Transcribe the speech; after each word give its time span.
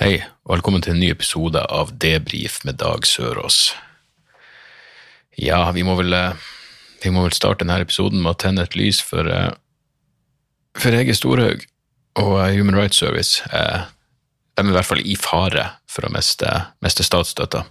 Hei, 0.00 0.14
og 0.48 0.54
velkommen 0.54 0.80
til 0.80 0.94
en 0.94 1.02
ny 1.02 1.10
episode 1.12 1.60
av 1.60 1.90
Debrif 2.00 2.54
med 2.64 2.78
Dag 2.80 3.04
Sørås. 3.04 3.74
Ja, 5.36 5.58
vi 5.76 5.82
må 5.84 5.92
vel, 5.98 6.14
eh, 6.16 6.38
vi 7.02 7.12
må 7.12 7.26
vel 7.26 7.36
starte 7.36 7.66
denne 7.66 7.76
episoden 7.84 8.22
med 8.22 8.30
å 8.32 8.38
tenne 8.40 8.64
et 8.64 8.78
lys 8.80 9.02
for, 9.04 9.28
eh, 9.28 9.50
for 10.72 10.96
Hege 10.96 11.12
Storhaug 11.12 11.66
og 12.16 12.32
eh, 12.40 12.56
Human 12.56 12.80
Rights 12.80 12.96
Service. 12.96 13.44
De 13.44 14.64
er 14.64 14.72
i 14.72 14.72
hvert 14.72 14.88
fall 14.88 15.04
i 15.04 15.18
fare 15.20 15.66
for 15.86 16.08
å 16.08 16.14
miste, 16.16 16.48
miste 16.80 17.04
statsstøtta. 17.04 17.66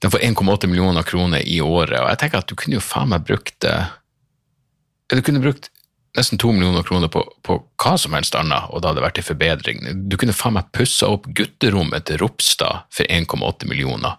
De 0.00 0.08
får 0.08 0.24
1,8 0.24 0.72
millioner 0.72 1.04
kroner 1.04 1.44
i 1.44 1.60
året, 1.60 2.00
og 2.00 2.08
jeg 2.14 2.18
tenker 2.24 2.38
at 2.38 2.48
du 2.48 2.56
kunne 2.56 2.80
jo 2.80 2.80
faen 2.80 3.12
meg 3.12 3.28
brukt 3.28 3.60
Du 3.60 5.20
kunne 5.20 5.44
brukt 5.44 5.68
nesten 6.16 6.40
to 6.40 6.52
millioner 6.52 6.84
kroner 6.86 7.10
på, 7.12 7.22
på 7.46 7.58
hva 7.82 7.94
som 8.00 8.16
helst 8.16 8.36
annet, 8.38 8.70
og 8.70 8.82
det 8.82 8.90
hadde 8.90 9.04
vært 9.04 9.20
en 9.20 9.26
forbedring. 9.26 9.82
Du 10.10 10.16
kunne 10.20 10.36
faen 10.36 10.56
meg 10.56 10.70
pussa 10.76 11.10
opp 11.12 11.28
gutterommet 11.36 12.08
til 12.08 12.20
Ropstad 12.22 12.86
for 12.92 13.08
1,8 13.08 13.68
millioner, 13.68 14.16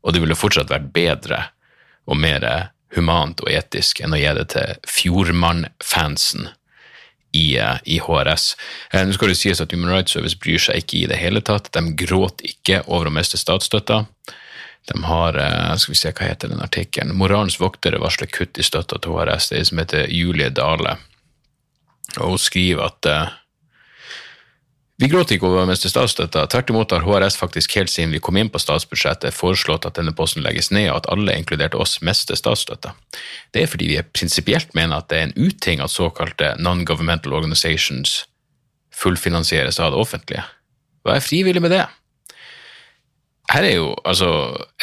og 0.00 0.14
det 0.14 0.22
ville 0.22 0.38
fortsatt 0.38 0.72
vært 0.72 0.92
bedre 0.94 1.48
og 2.10 2.18
mer 2.18 2.46
humant 2.96 3.42
og 3.44 3.50
etisk 3.52 4.00
enn 4.02 4.16
å 4.16 4.18
gi 4.18 4.30
det 4.38 4.46
til 4.54 4.78
Fjordmann-fansen 4.88 6.48
i, 7.32 7.58
eh, 7.58 7.78
i 7.84 7.98
HRS. 8.02 8.56
Eh, 8.90 9.06
Nå 9.06 9.14
skal 9.14 9.30
det 9.30 9.38
sies 9.38 9.60
at 9.62 9.72
Human 9.72 9.92
Rights 9.92 10.16
Service 10.16 10.38
bryr 10.38 10.58
seg 10.58 10.82
ikke 10.82 10.98
i 11.02 11.08
det 11.10 11.20
hele 11.20 11.42
tatt. 11.44 11.70
De 11.74 11.82
gråter 11.94 12.50
ikke 12.50 12.82
over 12.88 13.10
å 13.10 13.14
miste 13.14 13.38
statsstøtta. 13.38 14.04
De 14.90 15.02
har 15.06 15.38
eh, 15.38 15.76
skal 15.78 15.94
vi 15.94 16.00
se, 16.00 16.12
hva 16.16 16.30
heter 16.32 16.50
den 16.50 16.64
artikkelen? 16.64 17.14
Moralens 17.18 17.60
voktere 17.60 18.00
varsler 18.02 18.30
kutt 18.32 18.58
i 18.58 18.66
støtta 18.66 18.98
til 18.98 19.14
HRS. 19.14 19.50
Det 19.50 19.58
er 19.58 19.64
en 19.64 19.70
som 19.70 19.82
heter 19.84 20.10
Julie 20.10 20.50
Dale. 20.50 20.96
Og 22.18 22.34
hun 22.34 22.40
skriver 22.42 22.82
at 22.88 23.06
eh, 23.06 23.36
vi 25.00 25.08
gråter 25.08 25.36
ikke 25.36 25.48
over 25.48 25.62
å 25.62 25.68
miste 25.68 25.88
statsstøtta. 25.88 26.42
Tvert 26.52 26.72
imot 26.72 26.92
har 26.92 27.06
HRS 27.06 27.38
faktisk 27.40 27.72
helt 27.78 27.92
siden 27.92 28.12
vi 28.12 28.20
kom 28.20 28.36
inn 28.36 28.50
på 28.52 28.60
statsbudsjettet 28.60 29.32
foreslått 29.32 29.86
at 29.88 29.96
denne 29.96 30.12
posten 30.16 30.44
legges 30.44 30.68
ned, 30.74 30.90
og 30.90 30.98
at 30.98 31.08
alle, 31.14 31.36
inkludert 31.40 31.78
oss, 31.78 32.02
mister 32.04 32.36
statsstøtta. 32.36 32.92
Det 33.54 33.62
er 33.62 33.70
fordi 33.70 33.88
vi 33.94 34.02
prinsipielt 34.12 34.74
mener 34.76 35.00
at 35.00 35.08
det 35.08 35.20
er 35.20 35.30
en 35.30 35.38
uting 35.38 35.80
at 35.80 35.94
såkalte 35.94 36.52
non-governmental 36.60 37.32
organizations 37.38 38.26
fullfinansieres 38.92 39.80
av 39.80 39.94
det 39.94 40.02
offentlige. 40.02 40.44
Hva 41.06 41.16
er 41.16 41.24
frivillig 41.24 41.64
med 41.64 41.72
det? 41.72 41.86
her 43.50 43.66
er 43.66 43.76
jo 43.80 43.94
altså 44.06 44.30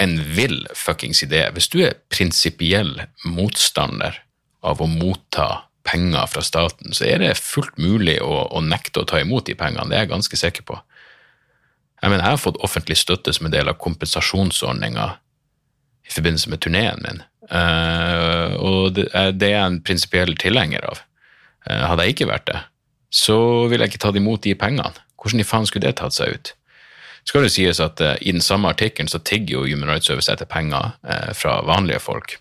en 0.02 0.18
vill 0.36 0.60
fuckings 0.76 1.24
idé. 1.24 1.46
Hvis 1.56 1.70
du 1.72 1.80
er 1.86 2.00
prinsipiell 2.12 2.94
motstander 3.24 4.20
av 4.66 4.82
å 4.84 4.90
motta 4.92 5.67
penger 5.88 6.28
fra 6.30 6.44
staten, 6.44 6.92
så 6.94 7.08
er 7.08 7.22
det 7.24 7.34
fullt 7.40 7.78
mulig 7.80 8.18
å, 8.24 8.44
å 8.52 8.62
nekte 8.64 9.02
å 9.02 9.08
ta 9.08 9.22
imot 9.24 9.48
de 9.48 9.56
pengene. 9.58 9.88
Det 9.90 9.98
er 9.98 10.06
jeg 10.06 10.12
ganske 10.12 10.40
sikker 10.40 10.66
på. 10.68 10.78
Jeg 12.02 12.12
mener, 12.12 12.24
jeg 12.28 12.36
har 12.36 12.44
fått 12.44 12.60
offentlig 12.66 13.00
støtte 13.00 13.34
som 13.34 13.48
en 13.48 13.54
del 13.56 13.72
av 13.72 13.80
kompensasjonsordninga 13.82 15.08
i 16.08 16.14
forbindelse 16.14 16.52
med 16.52 16.62
turneen 16.64 17.02
min, 17.04 17.24
uh, 17.52 18.54
og 18.64 18.94
det, 19.00 19.08
er- 19.18 19.34
det 19.36 19.50
er 19.50 19.56
jeg 19.58 19.72
en 19.72 19.80
prinsipiell 19.88 20.36
tilhenger 20.40 20.86
av. 20.92 21.02
Uh, 21.68 21.82
hadde 21.90 22.06
jeg 22.06 22.16
ikke 22.16 22.30
vært 22.30 22.46
det, 22.52 22.62
så 23.12 23.40
ville 23.72 23.84
jeg 23.88 23.96
ikke 23.96 24.04
tatt 24.06 24.20
imot 24.20 24.44
de 24.46 24.54
pengene. 24.60 24.94
Hvordan 25.18 25.42
i 25.44 25.48
faen 25.48 25.66
skulle 25.68 25.88
det 25.90 25.98
tatt 26.04 26.16
seg 26.16 26.36
ut? 26.38 26.54
skal 27.28 27.44
det 27.44 27.50
sies 27.52 27.82
at 27.84 28.00
uh, 28.00 28.14
i 28.24 28.32
den 28.32 28.40
samme 28.44 28.70
artikkelen 28.72 29.10
så 29.12 29.20
tigger 29.20 29.58
jo 29.58 29.66
Human 29.68 29.90
Rights 29.92 30.08
Service 30.08 30.32
etter 30.32 30.48
penger 30.48 30.94
uh, 31.04 31.34
fra 31.36 31.58
vanlige 31.68 32.00
folk. 32.00 32.38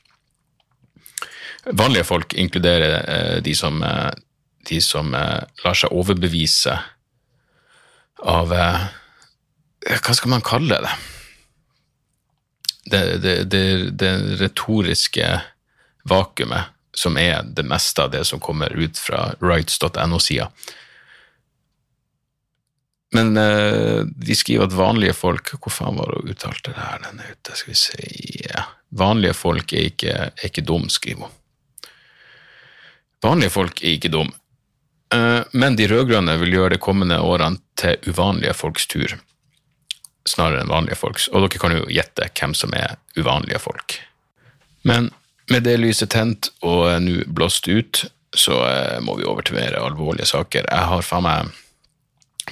Vanlige 1.72 2.04
folk 2.04 2.32
inkluderer 2.32 2.94
eh, 3.10 3.42
de 3.42 3.54
som, 3.54 3.82
eh, 3.82 4.10
de 4.68 4.80
som 4.80 5.14
eh, 5.14 5.42
lar 5.64 5.74
seg 5.74 5.92
overbevise 5.92 6.78
av 8.22 8.52
Hva 8.54 10.14
skal 10.16 10.30
man 10.32 10.44
kalle 10.46 10.78
det? 10.82 10.94
Det, 12.86 13.02
det, 13.22 13.34
det, 13.50 13.64
det 13.98 14.12
retoriske 14.40 15.26
vakuumet 16.08 16.72
som 16.96 17.18
er 17.20 17.42
det 17.44 17.66
meste 17.66 18.06
av 18.06 18.12
det 18.14 18.22
som 18.24 18.40
kommer 18.40 18.72
ut 18.72 18.98
fra 18.98 19.34
rights.no-sida. 19.42 20.46
Men 23.14 23.34
de 23.36 24.36
skriver 24.38 24.66
at 24.66 24.74
vanlige 24.74 25.14
folk 25.14 25.52
Hvor 25.54 25.72
faen 25.72 25.98
var 25.98 26.10
det 26.10 26.22
hun 26.22 26.32
uttalte 26.32 26.72
det 26.72 26.80
her? 26.82 27.02
Den 27.04 27.20
er 27.20 27.34
ute, 27.36 27.58
skal 27.58 27.74
vi 27.74 27.78
se. 27.82 28.64
Vanlige 28.96 29.36
folk 29.36 29.76
er 29.76 29.90
ikke, 29.92 30.14
er 30.30 30.48
ikke 30.48 30.64
dum, 30.66 30.88
skriver 30.90 31.26
hun. 31.26 31.36
Vanlige 33.26 33.52
folk 33.52 33.82
er 33.82 33.96
ikke 33.96 34.12
dum, 34.14 34.30
Eh, 35.14 35.42
men 35.50 35.76
de 35.76 35.86
rød-grønne 35.88 36.34
vil 36.40 36.56
gjøre 36.56 36.74
de 36.74 36.82
kommende 36.82 37.18
årene 37.22 37.60
til 37.78 38.10
uvanlige 38.10 38.54
folks 38.56 38.88
tur, 38.90 39.14
snarere 40.26 40.64
enn 40.64 40.72
vanlige 40.72 40.98
folks. 40.98 41.28
Og 41.32 41.44
dere 41.44 41.62
kan 41.62 41.76
jo 41.76 41.86
gjette 41.90 42.30
hvem 42.32 42.56
som 42.58 42.74
er 42.74 42.98
uvanlige 43.18 43.62
folk. 43.62 44.00
Men 44.86 45.12
med 45.50 45.66
det 45.66 45.78
lyset 45.78 46.10
tent 46.14 46.50
og 46.66 46.88
eh, 46.90 47.00
nå 47.02 47.20
blåst 47.26 47.70
ut, 47.70 48.06
så 48.36 48.60
eh, 48.66 48.98
må 49.04 49.18
vi 49.20 49.28
over 49.28 49.46
til 49.46 49.60
mer 49.60 49.78
alvorlige 49.78 50.28
saker. 50.32 50.66
Jeg 50.66 50.90
har 50.92 51.06
faen 51.06 51.26
meg 51.26 51.54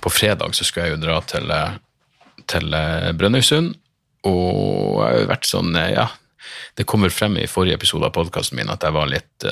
på 0.02 0.10
fredag 0.10 0.54
så 0.56 0.66
skulle 0.66 0.88
jeg 0.88 0.96
jo 0.96 1.04
dra 1.04 1.20
til, 1.30 1.52
til 2.50 2.72
Brønnøysund, 3.14 3.76
og 4.26 4.96
jeg 4.98 5.04
har 5.04 5.20
jo 5.20 5.28
vært 5.30 5.46
sånn, 5.46 5.76
ja, 5.92 6.08
det 6.74 6.86
kommer 6.90 7.14
frem 7.14 7.36
i 7.38 7.46
forrige 7.46 7.78
episode 7.78 8.08
av 8.08 8.14
podkasten 8.16 8.58
min 8.58 8.72
at 8.74 8.82
jeg 8.82 8.96
var 8.96 9.06
litt 9.12 9.46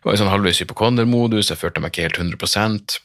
jeg 0.00 0.08
var 0.08 0.16
i 0.16 0.20
sånn 0.20 0.32
halvveis 0.32 0.62
hypokondermodus, 0.62 1.50
jeg 1.52 1.60
følte 1.60 1.82
meg 1.84 1.92
ikke 1.92 2.08
helt 2.08 2.20
100% 2.24 2.98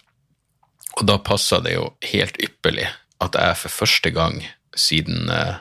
og 0.96 1.04
da 1.10 1.18
passa 1.20 1.60
det 1.64 1.76
jo 1.76 1.90
helt 2.08 2.38
ypperlig 2.40 2.88
at 3.24 3.36
jeg 3.36 3.60
for 3.60 3.82
første 3.84 4.12
gang 4.16 4.40
siden 4.76 5.30
eh, 5.32 5.58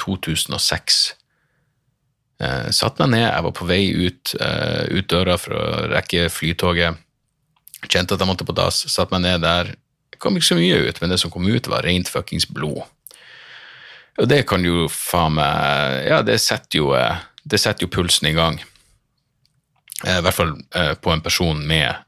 2006 0.00 1.00
eh, 2.44 2.68
satte 2.74 3.04
meg 3.04 3.16
ned, 3.16 3.26
jeg 3.26 3.44
var 3.48 3.56
på 3.56 3.68
vei 3.68 3.82
ut, 3.92 4.34
eh, 4.40 4.84
ut 4.94 5.10
døra 5.10 5.36
for 5.40 5.56
å 5.56 5.66
rekke 5.92 6.28
flytoget, 6.32 7.00
kjente 7.88 8.16
at 8.16 8.24
jeg 8.24 8.30
måtte 8.30 8.48
på 8.48 8.56
dass, 8.56 8.84
satte 8.88 9.16
meg 9.16 9.26
ned 9.26 9.44
der, 9.44 9.74
det 10.12 10.20
kom 10.22 10.36
ikke 10.36 10.52
så 10.52 10.58
mye 10.60 10.80
ut, 10.86 11.02
men 11.02 11.12
det 11.12 11.20
som 11.20 11.32
kom 11.32 11.48
ut 11.48 11.68
var 11.70 11.84
rent 11.86 12.08
fuckings 12.10 12.48
blod. 12.48 12.86
Og 14.18 14.26
det 14.26 14.42
kan 14.50 14.64
jo 14.66 14.88
faen 14.90 15.36
meg 15.36 16.08
Ja, 16.08 16.22
det 16.26 16.40
setter 16.42 16.80
jo, 16.80 16.92
eh, 16.96 17.20
det 17.44 17.60
setter 17.60 17.86
jo 17.86 17.92
pulsen 17.92 18.32
i 18.32 18.36
gang. 18.36 18.58
Eh, 20.06 20.18
I 20.18 20.22
hvert 20.24 20.36
fall 20.36 20.54
eh, 20.76 20.94
på 21.00 21.12
en 21.12 21.24
person 21.24 21.58
med 21.66 22.04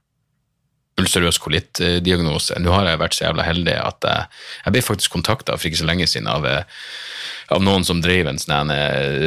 ulcerøs 1.00 1.40
kolittdiagnose. 1.40 2.58
Nå 2.60 2.72
har 2.74 2.90
jeg 2.90 3.00
vært 3.00 3.16
så 3.16 3.24
jævla 3.24 3.46
heldig 3.46 3.76
at 3.80 4.06
jeg, 4.06 4.40
jeg 4.66 4.74
ble 4.74 4.82
faktisk 4.84 5.14
kontakta 5.16 5.56
for 5.56 5.70
ikke 5.70 5.80
så 5.80 5.88
lenge 5.88 6.08
siden 6.10 6.28
av, 6.30 6.46
eh, 6.46 6.80
av 7.54 7.62
noen 7.64 7.86
som 7.88 8.02
drev 8.04 8.28
en 8.30 8.40
sånn 8.40 8.70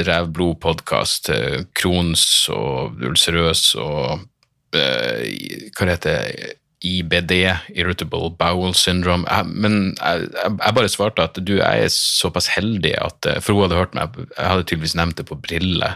rævblod-podkast, 0.08 1.32
Crohns 1.76 2.28
og 2.54 3.02
ulcerøs 3.04 3.74
og 3.82 4.30
Hva 4.74 5.86
heter 5.86 6.16
det 6.16 6.54
IBD, 6.84 7.32
Irritable 7.78 8.32
Bowel 8.40 8.74
Syndrome. 8.76 9.28
Men 9.46 9.94
jeg, 9.94 10.32
jeg, 10.34 10.74
bare 10.76 10.90
svarte 10.92 11.28
at 11.28 11.38
du, 11.40 11.54
jeg 11.60 11.86
er 11.86 11.92
såpass 11.94 12.50
heldig 12.56 12.96
at 13.00 13.30
For 13.46 13.54
hun 13.54 13.68
hadde 13.68 13.78
hørt 13.78 13.94
meg, 13.96 14.18
jeg 14.34 14.50
hadde 14.50 14.66
tydeligvis 14.66 14.98
nevnt 15.00 15.20
det 15.22 15.28
på 15.30 15.38
Brille 15.40 15.94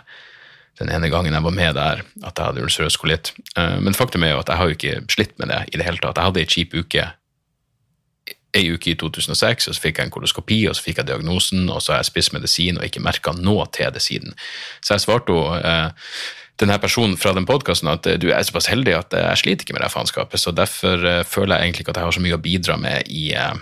den 0.80 0.92
ene 0.94 1.10
gangen 1.10 1.34
jeg 1.34 1.44
var 1.44 1.56
med 1.56 1.76
der, 1.76 2.04
at 2.24 2.38
jeg 2.38 2.46
hadde 2.46 2.66
ulcerøs 2.66 2.98
kolitt. 3.02 3.34
Eh, 3.58 3.80
Men 3.82 3.98
faktum 3.98 4.24
er 4.24 4.36
jo 4.36 4.42
at 4.44 4.50
jeg 4.50 4.58
har 4.58 4.66
jo 4.68 4.78
ikke 4.78 5.00
slitt 5.10 5.40
med 5.40 5.50
det 5.50 5.64
i 5.74 5.78
det 5.78 5.86
hele 5.86 6.02
tatt. 6.02 6.18
Jeg 6.18 6.30
hadde 6.30 6.44
ei 6.44 6.52
kjip 6.52 6.76
uke 6.78 7.08
ei 8.58 8.72
uke 8.74 8.92
i 8.92 8.98
2006, 8.98 9.68
og 9.70 9.76
så 9.76 9.82
fikk 9.84 10.00
jeg 10.00 10.08
en 10.08 10.14
koloskopi, 10.14 10.60
og 10.70 10.76
så 10.78 10.86
fikk 10.86 11.02
jeg 11.02 11.10
diagnosen, 11.12 11.70
og 11.70 11.82
så 11.84 11.94
har 11.94 12.02
jeg 12.02 12.12
spist 12.12 12.34
medisin 12.34 12.80
og 12.80 12.88
ikke 12.88 13.04
merka 13.04 13.34
noe 13.36 13.68
til 13.76 13.92
det 13.94 14.02
siden. 14.04 14.36
Så 14.82 14.96
jeg 14.96 15.06
svarte 15.06 15.34
jo 15.36 15.42
eh, 15.58 15.90
denne 16.62 16.80
personen 16.82 17.18
fra 17.20 17.36
den 17.38 17.46
podkasten 17.50 17.92
at 17.92 18.08
eh, 18.08 18.20
du 18.22 18.30
er 18.32 18.46
såpass 18.48 18.70
heldig 18.72 18.96
at 18.98 19.14
eh, 19.14 19.28
jeg 19.34 19.44
sliter 19.44 19.68
ikke 19.68 19.78
med 19.78 19.86
det 19.86 19.94
faenskapet, 19.94 20.42
så 20.42 20.56
derfor 20.56 20.96
føler 21.28 21.58
jeg 21.58 21.68
egentlig 21.68 21.86
ikke 21.86 21.96
at 21.96 22.02
jeg 22.02 22.10
har 22.10 22.18
så 22.18 22.24
mye 22.24 22.38
å 22.40 22.46
bidra 22.48 22.80
med 22.82 23.12
i 23.12 23.26
uh, 23.38 23.58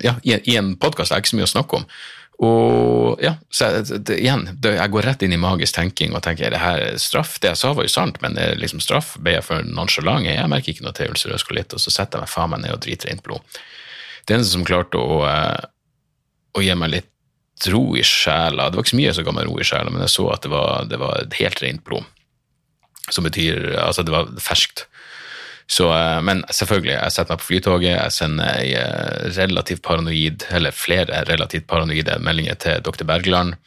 ja, 0.00 0.14
i, 0.22 0.38
i 0.48 0.56
en 0.56 0.76
podkast. 0.80 1.10
Jeg 1.10 1.18
har 1.18 1.24
ikke 1.24 1.34
så 1.34 1.40
mye 1.40 1.48
å 1.50 1.56
snakke 1.56 1.82
om. 1.82 1.84
Og 2.38 3.18
ja, 3.22 3.32
så 3.50 3.66
jeg, 3.72 4.02
det, 4.06 4.20
igjen, 4.22 4.44
det, 4.62 4.76
jeg 4.76 4.92
går 4.94 5.06
rett 5.08 5.22
inn 5.26 5.34
i 5.34 5.40
magisk 5.42 5.74
tenking 5.74 6.12
og 6.14 6.22
tenker 6.22 6.46
er 6.46 6.54
det 6.54 6.62
her 6.62 6.82
er 6.84 7.00
straff? 7.02 7.34
Det 7.42 7.50
jeg 7.50 7.58
sa 7.58 7.72
var 7.74 7.88
jo 7.88 7.90
sant, 7.90 8.20
men 8.22 8.36
det 8.38 8.44
er 8.44 8.60
liksom 8.60 8.82
straff. 8.84 9.16
Ble 9.18 9.34
jeg 9.34 9.46
for 9.46 9.66
nonsjalant? 9.66 10.28
Jeg 10.28 10.50
merker 10.50 10.74
ikke 10.74 10.86
noe 10.86 10.94
til 10.94 11.10
ulcerøs 11.10 11.46
kolitt, 11.48 11.74
og 11.74 11.82
så 11.82 11.90
setter 11.90 12.20
jeg 12.20 12.28
meg 12.28 12.34
faen 12.34 12.52
meg 12.54 12.62
ned 12.62 12.76
og 12.76 12.84
driter 12.84 13.10
rent 13.10 13.24
blod. 13.26 13.58
Det 14.28 14.36
eneste 14.36 14.54
som 14.54 14.66
klarte 14.68 15.00
å, 15.02 15.18
eh, 15.26 15.66
å 16.54 16.62
gi 16.62 16.78
meg 16.78 16.94
litt 16.94 17.68
ro 17.72 17.96
i 17.98 18.04
sjela 18.06 18.68
Det 18.68 18.78
var 18.78 18.84
ikke 18.84 18.94
så 18.94 19.00
mye 19.00 19.14
som 19.16 19.24
ga 19.26 19.34
meg 19.34 19.48
ro 19.48 19.58
i 19.58 19.66
sjela, 19.66 19.90
men 19.90 20.04
jeg 20.04 20.14
så 20.14 20.28
at 20.30 20.44
det 20.46 20.52
var, 20.52 20.86
det 20.86 21.00
var 21.02 21.26
helt 21.40 21.62
rent 21.64 21.84
blod. 21.88 22.06
Som 23.10 23.26
betyr 23.26 23.72
Altså, 23.82 24.04
det 24.06 24.14
var 24.14 24.30
ferskt. 24.38 24.86
Så, 25.68 25.90
eh, 25.92 26.20
men 26.24 26.44
selvfølgelig, 26.48 26.94
jeg 26.94 27.12
setter 27.12 27.34
meg 27.34 27.42
på 27.42 27.50
flytoget, 27.50 27.90
jeg 27.92 28.14
sender 28.16 28.54
ei 28.56 28.70
eh, 28.78 29.26
relativt 29.36 29.82
paranoid, 29.84 30.46
eller 30.56 30.72
flere 30.72 31.24
relativt 31.28 31.68
paranoide 31.68 32.16
meldinger 32.24 32.56
til 32.62 32.80
dr. 32.86 33.04
Bergland. 33.08 33.58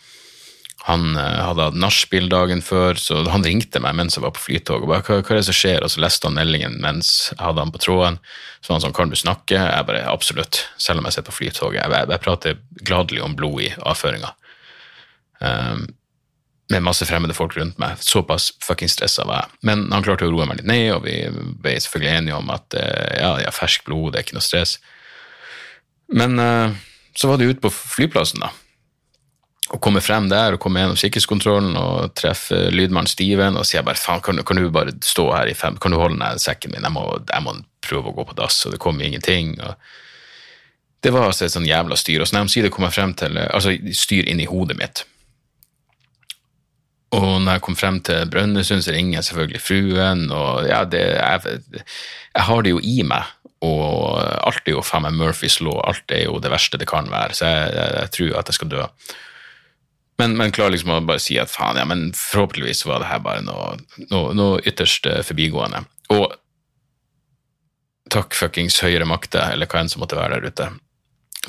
Han 0.88 1.12
uh, 1.14 1.22
hadde 1.46 1.68
hatt 1.68 1.78
nachspiel 1.78 2.26
dagen 2.32 2.64
før, 2.66 2.98
så 2.98 3.20
han 3.30 3.44
ringte 3.46 3.78
meg 3.84 3.94
mens 4.00 4.18
jeg 4.18 4.24
var 4.24 4.34
på 4.34 4.42
flytoget. 4.48 4.88
Hva, 4.90 4.98
hva, 5.06 5.20
er 5.22 5.38
det 5.38 5.46
som 5.46 5.54
skjer? 5.54 5.86
Og 5.86 5.92
så 5.94 6.02
leste 6.02 6.26
han 6.26 6.40
meldingen 6.40 6.80
mens 6.82 7.12
jeg 7.30 7.38
hadde 7.38 7.62
han 7.62 7.74
på 7.74 7.84
tråden. 7.84 8.18
Så 8.66 8.74
han 8.74 8.82
sånn, 8.82 8.96
kan 8.98 9.14
du 9.14 9.18
snakke? 9.20 9.60
Jeg 9.60 9.86
bare, 9.86 10.02
absolutt, 10.10 10.64
selv 10.82 11.02
om 11.02 11.06
jeg 11.06 11.20
sitter 11.20 11.30
på 11.30 11.38
flytoget. 11.38 11.84
Jeg, 11.84 11.94
jeg, 11.94 12.10
jeg 12.16 12.26
prater 12.26 12.58
gladelig 12.82 13.22
om 13.28 13.38
blod 13.38 13.62
i 13.68 13.70
avføringa. 13.78 14.34
Um, 15.38 15.86
med 16.72 16.86
masse 16.86 17.06
fremmede 17.08 17.36
folk 17.36 17.58
rundt 17.58 17.80
meg. 17.82 18.00
Såpass 18.04 18.52
fucking 18.64 18.90
stressa 18.92 19.26
var 19.28 19.44
jeg. 19.44 19.60
Men 19.68 19.86
han 19.92 20.06
klarte 20.06 20.28
å 20.28 20.32
roe 20.32 20.48
meg 20.50 20.62
litt 20.62 20.70
ned, 20.72 20.88
og 20.96 21.06
vi 21.06 21.18
ble 21.32 21.76
selvfølgelig 21.78 22.14
enige 22.16 22.40
om 22.40 22.52
at 22.54 22.78
ja, 22.78 23.36
ja, 23.42 23.50
har 23.50 23.56
ferskt 23.56 23.86
blod, 23.88 24.14
det 24.14 24.22
er 24.22 24.28
ikke 24.28 24.40
noe 24.40 24.46
stress. 24.46 24.78
Men 26.12 26.40
uh, 26.40 26.74
så 27.16 27.30
var 27.30 27.40
det 27.40 27.52
ute 27.52 27.64
på 27.64 27.72
flyplassen, 27.74 28.44
da. 28.44 28.52
Å 29.72 29.80
komme 29.80 30.02
frem 30.04 30.28
der 30.28 30.56
og 30.56 30.60
komme 30.60 30.82
gjennom 30.82 31.00
sikkerhetskontrollen 31.00 31.78
og 31.80 32.12
treffe 32.20 32.58
lydmannen 32.74 33.08
Steven 33.08 33.56
og 33.56 33.64
sier 33.68 33.86
bare 33.88 34.00
faen, 34.00 34.20
kan, 34.24 34.42
kan, 34.44 34.60
du 34.60 34.68
bare 34.74 34.98
stå 35.06 35.30
her 35.32 35.48
i 35.48 35.56
fem, 35.56 35.78
kan 35.80 35.94
du 35.94 36.00
holde 36.00 36.20
ned 36.20 36.44
sekken 36.44 36.74
min, 36.74 36.84
jeg 36.84 36.92
må, 36.92 37.06
jeg 37.24 37.46
må 37.46 37.54
prøve 37.80 38.12
å 38.12 38.18
gå 38.18 38.26
på 38.28 38.36
dass, 38.36 38.58
og 38.68 38.76
det 38.76 38.82
kommer 38.84 39.08
ingenting. 39.08 39.54
og 39.64 39.80
det 41.02 41.14
var 41.16 41.30
altså 41.30 41.48
et 41.48 41.54
sånn 41.54 41.66
jævla 41.66 41.98
styr. 41.98 42.22
Og 42.22 42.30
så 42.30 42.36
når 42.36 42.50
de 42.50 42.54
sier 42.54 42.68
det 42.68 42.74
kommer 42.76 42.94
frem 42.94 43.16
til 43.18 43.40
altså 43.42 43.74
styr 43.98 44.28
inni 44.30 44.46
hodet 44.50 44.78
mitt. 44.78 45.06
Og 47.12 47.42
når 47.44 47.58
jeg 47.58 47.64
kom 47.66 47.76
frem 47.76 48.00
til 48.08 48.30
Brønnøysund, 48.32 48.86
så 48.86 48.94
ringer 48.96 49.18
jeg 49.18 49.28
selvfølgelig 49.28 49.62
fruen, 49.62 50.30
og 50.32 50.68
ja, 50.70 50.84
det, 50.88 51.02
jeg, 51.18 51.60
jeg, 51.76 52.44
har 52.48 52.62
det 52.64 52.72
jo 52.72 52.80
i 52.80 53.02
meg. 53.04 53.34
Og 53.68 54.22
alt 54.22 54.64
er 54.66 54.78
jo 54.78 54.86
faen 54.86 55.04
meg 55.06 55.18
Murphys 55.20 55.60
law, 55.62 55.82
alt 55.86 56.14
er 56.16 56.24
jo 56.24 56.40
det 56.42 56.54
verste 56.54 56.80
det 56.82 56.88
kan 56.90 57.12
være, 57.12 57.36
så 57.38 57.50
jeg, 57.50 57.74
jeg, 57.76 57.98
jeg 58.00 58.14
tror 58.16 58.40
at 58.40 58.52
jeg 58.52 58.58
skal 58.58 58.72
dø. 58.72 58.86
Men, 60.22 60.38
men 60.38 60.54
klarer 60.54 60.76
liksom 60.76 60.94
å 60.94 61.02
bare 61.04 61.22
si 61.22 61.36
at 61.42 61.52
faen, 61.52 61.80
ja, 61.82 61.88
men 61.90 62.12
forhåpentligvis 62.16 62.86
var 62.88 63.04
det 63.04 63.10
her 63.10 63.22
bare 63.26 63.44
noe, 63.44 63.74
noe, 64.12 64.32
noe 64.38 64.62
ytterst 64.70 65.10
eh, 65.10 65.24
forbigående. 65.26 65.84
Og 66.14 66.38
takk 68.12 68.36
fuckings 68.38 68.80
høyere 68.86 69.08
makter, 69.10 69.52
eller 69.52 69.68
hva 69.68 69.82
enn 69.82 69.92
som 69.92 70.04
måtte 70.04 70.20
være 70.20 70.40
der 70.40 70.54
ute. 70.54 70.70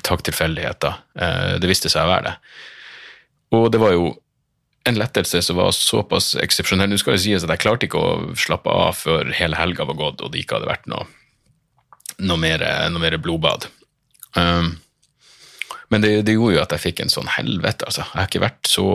Takk 0.02 0.24
tilfeldigheter. 0.26 1.02
Eh, 1.20 1.54
det 1.62 1.70
viste 1.70 1.92
seg 1.92 2.06
å 2.06 2.12
være 2.14 2.30
det. 2.30 2.34
Og 3.58 3.68
det 3.74 3.82
var 3.82 3.92
jo 3.94 4.14
en 4.84 4.98
lettelse 4.98 5.42
som 5.42 5.58
var 5.58 5.72
såpass 5.76 6.34
eksepsjonell. 6.42 6.90
Nå 6.90 7.00
skal 7.00 7.16
det 7.16 7.24
sies 7.24 7.44
at 7.44 7.52
jeg 7.54 7.62
klarte 7.64 7.88
ikke 7.88 8.02
å 8.02 8.36
slappe 8.38 8.70
av 8.70 8.96
før 8.98 9.30
hele 9.36 9.58
helga 9.58 9.86
var 9.88 9.98
gått 9.98 10.24
og 10.24 10.32
det 10.32 10.42
ikke 10.42 10.58
hadde 10.58 10.70
vært 10.70 10.88
noe, 10.90 11.06
noe, 12.22 12.40
mer, 12.40 12.64
noe 12.90 13.02
mer, 13.02 13.18
blodbad. 13.22 13.68
Um, 14.34 14.74
men 15.92 16.00
det, 16.00 16.12
det, 16.26 16.38
gjorde 16.38 16.56
jo 16.56 16.62
at 16.62 16.72
jeg 16.72 16.84
fikk 16.86 17.02
en 17.04 17.12
sånn 17.12 17.28
helvete, 17.34 17.84
altså. 17.84 18.06
Jeg 18.08 18.16
har 18.16 18.28
ikke 18.30 18.46
vært 18.46 18.68
så 18.70 18.86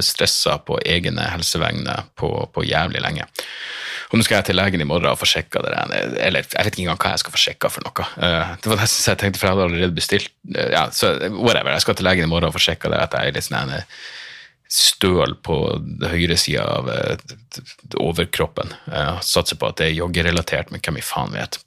stressa 0.00 0.56
på 0.64 0.78
egne 0.88 1.26
helsevegne 1.34 1.98
på, 2.16 2.30
på, 2.54 2.64
jævlig 2.64 3.02
lenge. 3.04 3.26
Og 4.08 4.16
nå 4.16 4.24
skal 4.24 4.38
jeg 4.38 4.48
til 4.48 4.56
legen 4.56 4.80
i 4.80 4.86
morgen 4.88 5.10
og 5.10 5.18
få 5.18 5.26
sjekka 5.26 5.64
det 5.64 5.72
Eller 6.22 6.46
jeg 6.46 6.52
vet 6.54 6.68
ikke 6.70 6.84
engang 6.84 7.00
hva 7.02 7.10
jeg 7.12 7.24
skal 7.24 7.34
få 7.34 7.42
sjekka 7.42 7.70
for 7.74 7.84
noe. 7.84 8.06
Uh, 8.16 8.54
det 8.62 8.70
var 8.72 8.80
nesten 8.80 9.02
så 9.02 9.12
jeg 9.12 9.20
tenkte, 9.20 9.42
for 9.42 9.50
jeg 9.50 9.56
hadde 9.56 9.66
allerede 9.68 9.98
bestilt 9.98 10.32
uh, 10.56 10.68
Ja, 10.72 10.86
så 10.96 11.12
whatever. 11.36 11.74
Jeg 11.76 11.84
skal 11.84 11.98
til 11.98 12.08
legen 12.08 12.24
i 12.24 12.30
morgen 12.30 12.48
og 12.48 12.56
få 12.56 12.64
sjekka 12.70 12.92
det, 12.94 13.02
at 13.02 13.18
jeg 13.18 13.34
er 13.34 13.36
litt 13.36 13.48
sånn 13.50 13.76
støl 14.72 15.36
på 15.46 15.56
høyresida 16.02 16.64
av 16.78 16.90
eh, 16.90 17.16
overkroppen. 18.02 18.74
Jeg 18.90 19.24
satser 19.26 19.58
på 19.60 19.70
at 19.70 19.80
det 19.80 19.90
er 19.90 19.98
joggerelatert, 20.00 20.72
men 20.72 20.82
hvem 20.82 21.00
i 21.00 21.06
faen 21.06 21.34
vet. 21.36 21.60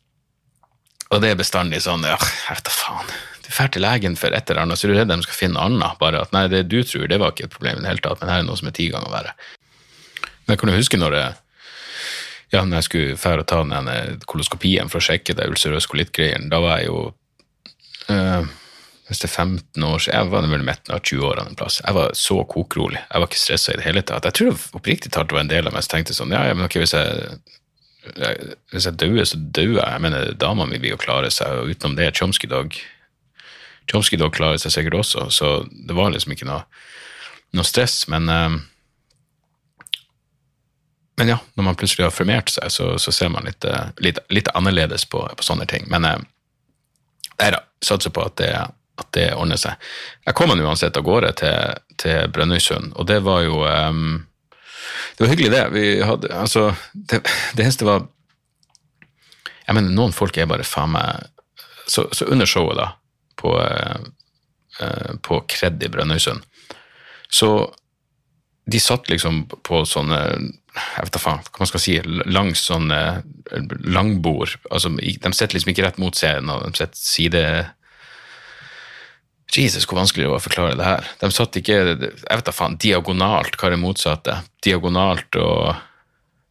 Og 1.09 1.23
det 1.23 1.31
er 1.31 1.39
bestandig 1.39 1.81
sånn 1.85 2.05
ja, 2.05 2.17
jeg 2.19 2.59
vet 2.59 2.67
da 2.67 2.75
faen. 2.75 3.13
Du 3.45 3.49
drar 3.49 3.71
til 3.73 3.81
legen 3.81 4.17
for 4.19 4.35
et 4.35 4.51
eller 4.51 4.65
annet, 4.65 4.77
så 4.77 4.85
er 4.85 4.93
du 4.93 4.99
redd 4.99 5.09
de 5.09 5.23
skal 5.25 5.39
finne 5.39 5.61
annet. 5.63 5.97
Bare 6.01 6.21
at 6.21 6.35
nei, 6.35 6.45
det 6.51 6.67
du 6.69 6.81
tror, 6.83 7.07
det 7.09 7.17
var 7.21 7.33
ikke 7.33 7.47
et 7.47 7.55
problem 7.55 7.79
i 7.79 7.85
det 7.85 7.93
hele 7.93 8.03
tatt, 8.05 8.21
men 8.21 8.29
her 8.29 8.43
er 8.43 8.49
noe 8.49 8.59
som 8.59 8.69
er 8.69 8.75
ti 8.77 8.89
ganger 8.93 9.13
verre. 9.13 9.33
Men 10.45 10.53
jeg 10.53 10.61
kan 10.61 10.71
jo 10.71 10.81
huske 10.81 10.99
når 10.99 11.17
jeg, 11.17 11.39
ja, 12.53 12.61
når 12.61 12.75
jeg 12.77 12.87
skulle 12.89 13.17
fære 13.21 13.45
og 13.45 13.49
ta 13.49 13.63
den 13.63 14.21
koloskopien 14.29 14.91
for 14.91 15.01
å 15.01 15.07
sjekke 15.07 15.37
det 15.37 15.49
ulcerøs 15.49 15.89
kolitt-greien, 15.89 16.49
da 16.51 16.61
var 16.61 16.81
jeg 16.81 16.91
jo 16.91 17.01
øh, 18.13 18.53
hvis 19.09 19.23
det 19.23 19.25
er 19.25 19.33
15 19.33 19.83
år 19.83 20.01
siden, 20.03 20.15
jeg 20.15 20.29
var 20.29 20.49
vel 20.53 20.65
midten 20.65 20.93
av 20.93 21.01
20-årene 21.01 21.49
en 21.49 21.57
plass. 21.57 21.79
Jeg 21.81 21.95
var 21.97 22.11
så 22.13 22.43
kokrolig. 22.45 22.99
Jeg 23.01 23.21
var 23.21 23.29
ikke 23.31 23.41
stressa 23.41 23.73
i 23.73 23.79
det 23.79 23.87
hele 23.87 24.03
tatt. 24.05 24.27
Jeg 24.29 24.37
tror 24.37 24.67
oppriktig 24.77 25.09
talt 25.11 25.31
det 25.31 25.37
var 25.37 25.47
en 25.47 25.49
del 25.49 25.65
av 25.65 25.73
meg 25.73 25.85
som 25.85 25.95
tenkte 25.95 26.13
sånn 26.13 26.35
ja, 26.35 26.43
men 26.53 26.67
ok, 26.67 26.77
hvis 26.83 26.93
jeg 26.93 27.39
hvis 28.71 28.85
jeg 28.85 28.95
dauer, 29.01 29.25
så 29.27 29.37
dauer 29.37 29.75
jeg. 29.81 29.91
Jeg 29.91 30.01
mener, 30.05 30.31
dama 30.39 30.65
mi 30.69 30.79
vil 30.79 30.93
jo 30.93 31.01
klare 31.01 31.29
seg, 31.33 31.51
og 31.59 31.73
utenom 31.73 31.97
det, 31.97 32.13
Chomsky 32.17 32.47
Dog 32.49 32.77
Chomsky 33.89 34.17
Dog 34.17 34.35
klarer 34.37 34.59
seg 34.61 34.73
sikkert 34.73 34.99
også, 35.01 35.29
så 35.33 35.47
det 35.69 35.95
var 35.97 36.11
liksom 36.13 36.35
ikke 36.35 36.47
noe, 36.47 36.61
noe 37.57 37.65
stress. 37.65 38.03
Men, 38.11 38.29
um, 38.29 38.59
men 41.17 41.33
ja, 41.33 41.39
når 41.57 41.67
man 41.71 41.79
plutselig 41.79 42.05
har 42.05 42.13
formert 42.13 42.53
seg, 42.53 42.69
så, 42.71 42.91
så 43.01 43.13
ser 43.15 43.33
man 43.33 43.49
litt, 43.49 43.65
litt, 43.97 44.21
litt 44.29 44.51
annerledes 44.53 45.07
på, 45.09 45.23
på, 45.25 45.45
sånne 45.45 45.65
ting. 45.69 45.89
Men 45.89 46.05
nei 46.05 47.49
da, 47.55 47.63
satser 47.83 48.13
på 48.13 48.23
at 48.29 48.37
det, 48.41 48.53
at 48.99 49.09
det 49.15 49.29
ordner 49.35 49.59
seg. 49.59 49.89
Jeg 50.27 50.37
kom 50.37 50.51
meg 50.51 50.63
uansett 50.65 50.97
av 50.99 51.05
gårde 51.07 51.31
til, 51.39 51.81
til 52.01 52.29
Brønnøysund, 52.33 52.93
og 52.95 53.07
det 53.09 53.19
var 53.25 53.43
jo 53.45 53.63
um, 53.65 54.25
Det 55.17 55.25
var 55.25 55.33
hyggelig, 55.33 55.51
det. 55.51 55.65
Vi 55.75 55.85
hadde, 56.05 56.31
altså, 56.35 56.69
det, 56.93 57.23
det 57.55 57.65
eneste 57.65 57.87
var 57.87 58.07
Jeg 59.65 59.75
mener, 59.75 59.91
noen 59.93 60.15
folk 60.15 60.37
er 60.37 60.49
bare 60.49 60.67
faen 60.67 60.95
meg 60.95 61.27
så, 61.89 62.05
så, 62.13 62.27
under 62.29 62.45
showet, 62.45 62.77
da, 62.77 62.91
på, 63.39 63.55
uh, 63.57 65.13
på 65.25 65.41
Kred 65.49 65.81
i 65.81 65.89
Brønnøysund, 65.89 66.43
så 67.33 67.49
de 68.69 68.77
satt 68.81 69.09
liksom 69.09 69.47
på 69.65 69.81
sånne 69.89 70.19
jeg 70.79 71.05
vet 71.05 71.15
da 71.15 71.21
faen, 71.21 71.41
hva 71.49 71.63
man 71.63 71.69
skal 71.69 71.81
si, 71.81 71.95
langs 72.29 72.61
sånne 72.69 72.99
langbord. 73.89 74.53
altså 74.69 74.91
De 74.93 75.33
sitter 75.33 75.57
liksom 75.57 75.71
ikke 75.73 75.85
rett 75.87 75.97
mot 76.01 76.15
scenen, 76.15 76.51
de 76.69 76.77
sitter 76.77 76.99
side 77.01 77.43
Jesus, 79.55 79.87
hvor 79.89 79.97
vanskelig 79.97 80.27
det 80.27 80.31
var 80.31 80.41
å 80.41 80.45
forklare 80.45 80.77
det 80.77 80.85
her. 80.87 81.07
De 81.21 81.29
satt 81.33 81.57
ikke 81.57 81.77
jeg 81.77 81.99
vet 81.99 82.45
da 82.45 82.53
faen, 82.53 82.77
diagonalt, 82.81 83.55
hva 83.57 83.69
er 83.69 83.75
det 83.75 83.81
motsatte? 83.81 84.41
Diagonalt 84.65 85.39
og 85.41 85.85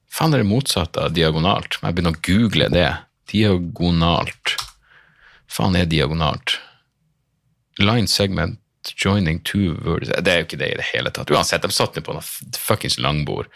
Faen, 0.08 0.32
er 0.32 0.40
det 0.40 0.48
motsatte 0.48 1.02
av 1.04 1.12
diagonalt? 1.12 1.76
Jeg 1.82 1.94
begynner 1.94 2.14
å 2.16 2.22
google 2.24 2.70
det. 2.72 2.88
Diagonalt. 3.28 4.54
Faen 5.52 5.76
er 5.76 5.84
diagonalt? 5.86 6.56
Line 7.78 8.08
segment 8.10 8.58
joining 8.96 9.40
two 9.40 9.76
words 9.84 10.08
Det 10.08 10.32
er 10.32 10.40
jo 10.40 10.46
ikke 10.46 10.60
det 10.60 10.70
i 10.72 10.78
det 10.80 10.88
hele 10.94 11.12
tatt. 11.12 11.30
Uansett, 11.30 11.62
de 11.62 11.74
satt 11.74 11.98
på 12.04 12.14
noe 12.16 12.24
fuckings 12.24 12.98
langbord. 12.98 13.50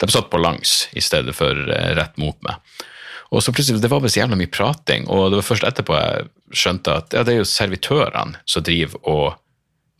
De 0.00 0.08
satt 0.12 0.30
på 0.32 0.40
langs 0.40 0.86
i 0.96 1.02
stedet 1.04 1.34
for 1.36 1.52
eh, 1.52 1.92
rett 1.96 2.16
mot 2.20 2.36
meg. 2.44 2.56
Og 3.36 3.44
så 3.44 3.52
plutselig, 3.52 3.82
Det 3.82 3.90
var 3.92 4.00
bare 4.00 4.12
så 4.12 4.22
jævla 4.22 4.38
mye 4.40 4.52
prating, 4.52 5.08
og 5.12 5.30
det 5.30 5.40
var 5.40 5.50
først 5.50 5.66
etterpå 5.68 5.96
jeg 5.96 6.28
skjønte 6.56 6.94
at 7.02 7.12
ja, 7.12 7.24
det 7.26 7.34
er 7.34 7.42
jo 7.42 7.50
servitørene 7.50 8.40
som 8.48 8.64
driver 8.64 9.02
og 9.04 9.26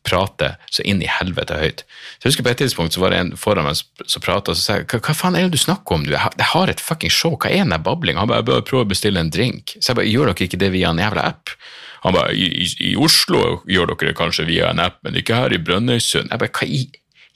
prater 0.06 0.54
så 0.70 0.84
inn 0.86 1.02
i 1.02 1.10
helvete 1.10 1.58
høyt. 1.58 1.82
Så 2.16 2.26
jeg 2.28 2.30
husker 2.30 2.46
På 2.46 2.52
et 2.52 2.60
tidspunkt 2.62 2.94
så 2.94 3.02
var 3.02 3.12
det 3.12 3.18
en 3.18 3.32
foran 3.36 3.66
meg 3.66 3.80
som 4.06 4.22
prata, 4.22 4.54
og 4.54 4.60
sa 4.60 4.78
hva, 4.82 5.14
faen 5.14 5.36
er 5.36 5.46
det 5.46 5.56
du 5.56 5.62
snakker 5.62 5.98
om? 5.98 6.06
Jeg 6.06 6.50
har 6.52 6.70
et 6.70 6.82
fucking 6.82 7.12
show, 7.12 7.34
hva 7.36 7.50
er 7.50 7.66
den 7.66 7.82
bablinga? 7.82 8.22
Han 8.22 8.30
bare 8.30 8.44
jeg 8.44 8.50
bør 8.50 8.68
prøve 8.70 8.86
å 8.86 8.92
bestille 8.94 9.20
en 9.20 9.32
drink. 9.34 9.76
Så 9.80 9.92
jeg 9.92 10.00
bare 10.00 10.12
gjør 10.12 10.30
dere 10.30 10.48
ikke 10.48 10.62
det 10.62 10.70
via 10.76 10.92
en 10.94 11.02
jævla 11.02 11.26
app? 11.32 11.56
Han 12.04 12.14
bare 12.14 12.36
i, 12.38 12.46
i, 12.62 12.68
i 12.92 12.94
Oslo 12.96 13.64
gjør 13.66 13.92
dere 13.92 14.12
det 14.12 14.18
kanskje 14.20 14.46
via 14.46 14.70
en 14.70 14.84
app, 14.84 15.00
men 15.02 15.18
ikke 15.18 15.42
her 15.42 15.54
i 15.54 15.60
Brønnøysund. 15.62 16.30
Jeg 16.30 16.42
bare 16.44 16.54
hva 16.54 16.70
i 16.70 16.86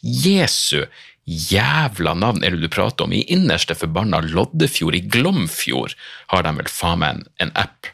Jesu 0.01 0.87
jævla 1.31 2.15
navn 2.19 2.45
er 2.45 2.55
det 2.55 2.65
du 2.65 2.73
prater 2.73 3.07
om? 3.07 3.15
I 3.15 3.23
innerste 3.31 3.77
forbanna 3.79 4.23
Loddefjord, 4.25 4.97
i 4.99 5.05
Glomfjord, 5.07 5.95
har 6.33 6.45
de 6.47 6.55
vel 6.59 6.71
faen 6.71 7.03
meg 7.03 7.17
en, 7.17 7.25
en 7.47 7.55
app 7.63 7.91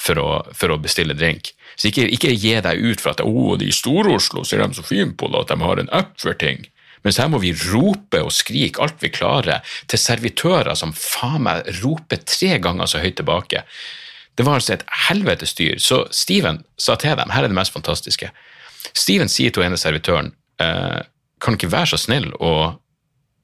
for 0.00 0.20
å, 0.20 0.30
for 0.54 0.72
å, 0.72 0.78
bestille 0.82 1.16
drink. 1.16 1.52
Så 1.76 1.90
ikke, 1.90 2.06
ikke 2.12 2.34
gi 2.36 2.54
deg 2.62 2.80
ut 2.84 3.02
for 3.02 3.14
at 3.14 3.24
å, 3.24 3.56
de 3.60 3.68
i 3.68 3.74
Stor-Oslo 3.74 4.44
ser 4.46 4.62
de 4.62 4.78
så 4.78 4.84
fine 4.86 5.16
på 5.18 5.28
det, 5.32 5.42
at 5.44 5.52
de 5.52 5.66
har 5.66 5.82
en 5.82 5.92
app 5.96 6.14
for 6.20 6.36
ting. 6.38 6.66
Mens 7.06 7.20
her 7.22 7.30
må 7.30 7.38
vi 7.42 7.54
rope 7.70 8.20
og 8.24 8.34
skrike 8.34 8.82
alt 8.82 9.02
vi 9.02 9.12
klarer 9.14 9.62
til 9.90 10.00
servitører 10.00 10.74
som 10.78 10.94
faen 10.96 11.44
meg 11.46 11.68
roper 11.82 12.22
tre 12.26 12.56
ganger 12.62 12.90
så 12.90 13.02
høyt 13.02 13.18
tilbake. 13.20 13.62
Det 14.36 14.44
var 14.44 14.58
altså 14.58 14.74
et 14.74 14.86
helvetes 15.06 15.54
styr. 15.54 15.78
Så 15.80 16.02
Steven 16.12 16.60
sa 16.80 16.96
til 17.00 17.14
dem, 17.16 17.30
her 17.32 17.46
er 17.46 17.52
det 17.52 17.56
mest 17.56 17.72
fantastiske. 17.72 18.32
Steven 18.92 19.30
sier 19.32 19.54
til 19.54 19.64
ene 19.64 19.78
servitøren 19.80 20.32
eh, 20.62 21.04
kan 21.42 21.54
du 21.54 21.60
ikke 21.60 21.72
være 21.72 21.92
så 21.92 22.00
snill 22.00 22.30
å, 22.40 22.52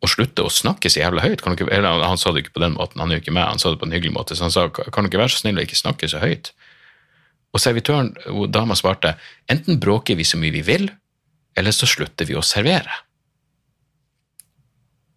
slutte 0.09 0.45
å 0.45 0.51
snakke 0.51 0.91
så 0.91 1.03
jævla 1.03 1.23
høyt. 1.23 1.45
Ikke, 1.47 1.69
eller, 1.71 2.03
han 2.03 2.19
sa 2.21 2.33
det 2.33 2.45
ikke 2.45 2.57
på 2.57 2.65
den 2.65 2.77
måten, 2.79 3.03
han 3.03 3.13
er 3.13 3.21
jo 3.21 3.25
ikke 3.25 3.37
med, 3.37 3.47
han 3.47 3.63
sa 3.63 3.71
det 3.73 3.81
på 3.83 3.89
en 3.89 3.95
hyggelig 3.95 4.15
måte. 4.17 4.37
Så 4.39 4.47
han 4.47 4.55
sa 4.55 4.67
kan 4.73 5.05
du 5.05 5.11
ikke 5.11 5.21
være 5.23 5.35
så 5.35 5.45
snill 5.45 5.61
å 5.61 5.67
ikke 5.67 5.79
snakke 5.79 6.11
så 6.11 6.23
høyt. 6.23 6.53
Og 7.53 7.61
servitøren, 7.61 8.15
og 8.33 8.49
dama 8.51 8.75
svarte 8.79 9.15
enten 9.53 9.81
bråker 9.81 10.17
vi 10.17 10.27
så 10.27 10.41
mye 10.41 10.55
vi 10.55 10.65
vil, 10.67 10.89
eller 11.59 11.77
så 11.77 11.89
slutter 11.89 12.29
vi 12.29 12.39
å 12.39 12.45
servere. 12.45 13.03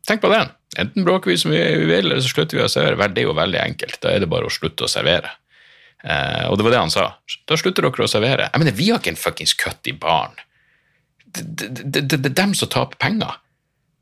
Tenk 0.06 0.22
på 0.22 0.30
den. 0.30 0.52
Enten 0.78 1.06
bråker 1.08 1.32
vi 1.32 1.40
så 1.40 1.50
mye 1.50 1.64
vi 1.80 1.88
vil, 1.90 2.12
eller 2.12 2.22
så 2.22 2.30
slutter 2.30 2.60
vi 2.60 2.66
å 2.66 2.70
servere. 2.70 3.00
Vel, 3.00 3.14
det 3.16 3.24
er 3.24 3.30
jo 3.30 3.38
veldig 3.38 3.62
enkelt. 3.64 3.98
Da 4.04 4.12
er 4.12 4.22
det 4.22 4.30
bare 4.30 4.50
å 4.50 4.54
slutte 4.54 4.86
å 4.86 4.92
servere. 4.92 5.32
Eh, 6.04 6.46
og 6.52 6.60
det 6.60 6.66
var 6.68 6.76
det 6.76 6.82
han 6.84 6.94
sa. 6.94 7.08
Da 7.48 7.58
slutter 7.58 7.88
dere 7.88 8.06
å 8.06 8.12
servere. 8.12 8.50
Jeg 8.52 8.62
mener, 8.62 8.76
vi 8.78 8.92
har 8.92 9.02
ikke 9.02 9.16
en 9.16 9.22
fuckings 9.22 9.56
kutt 9.58 9.90
i 9.90 9.96
baren. 9.98 10.36
Det, 11.36 12.02
det, 12.06 12.20
er 12.22 12.38
dem 12.38 12.56
som 12.58 12.72
taper 12.72 13.00
penger. 13.02 13.38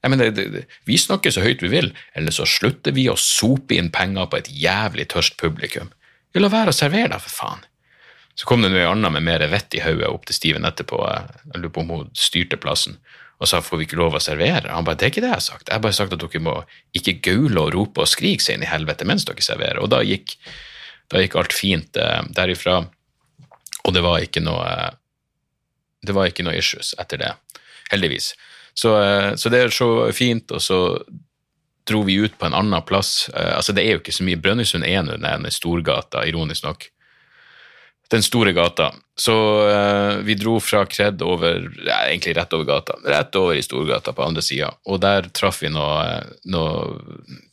Jeg 0.04 0.12
mener, 0.12 0.64
Vi 0.86 0.98
snakker 1.00 1.32
så 1.32 1.44
høyt 1.46 1.64
vi 1.64 1.72
vil, 1.72 1.94
eller 2.14 2.36
så 2.36 2.46
slutter 2.50 2.92
vi 2.92 3.08
å 3.10 3.16
sope 3.20 3.78
inn 3.78 3.92
penger 3.94 4.28
på 4.28 4.42
et 4.42 4.50
jævlig 4.52 5.08
tørst 5.14 5.38
publikum. 5.40 5.94
Vi 6.34 6.42
la 6.42 6.50
være 6.52 6.74
å 6.74 6.76
servere, 6.76 7.14
da, 7.14 7.22
for 7.24 7.32
faen. 7.32 7.64
Så 8.36 8.48
kom 8.50 8.64
det 8.66 8.72
noe 8.74 8.90
annet 8.90 9.14
med 9.14 9.26
mer 9.28 9.46
vett 9.52 9.76
i 9.78 9.84
hodet 9.84 10.10
opp 10.10 10.26
til 10.26 10.36
Steven 10.36 10.66
etterpå. 10.66 10.98
Jeg 11.06 11.62
lurer 11.62 11.74
på 11.74 11.84
om 11.84 11.94
hun 11.94 12.10
styrte 12.18 12.58
plassen 12.58 12.98
og 13.44 13.50
sa 13.50 13.60
får 13.60 13.82
vi 13.82 13.86
ikke 13.88 14.00
lov 14.00 14.16
å 14.16 14.24
servere. 14.24 14.72
Han 14.72 14.86
bare 14.88 15.00
det 15.00 15.08
er 15.08 15.12
ikke 15.12 15.24
det 15.24 15.32
jeg 15.32 15.40
har 15.40 15.44
sagt. 15.44 15.68
Jeg 15.68 15.76
har 15.76 15.84
bare 15.84 15.98
sagt 15.98 16.14
at 16.16 16.22
dere 16.22 16.44
må 16.44 16.56
ikke 16.96 17.18
gaule 17.26 17.66
og 17.66 17.74
rope 17.76 18.04
og 18.04 18.10
skrike 18.10 18.44
seg 18.44 18.56
inn 18.56 18.64
i 18.64 18.70
helvete 18.72 19.08
mens 19.10 19.26
dere 19.28 19.44
serverer. 19.44 19.82
Og 19.84 19.90
da 19.92 20.00
gikk, 20.06 20.38
da 21.12 21.20
gikk 21.20 21.36
alt 21.42 21.56
fint 21.56 22.00
eh, 22.00 22.22
derifra, 22.38 22.78
og 23.84 23.96
det 23.96 24.04
var 24.06 24.24
ikke 24.24 24.44
noe 24.46 24.68
det 26.04 26.16
var 26.16 26.30
ikke 26.30 26.46
noe 26.46 26.58
issues 26.60 26.94
etter 27.02 27.22
det, 27.22 27.34
heldigvis. 27.92 28.34
Så, 28.74 28.96
eh, 29.02 29.34
så 29.40 29.52
det 29.54 29.62
er 29.62 29.74
så 29.74 29.90
fint, 30.16 30.52
og 30.52 30.62
så 30.62 30.80
dro 31.88 32.04
vi 32.08 32.18
ut 32.24 32.36
på 32.40 32.48
en 32.48 32.56
annen 32.58 32.86
plass. 32.88 33.30
Eh, 33.34 33.56
altså 33.58 33.74
Det 33.76 33.84
er 33.84 33.98
jo 33.98 34.04
ikke 34.04 34.16
så 34.16 34.26
mye. 34.28 34.40
Brønnøysund 34.40 34.88
er 34.88 35.04
nå 35.04 35.18
den 35.20 35.50
Storgata, 35.52 36.26
ironisk 36.28 36.64
nok 36.68 36.90
den 38.14 38.24
store 38.24 38.52
gata. 38.54 38.94
Så 39.16 39.34
uh, 39.70 40.18
vi 40.26 40.36
dro 40.38 40.60
fra 40.60 40.84
Kred 40.86 41.22
over 41.22 41.64
ja, 41.86 42.00
egentlig 42.10 42.36
rett 42.38 42.54
over 42.54 42.68
gata, 42.68 42.98
rett 43.06 43.36
over 43.36 43.58
i 43.58 43.64
Storgata 43.66 44.14
på 44.14 44.26
andre 44.26 44.42
sida. 44.46 44.70
Og 44.86 45.02
der 45.02 45.30
traff 45.34 45.62
vi 45.64 45.72
noe, 45.74 46.22
noe 46.50 46.74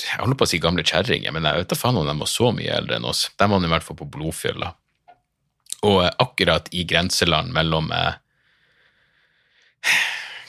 Jeg 0.01 0.21
holder 0.21 0.37
på 0.37 0.49
å 0.49 0.51
si 0.51 0.61
gamle 0.61 0.85
kjerringer, 0.85 1.33
men 1.33 1.49
jeg 1.49 1.63
vet 1.63 1.73
da 1.73 1.81
faen 1.81 2.01
om 2.01 2.09
de 2.09 2.17
var 2.21 2.31
så 2.31 2.53
mye 2.57 2.77
eldre 2.77 2.99
enn 2.99 3.09
oss. 3.09 3.29
De 3.41 3.49
var 3.49 3.65
i 3.65 3.73
hvert 3.75 3.87
fall 3.87 4.01
på 4.01 4.11
blodfylla. 4.17 4.73
Og 5.89 6.03
uh, 6.05 6.11
akkurat 6.21 6.69
i 6.77 6.85
grenseland 6.89 7.57
mellom 7.57 7.93
uh, 7.93 8.20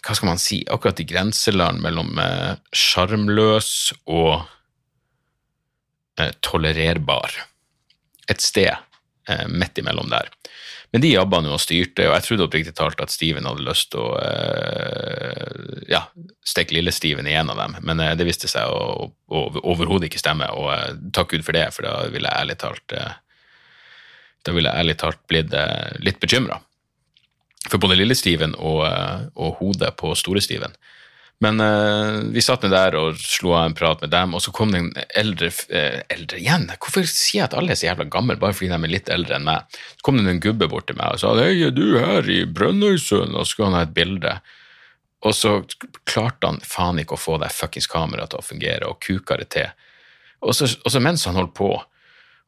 Hva 0.01 0.15
skal 0.17 0.31
man 0.31 0.41
si? 0.41 0.63
Akkurat 0.71 0.99
i 0.99 1.05
grenseland 1.07 1.83
mellom 1.83 2.17
sjarmløs 2.75 3.91
og 4.09 4.41
tolererbar. 6.41 7.37
Et 8.29 8.41
sted 8.41 8.73
eh, 9.29 9.47
midt 9.47 9.77
imellom 9.77 10.09
der. 10.11 10.29
Men 10.91 11.03
de 11.03 11.13
jobba 11.13 11.39
nå 11.39 11.53
og 11.55 11.61
styrte, 11.63 12.03
og 12.09 12.17
jeg 12.17 12.25
trodde 12.25 12.45
oppriktig 12.49 12.73
talt 12.75 12.99
at 12.99 13.13
Steven 13.13 13.47
hadde 13.47 13.63
lyst 13.63 13.93
til 13.93 14.03
å 14.03 14.09
eh, 14.19 15.83
ja, 15.91 16.01
stikke 16.43 16.75
lille-Steven 16.75 17.29
i 17.31 17.35
en 17.39 17.51
av 17.53 17.61
dem, 17.61 17.77
men 17.87 18.03
eh, 18.03 18.15
det 18.19 18.27
viste 18.27 18.49
seg 18.51 18.67
å, 18.67 19.07
å 19.07 19.43
overhodet 19.71 20.09
ikke 20.09 20.19
stemme, 20.19 20.49
og 20.51 20.67
eh, 20.75 20.97
takk 21.15 21.31
Gud 21.31 21.47
for 21.47 21.55
det, 21.55 21.69
for 21.71 21.87
da 21.87 21.95
ville 22.11 22.27
jeg 22.27 22.43
ærlig 22.43 22.57
talt 22.59 22.97
eh, 22.97 23.13
da 24.41 24.55
ville 24.57 24.67
jeg 24.67 24.83
ærlig 24.83 24.97
talt 24.99 25.23
blitt 25.29 25.55
eh, 25.55 25.95
litt 26.03 26.19
bekymra. 26.19 26.59
For 27.69 27.77
både 27.81 27.99
lille-Steven 27.99 28.55
og, 28.57 28.81
og 29.37 29.59
hodet 29.59 29.93
på 29.99 30.15
store-Steven 30.17 30.73
men 31.41 31.57
uh, 31.59 32.19
vi 32.29 32.41
satt 32.45 32.61
ned 32.61 32.73
der 32.75 32.95
og 32.99 33.17
slo 33.17 33.55
av 33.57 33.65
en 33.65 33.75
prat 33.77 34.03
med 34.03 34.11
dem, 34.13 34.35
og 34.37 34.43
så 34.45 34.51
kom 34.53 34.73
det 34.73 34.81
en 34.83 34.91
eldre 35.17 35.49
uh, 35.49 36.01
Eldre 36.13 36.37
igjen? 36.37 36.67
Hvorfor 36.75 37.07
sier 37.09 37.39
jeg 37.39 37.47
at 37.47 37.55
alle 37.57 37.73
er 37.73 37.79
så 37.79 37.87
jævla 37.87 38.05
gamle 38.13 38.35
bare 38.41 38.53
fordi 38.53 38.69
de 38.69 38.77
er 38.77 38.93
litt 38.93 39.09
eldre 39.09 39.39
enn 39.39 39.47
meg? 39.47 39.79
Så 39.97 40.05
kom 40.05 40.19
det 40.19 40.29
en 40.29 40.43
gubbe 40.43 40.69
bort 40.69 40.85
til 40.91 40.99
meg 40.99 41.15
og 41.15 41.23
sa 41.23 41.33
hei, 41.39 41.55
er 41.65 41.73
du 41.73 41.97
her 41.97 42.29
i 42.29 42.43
Brønnøysund? 42.45 43.33
Og 43.33 43.41
så 43.41 43.55
skulle 43.55 43.71
han 43.71 43.79
ha 43.79 43.87
et 43.87 43.95
bilde. 43.95 44.35
Og 45.25 45.33
så 45.37 45.55
klarte 46.09 46.51
han 46.51 46.61
faen 46.65 47.01
ikke 47.01 47.17
å 47.17 47.23
få 47.23 47.39
det 47.41 47.49
fuckings 47.55 47.89
kameraet 47.89 48.35
til 48.35 48.41
å 48.43 48.45
fungere, 48.45 48.93
og 48.93 49.01
kuka 49.01 49.39
det 49.41 49.49
til. 49.57 49.73
Og 50.45 50.53
så, 50.57 50.69
og 50.77 50.93
så 50.93 51.01
mens 51.01 51.25
han 51.25 51.41
holdt 51.41 51.57
på, 51.57 51.73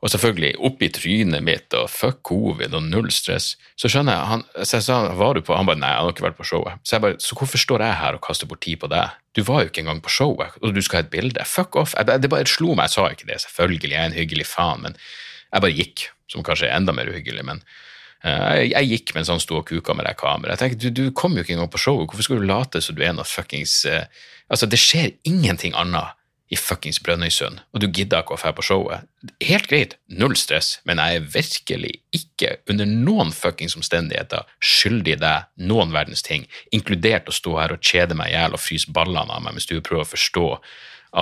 og 0.03 0.11
selvfølgelig 0.11 0.57
oppi 0.67 0.89
trynet 0.91 1.43
mitt 1.45 1.73
og 1.79 1.85
fuck 1.87 2.17
covid 2.27 2.73
og 2.75 2.83
null 2.91 3.07
stress. 3.15 3.53
Så 3.79 3.87
skjønner 3.87 4.17
jeg, 4.17 4.29
han, 4.33 4.41
så 4.59 4.75
jeg 4.75 4.85
sa 4.89 4.97
var 5.15 5.37
du 5.37 5.43
på, 5.47 5.55
han 5.55 5.69
bare 5.69 5.79
nei, 5.79 5.91
han 5.95 6.09
har 6.09 6.11
ikke 6.11 6.25
vært 6.25 6.39
på 6.41 6.47
showet. 6.49 6.81
Så 6.83 6.97
jeg 6.97 7.03
bare, 7.05 7.15
så 7.23 7.37
hvorfor 7.39 7.61
står 7.61 7.85
jeg 7.85 7.99
her 8.01 8.17
og 8.17 8.23
kaster 8.25 8.49
bort 8.49 8.59
tid 8.65 8.81
på 8.81 8.89
deg? 8.91 9.13
Du 9.31 9.45
var 9.47 9.63
jo 9.63 9.71
ikke 9.71 9.85
engang 9.85 10.01
på 10.03 10.11
showet, 10.11 10.57
og 10.59 10.75
du 10.75 10.81
skal 10.83 10.99
ha 10.99 11.05
et 11.05 11.13
bilde. 11.13 11.45
Fuck 11.47 11.79
off. 11.79 11.95
Jeg, 11.95 12.19
det 12.19 12.31
bare 12.33 12.49
slo 12.51 12.75
meg, 12.75 12.91
jeg 12.91 12.97
sa 12.97 13.05
ikke 13.15 13.29
det, 13.31 13.39
selvfølgelig, 13.45 13.93
jeg 13.95 14.01
er 14.01 14.11
en 14.11 14.17
hyggelig 14.17 14.47
faen, 14.49 14.83
men 14.83 14.99
jeg 14.99 15.65
bare 15.65 15.77
gikk, 15.77 16.05
som 16.33 16.43
kanskje 16.43 16.67
er 16.67 16.75
enda 16.75 16.95
mer 16.97 17.07
uhyggelig. 17.07 17.45
men 17.47 17.63
uh, 17.63 18.59
jeg, 18.59 18.73
jeg, 18.73 18.89
gikk 18.91 19.15
mens 19.15 19.31
han 19.31 19.39
sto 19.39 19.61
og 19.61 19.67
kuka 19.71 19.95
med 19.95 20.09
det 20.09 20.17
kameraet. 20.19 20.59
Jeg 20.59 20.75
tenkte, 20.75 20.91
du, 20.91 21.07
du 21.07 21.15
kom 21.15 21.39
jo 21.39 21.45
ikke 21.47 21.55
engang 21.55 21.71
på 21.71 21.79
showet, 21.79 22.11
hvorfor 22.11 22.27
skal 22.27 22.43
du 22.43 22.49
late 22.51 22.83
som 22.83 22.99
du 22.99 23.05
er 23.07 23.15
noe 23.15 23.27
fuckings 23.27 23.85
uh, 23.87 24.03
Altså, 24.51 24.67
det 24.67 24.77
skjer 24.77 25.13
ingenting 25.25 25.71
annet 25.79 26.11
i 26.53 26.57
fuckings 26.59 26.99
Brønnøysund, 27.01 27.61
og 27.73 27.81
du 27.81 27.87
gidder 27.87 28.21
ikke 28.21 28.35
å 28.35 28.39
dra 28.39 28.51
på 28.53 28.65
showet. 28.65 29.07
Helt 29.41 29.67
greit, 29.71 29.95
null 30.11 30.35
stress, 30.37 30.75
men 30.87 31.01
jeg 31.01 31.17
er 31.17 31.27
virkelig 31.33 31.93
ikke 32.13 32.57
under 32.69 32.89
noen 32.89 33.33
fuckings 33.33 33.77
omstendigheter 33.79 34.45
skyldig 34.61 35.17
deg 35.23 35.47
noen 35.69 35.93
verdens 35.95 36.25
ting, 36.25 36.45
inkludert 36.75 37.29
å 37.29 37.35
stå 37.35 37.55
her 37.57 37.75
og 37.75 37.85
kjede 37.85 38.17
meg 38.19 38.31
i 38.31 38.35
hjel 38.35 38.57
og 38.57 38.61
fryse 38.61 38.93
ballene 38.93 39.33
av 39.33 39.45
meg 39.45 39.57
mens 39.57 39.69
du 39.69 39.79
prøver 39.79 40.05
å 40.05 40.11
forstå 40.11 40.47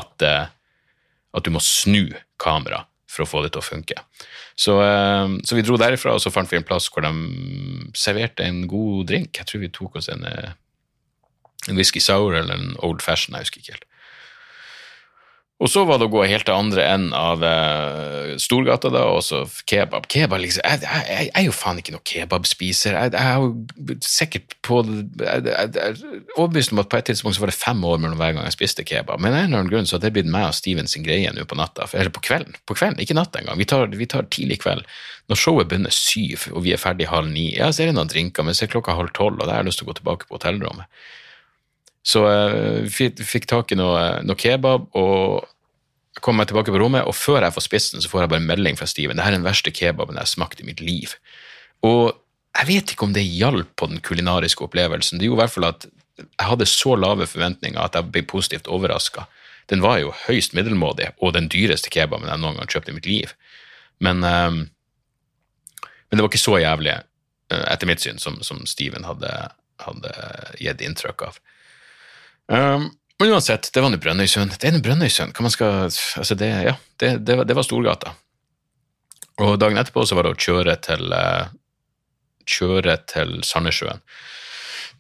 at, 0.01 0.25
uh, 0.27 0.49
at 1.37 1.47
du 1.47 1.53
må 1.53 1.61
snu 1.63 2.09
kamera 2.41 2.83
for 3.11 3.25
å 3.25 3.29
få 3.29 3.43
det 3.45 3.53
til 3.53 3.61
å 3.61 3.67
funke. 3.67 3.99
Så, 4.55 4.75
uh, 4.81 5.37
så, 5.45 5.55
vi 5.55 5.63
dro 5.67 5.77
derifra, 5.79 6.15
og 6.15 6.23
så 6.23 6.33
fant 6.33 6.51
vi 6.51 6.59
en 6.59 6.67
plass 6.67 6.89
hvor 6.91 7.05
de 7.05 7.13
serverte 7.97 8.47
en 8.47 8.65
god 8.71 9.07
drink. 9.11 9.37
Jeg 9.37 9.47
tror 9.47 9.63
vi 9.63 9.71
tok 9.71 10.01
oss 10.01 10.11
en, 10.11 10.27
uh, 10.27 10.51
en 11.69 11.79
whisky 11.79 12.03
sour 12.03 12.35
eller 12.35 12.57
en 12.57 12.75
old 12.83 13.05
fashion, 13.05 13.37
jeg 13.37 13.47
husker 13.47 13.63
ikke 13.63 13.77
helt. 13.77 13.87
Og 15.61 15.69
så 15.69 15.83
var 15.85 15.99
det 16.01 16.07
å 16.07 16.11
gå 16.13 16.23
helt 16.25 16.47
til 16.47 16.57
andre 16.57 16.85
enden 16.89 17.11
av 17.13 17.43
uh, 17.45 18.33
Storgata, 18.41 18.89
da, 18.89 19.03
og 19.13 19.21
så 19.21 19.43
kebab. 19.69 20.07
Kebab, 20.09 20.41
liksom, 20.41 20.63
jeg, 20.65 20.81
jeg, 20.81 21.03
jeg, 21.11 21.27
er 21.37 21.45
jo 21.45 21.53
faen 21.53 21.77
ikke 21.77 21.93
noen 21.93 22.05
kebabspiser. 22.09 22.97
Jeg, 22.97 23.13
jeg 23.13 23.21
er 23.21 23.43
jo 23.43 23.99
sikkert 24.01 24.55
på 24.65 24.79
Jeg 25.21 25.53
er 25.53 26.01
overbevist 26.33 26.73
om 26.73 26.81
at 26.81 26.89
på 26.89 26.97
et 26.97 27.11
tidspunkt 27.11 27.37
så 27.37 27.45
var 27.45 27.53
det 27.53 27.59
fem 27.59 27.85
år 27.85 28.01
mellom 28.01 28.17
hver 28.17 28.33
gang 28.33 28.49
jeg 28.49 28.57
spiste 28.57 28.87
kebab. 28.89 29.21
Men 29.21 29.35
av 29.35 29.43
en 29.43 29.51
eller 29.51 29.61
annen 29.61 29.71
grunn 29.75 29.89
så 29.89 29.99
har 29.99 30.03
det 30.07 30.13
blitt 30.17 30.33
meg 30.33 30.49
og 30.49 30.57
Steven 30.57 30.89
sin 30.89 31.05
greie 31.05 31.29
nå 31.35 31.45
på 31.45 31.59
natta. 31.61 31.85
Eller 31.93 32.13
på 32.15 32.25
kvelden. 32.25 32.57
På 32.65 32.79
kvelden, 32.79 32.97
ikke 33.05 33.19
natta 33.21 33.43
engang. 33.43 33.61
Vi 33.61 33.69
tar, 33.69 33.85
vi 33.93 34.09
tar 34.09 34.25
tidlig 34.33 34.63
kveld. 34.65 34.89
Når 35.29 35.43
showet 35.45 35.69
begynner 35.69 35.93
syv, 35.93 36.49
og 36.55 36.65
vi 36.65 36.73
er 36.73 36.81
ferdig 36.81 37.11
halv 37.13 37.29
ni, 37.29 37.51
ja, 37.53 37.69
så 37.69 37.85
er 37.85 37.91
det 37.91 37.99
noen 38.01 38.09
drinker, 38.09 38.43
men 38.47 38.57
så 38.57 38.65
er 38.65 38.73
klokka 38.73 38.97
halv 38.97 39.13
tolv, 39.13 39.37
og 39.37 39.45
da 39.45 39.53
har 39.53 39.61
jeg 39.61 39.69
lyst 39.69 39.83
til 39.83 39.85
å 39.85 39.93
gå 39.93 40.01
tilbake 40.01 40.25
på 40.25 40.41
hotellrommet. 40.41 40.89
Så 42.01 42.25
uh, 42.25 42.81
vi 42.89 43.11
fikk 43.13 43.45
tak 43.49 43.71
i 43.71 43.77
noe, 43.77 44.23
noe 44.25 44.39
kebab, 44.39 44.89
og 44.97 45.50
jeg 46.11 46.23
kommer 46.25 46.43
meg 46.43 46.49
tilbake 46.51 46.73
på 46.73 46.79
rommet, 46.81 47.07
og 47.07 47.15
før 47.15 47.45
jeg 47.45 47.55
får 47.55 47.63
spist 47.65 47.93
den, 47.95 48.03
så 48.03 48.09
får 48.11 48.25
jeg 48.25 48.31
bare 48.33 48.43
melding 48.43 48.75
fra 48.79 48.87
Steven. 48.89 49.15
Det 49.15 49.23
her 49.23 49.31
er 49.31 49.39
den 49.39 49.47
verste 49.47 49.71
kebaben 49.71 50.17
jeg 50.19 50.25
har 50.25 50.31
smakt 50.31 50.59
i 50.59 50.67
mitt 50.67 50.83
liv. 50.83 51.13
Og 51.87 52.11
jeg 52.57 52.67
vet 52.67 52.91
ikke 52.91 53.07
om 53.07 53.13
det 53.15 53.23
hjalp 53.23 53.71
på 53.79 53.87
den 53.87 54.01
kulinariske 54.03 54.65
opplevelsen. 54.65 55.21
Det 55.21 55.29
gjorde 55.29 55.39
i 55.39 55.43
hvert 55.45 55.53
fall 55.55 55.69
at 55.69 55.87
jeg 56.19 56.47
hadde 56.49 56.67
så 56.69 56.97
lave 56.99 57.29
forventninger 57.29 57.79
at 57.79 57.95
jeg 57.95 58.11
ble 58.11 58.25
positivt 58.27 58.67
overraska. 58.67 59.25
Den 59.71 59.83
var 59.83 60.01
jo 60.01 60.11
høyst 60.25 60.55
middelmådig, 60.57 61.13
og 61.23 61.33
den 61.37 61.47
dyreste 61.51 61.91
kebaben 61.93 62.27
jeg 62.27 62.41
noen 62.41 62.59
gang 62.59 62.71
kjøpte 62.71 62.91
i 62.91 62.97
mitt 62.97 63.07
liv. 63.07 63.31
Men, 64.03 64.23
um, 64.25 64.59
men, 64.67 66.17
det 66.17 66.25
var 66.25 66.31
ikke 66.31 66.43
så 66.43 66.57
jævlig, 66.59 66.97
uh, 67.53 67.65
etter 67.71 67.87
mitt 67.87 68.03
syn, 68.03 68.19
som, 68.19 68.41
som 68.43 68.65
Steven 68.67 69.07
hadde, 69.07 69.31
hadde 69.85 70.15
gitt 70.59 70.83
inntrykk 70.83 71.29
av. 71.29 71.39
Um, 72.51 72.89
men 73.21 73.35
uansett, 73.35 73.69
det 73.73 73.83
var 73.83 73.93
nå 73.93 74.01
Brønnøysund. 74.01 74.57
Det 74.57 74.69
er 74.69 74.75
nå 74.75 74.81
Brønnøysund. 74.83 75.35
Hva 75.37 75.45
man 75.45 75.53
skal 75.53 75.87
Altså, 75.87 76.35
det, 76.37 76.51
ja, 76.67 76.75
det, 77.01 77.15
det, 77.27 77.37
var, 77.39 77.47
det 77.47 77.57
var 77.57 77.65
Storgata. 77.67 78.15
Og 79.41 79.55
dagen 79.61 79.79
etterpå 79.79 80.03
så 80.05 80.17
var 80.17 80.27
det 80.27 80.35
å 80.35 80.41
kjøre 80.41 80.75
til 80.85 81.13
uh, 81.15 81.49
kjøre 82.49 82.97
til 83.09 83.39
Sandnessjøen. 83.45 84.01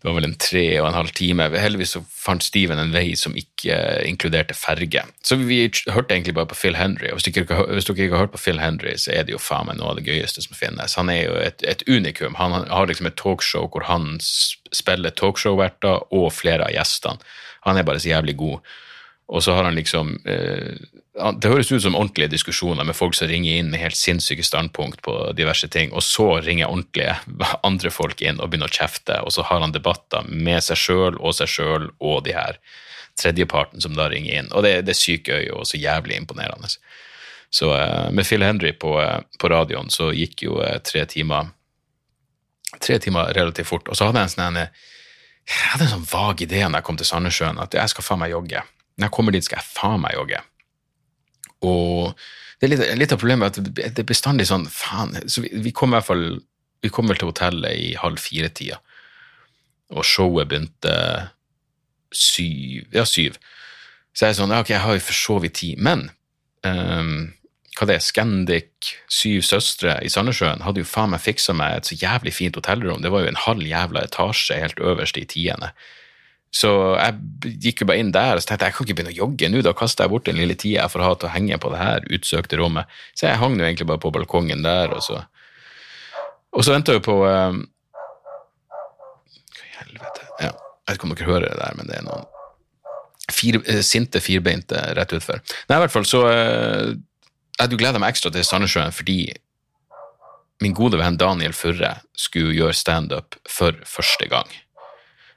Det 0.01 0.09
var 0.09 0.15
vel 0.17 0.25
en 0.31 0.37
tre 0.41 0.63
og 0.81 0.87
en 0.87 0.95
halv 0.97 1.11
time. 1.13 1.45
Heldigvis 1.61 1.91
så 1.93 1.99
fant 2.09 2.41
Steven 2.41 2.79
en 2.81 2.93
vei 2.93 3.11
som 3.19 3.35
ikke 3.37 3.75
inkluderte 4.09 4.55
ferge. 4.57 5.03
Så 5.21 5.37
vi 5.37 5.59
hørte 5.93 6.15
egentlig 6.15 6.33
bare 6.39 6.49
på 6.49 6.57
Phil 6.57 6.77
Henry. 6.79 7.11
Og 7.11 7.19
hvis 7.19 7.27
dere, 7.27 7.45
ikke, 7.45 7.59
hvis 7.69 7.85
dere 7.85 8.07
ikke 8.07 8.17
har 8.17 8.25
hørt 8.25 8.33
på 8.33 8.41
Phil 8.41 8.61
Henry, 8.63 8.95
så 8.97 9.13
er 9.13 9.27
det 9.27 9.35
jo 9.35 9.41
faen 9.41 9.69
meg 9.69 9.77
noe 9.77 9.91
av 9.91 9.99
det 9.99 10.07
gøyeste 10.09 10.41
som 10.41 10.57
finnes. 10.57 10.97
Han 10.97 11.13
er 11.13 11.21
jo 11.27 11.35
et, 11.37 11.61
et 11.69 11.85
unikum. 11.85 12.33
Han 12.41 12.57
har 12.65 12.89
liksom 12.89 13.11
et 13.11 13.19
talkshow 13.21 13.69
hvor 13.69 13.85
han 13.91 14.15
spiller 14.25 15.13
talkshow-verter 15.21 16.09
og 16.09 16.31
flere 16.33 16.65
av 16.65 16.73
gjestene. 16.73 17.21
Han 17.67 17.77
er 17.77 17.87
bare 17.87 18.01
så 18.01 18.13
jævlig 18.13 18.37
god. 18.39 18.71
Og 19.31 19.43
så 19.43 19.53
har 19.55 19.63
han 19.63 19.77
liksom 19.77 20.17
eh, 20.27 20.75
det 21.11 21.49
høres 21.51 21.71
ut 21.71 21.83
som 21.83 21.95
ordentlige 21.95 22.31
diskusjoner 22.31 22.87
med 22.87 22.95
folk 22.95 23.15
som 23.15 23.27
ringer 23.27 23.59
inn 23.59 23.71
med 23.71 23.81
helt 23.81 23.99
sinnssyke 23.99 24.43
standpunkt 24.47 25.01
på 25.03 25.15
diverse 25.35 25.67
ting, 25.71 25.91
og 25.91 26.03
så 26.03 26.39
ringer 26.43 26.71
ordentlige 26.71 27.17
andre 27.67 27.91
folk 27.91 28.21
inn 28.23 28.39
og 28.39 28.51
begynner 28.51 28.71
å 28.71 28.77
kjefte, 28.79 29.19
og 29.19 29.35
så 29.35 29.45
har 29.47 29.63
han 29.63 29.75
debatter 29.75 30.27
med 30.27 30.63
seg 30.63 30.79
sjøl 30.79 31.19
og 31.19 31.35
seg 31.35 31.51
sjøl 31.51 31.89
og 31.99 32.23
de 32.27 32.35
her 32.35 32.59
tredjeparten 33.19 33.83
som 33.83 33.95
da 33.95 34.07
ringer 34.11 34.39
inn. 34.39 34.51
Og 34.55 34.63
det, 34.63 34.77
det 34.87 34.95
er 34.95 35.01
sykt 35.01 35.27
gøy 35.27 35.51
og 35.51 35.67
så 35.67 35.79
jævlig 35.79 36.15
imponerende. 36.19 36.71
Så 37.51 37.73
uh, 37.75 38.07
med 38.15 38.23
Phil 38.23 38.45
Henry 38.47 38.71
på, 38.79 38.95
uh, 39.03 39.19
på, 39.39 39.51
radioen 39.51 39.91
så 39.91 40.13
gikk 40.15 40.45
jo 40.47 40.61
tre 40.87 41.03
timer 41.11 41.51
tre 42.79 42.95
timer 43.03 43.33
relativt 43.35 43.67
fort. 43.67 43.91
Og 43.91 43.99
så 43.99 44.07
hadde 44.07 44.23
jeg 44.23 44.31
en 44.31 44.35
sånn 44.37 44.61
jeg 45.49 45.71
hadde 45.73 45.87
en 45.87 45.93
sånn 45.95 46.07
vag 46.11 46.43
idé 46.45 46.61
når 46.63 46.79
jeg 46.79 46.87
kom 46.87 46.99
til 46.99 47.09
Sandnessjøen, 47.09 47.59
at 47.61 47.75
jeg 47.75 47.91
skal 47.91 48.05
faen 48.05 48.21
meg 48.21 48.33
jogge. 48.33 48.61
Når 48.97 49.07
jeg 49.07 49.15
kommer 49.15 49.35
dit, 49.35 49.45
skal 49.45 49.59
jeg 49.59 49.67
faen 49.67 50.03
meg 50.03 50.15
jogge. 50.15 50.39
Og 51.67 52.13
det 52.61 52.67
er 52.67 52.71
litt, 52.73 52.85
litt, 52.99 53.13
av 53.13 53.21
problemet 53.21 53.57
at 53.57 53.73
det 53.81 54.03
er 54.03 54.07
bestandig 54.07 54.47
sånn 54.49 54.67
faen 54.69 55.15
så 55.29 55.43
vi, 55.43 55.49
vi, 55.65 55.73
kom 55.73 55.93
i 55.93 55.97
hvert 55.97 56.07
fall 56.07 56.25
vi 56.81 56.89
kom 56.93 57.09
vel 57.09 57.19
til 57.19 57.29
hotellet 57.29 57.77
i 57.77 57.91
halv 57.97 58.21
fire-tida, 58.21 58.79
og 59.93 60.05
showet 60.07 60.49
begynte 60.49 60.95
syv 62.11 62.89
Ja, 62.95 63.05
syv. 63.07 63.37
Så 64.11 64.25
jeg 64.25 64.33
er 64.33 64.39
sånn, 64.41 64.53
ok, 64.55 64.73
jeg 64.73 64.83
har 64.83 64.97
jo 64.97 65.03
for 65.05 65.15
så 65.15 65.37
vidt 65.39 65.55
tid, 65.61 65.79
men 65.79 66.09
um, 66.67 67.29
hva 67.81 67.87
det 67.89 67.95
er, 67.97 68.03
Scandic 68.05 68.91
Syv 69.09 69.41
Søstre 69.41 69.95
i 70.05 70.09
Sandnessjøen 70.13 70.61
hadde 70.61 70.83
jo 70.83 70.85
faen 70.85 71.09
meg 71.15 71.23
fiksa 71.23 71.55
meg 71.57 71.79
et 71.79 71.87
så 71.89 71.95
jævlig 71.97 72.35
fint 72.37 72.59
hotellrom. 72.59 73.01
Det 73.01 73.09
var 73.09 73.23
jo 73.23 73.31
en 73.31 73.39
halv 73.41 73.65
jævla 73.65 74.03
etasje 74.05 74.59
helt 74.61 74.77
øverst 74.85 75.17
i 75.17 75.23
tiende. 75.25 75.71
Så 76.53 76.69
jeg 76.99 77.57
gikk 77.63 77.81
jo 77.81 77.87
bare 77.89 78.03
inn 78.03 78.11
der 78.13 78.37
og 78.37 78.45
tenkte 78.45 78.69
jeg, 78.69 78.75
kan 78.77 78.85
ikke 78.85 78.97
begynne 78.99 79.15
å 79.15 79.17
jogge 79.17 79.49
nå, 79.49 79.63
da 79.65 79.73
kaster 79.73 80.05
jeg 80.05 80.13
bort 80.13 80.29
den 80.29 80.37
lille 80.37 80.53
tida 80.53 80.83
jeg 80.83 80.93
får 80.93 81.05
ha 81.07 81.11
til 81.15 81.29
å 81.31 81.33
henge 81.33 81.59
på 81.63 81.73
det 81.73 81.81
her 81.81 82.07
utsøkte 82.19 82.61
rommet. 82.61 82.95
Så 83.17 83.25
jeg 83.31 83.41
hang 83.41 83.57
jo 83.57 83.65
egentlig 83.65 83.89
bare 83.89 84.03
på 84.05 84.13
balkongen 84.13 84.61
der, 84.67 84.93
og 84.93 85.01
så 85.07 85.23
Og 86.51 86.65
så 86.67 86.73
venta 86.75 86.91
jeg 86.91 87.01
på 87.01 87.13
um, 87.23 87.61
Hva 89.55 89.63
i 89.63 89.77
helvete 89.79 90.25
ja, 90.43 90.51
Jeg 90.51 90.89
vet 90.89 90.97
ikke 90.97 91.07
om 91.07 91.13
dere 91.15 91.29
hører 91.29 91.47
det 91.47 91.61
der, 91.63 91.77
men 91.79 91.87
det 91.87 91.95
er 91.97 92.03
noen 92.05 92.27
fire, 93.31 93.61
uh, 93.63 93.81
sinte 93.81 94.19
firbeinte 94.19 94.75
rett 94.97 95.15
utfor. 95.15 95.39
Nei, 95.69 95.77
i 95.79 95.85
hvert 95.85 95.93
fall 95.95 96.05
så 96.05 96.27
uh, 96.27 96.91
Jeg 97.57 97.67
hadde 97.67 97.79
gleda 97.79 98.01
meg 98.01 98.13
ekstra 98.13 98.31
til 98.33 98.45
Sandnessjøen 98.47 98.93
fordi 98.95 99.21
min 100.61 100.75
gode 100.77 100.99
venn 101.01 101.17
Daniel 101.17 101.55
Furre 101.57 101.95
skulle 102.17 102.53
gjøre 102.53 102.77
standup 102.77 103.37
for 103.49 103.77
første 103.89 104.27
gang. 104.29 104.49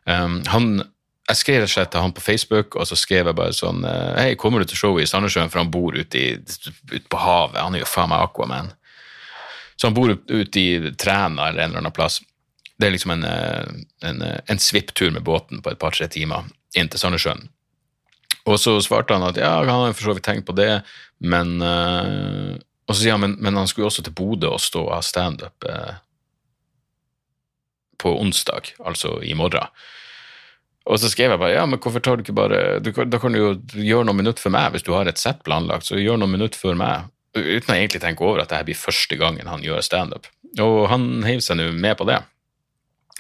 Um, 0.04 0.42
han 0.52 0.84
jeg 1.24 1.40
skrev 1.40 1.62
rett 1.62 1.70
og 1.70 1.72
slett 1.72 1.92
til 1.94 2.04
han 2.04 2.12
på 2.12 2.20
Facebook, 2.20 2.76
og 2.76 2.84
så 2.84 2.96
skrev 3.00 3.30
jeg 3.30 3.36
bare 3.38 3.54
sånn 3.56 3.84
eh, 3.88 4.16
Hei, 4.18 4.32
kommer 4.36 4.60
du 4.60 4.68
til 4.68 4.76
showet 4.76 5.06
i 5.06 5.08
Sandnessjøen, 5.08 5.48
for 5.48 5.62
han 5.62 5.70
bor 5.72 5.96
ute, 5.96 6.24
ute 6.92 7.06
på 7.08 7.20
havet. 7.20 7.62
Han 7.64 7.78
er 7.78 7.80
jo 7.80 7.88
faen 7.88 8.10
meg 8.12 8.26
Aquaman. 8.26 8.68
Så 9.80 9.88
han 9.88 9.96
bor 9.96 10.12
ute 10.12 10.60
i 10.60 10.92
Træna 11.00 11.48
eller 11.48 11.64
en 11.64 11.72
eller 11.72 11.80
annen 11.80 11.96
plass. 11.96 12.18
Det 12.76 12.90
er 12.90 12.92
liksom 12.92 13.14
en, 13.16 13.24
eh, 13.24 13.72
en, 14.10 14.20
eh, 14.22 14.40
en 14.52 14.60
svipptur 14.60 15.14
med 15.14 15.24
båten 15.24 15.64
på 15.64 15.72
et 15.72 15.80
par-tre 15.80 16.10
timer 16.12 16.44
inn 16.76 16.92
til 16.92 17.00
Sandnessjøen. 17.00 17.48
Og 18.44 18.60
så 18.60 18.76
svarte 18.84 19.16
han 19.16 19.24
at 19.24 19.40
ja, 19.40 19.56
han 19.64 19.86
har 19.86 19.96
for 19.96 20.10
så 20.10 20.16
vidt 20.16 20.26
tenkt 20.26 20.46
på 20.48 20.56
det, 20.56 20.82
men 21.24 21.56
uh, 21.64 22.56
Og 22.84 22.92
så 22.92 23.00
sier 23.00 23.16
han 23.16 23.22
men, 23.22 23.38
men 23.40 23.56
han 23.56 23.68
skulle 23.70 23.88
også 23.88 24.04
til 24.04 24.12
Bodø 24.12 24.50
og 24.52 24.60
stå 24.60 24.82
og 24.84 24.92
ha 24.92 25.00
standup 25.04 25.64
uh, 25.64 25.96
på 27.96 28.12
onsdag, 28.20 28.74
altså 28.84 29.16
i 29.24 29.32
morgen. 29.38 29.72
Og 30.84 31.00
så 31.00 31.08
skrev 31.08 31.32
jeg 31.32 31.40
bare 31.40 31.54
ja, 31.54 31.64
men 31.64 31.80
hvorfor 31.80 32.02
tar 32.04 32.18
du 32.18 32.24
ikke 32.24 32.36
bare 32.36 32.78
du, 32.84 32.90
Da 32.92 33.20
kan 33.20 33.32
du 33.32 33.38
jo 33.40 33.50
gjøre 33.72 34.04
noen 34.04 34.20
minutter 34.20 34.44
for 34.44 34.52
meg 34.52 34.74
hvis 34.74 34.84
du 34.84 34.92
har 34.92 35.08
et 35.08 35.20
sett 35.20 35.40
planlagt, 35.46 35.88
så 35.88 35.96
gjør 35.96 36.20
noen 36.20 36.36
minutter 36.36 36.60
for 36.60 36.76
meg. 36.76 37.08
Uten 37.34 37.72
å 37.72 37.78
egentlig 37.78 38.02
tenke 38.04 38.26
over 38.26 38.42
at 38.42 38.52
dette 38.52 38.68
blir 38.68 38.78
første 38.78 39.16
gangen 39.18 39.48
han 39.48 39.64
gjør 39.64 39.80
standup. 39.82 40.28
Og 40.60 40.84
han 40.92 41.24
heiv 41.26 41.40
seg 41.42 41.58
nå 41.58 41.70
med 41.72 41.96
på 41.98 42.06
det. 42.10 42.20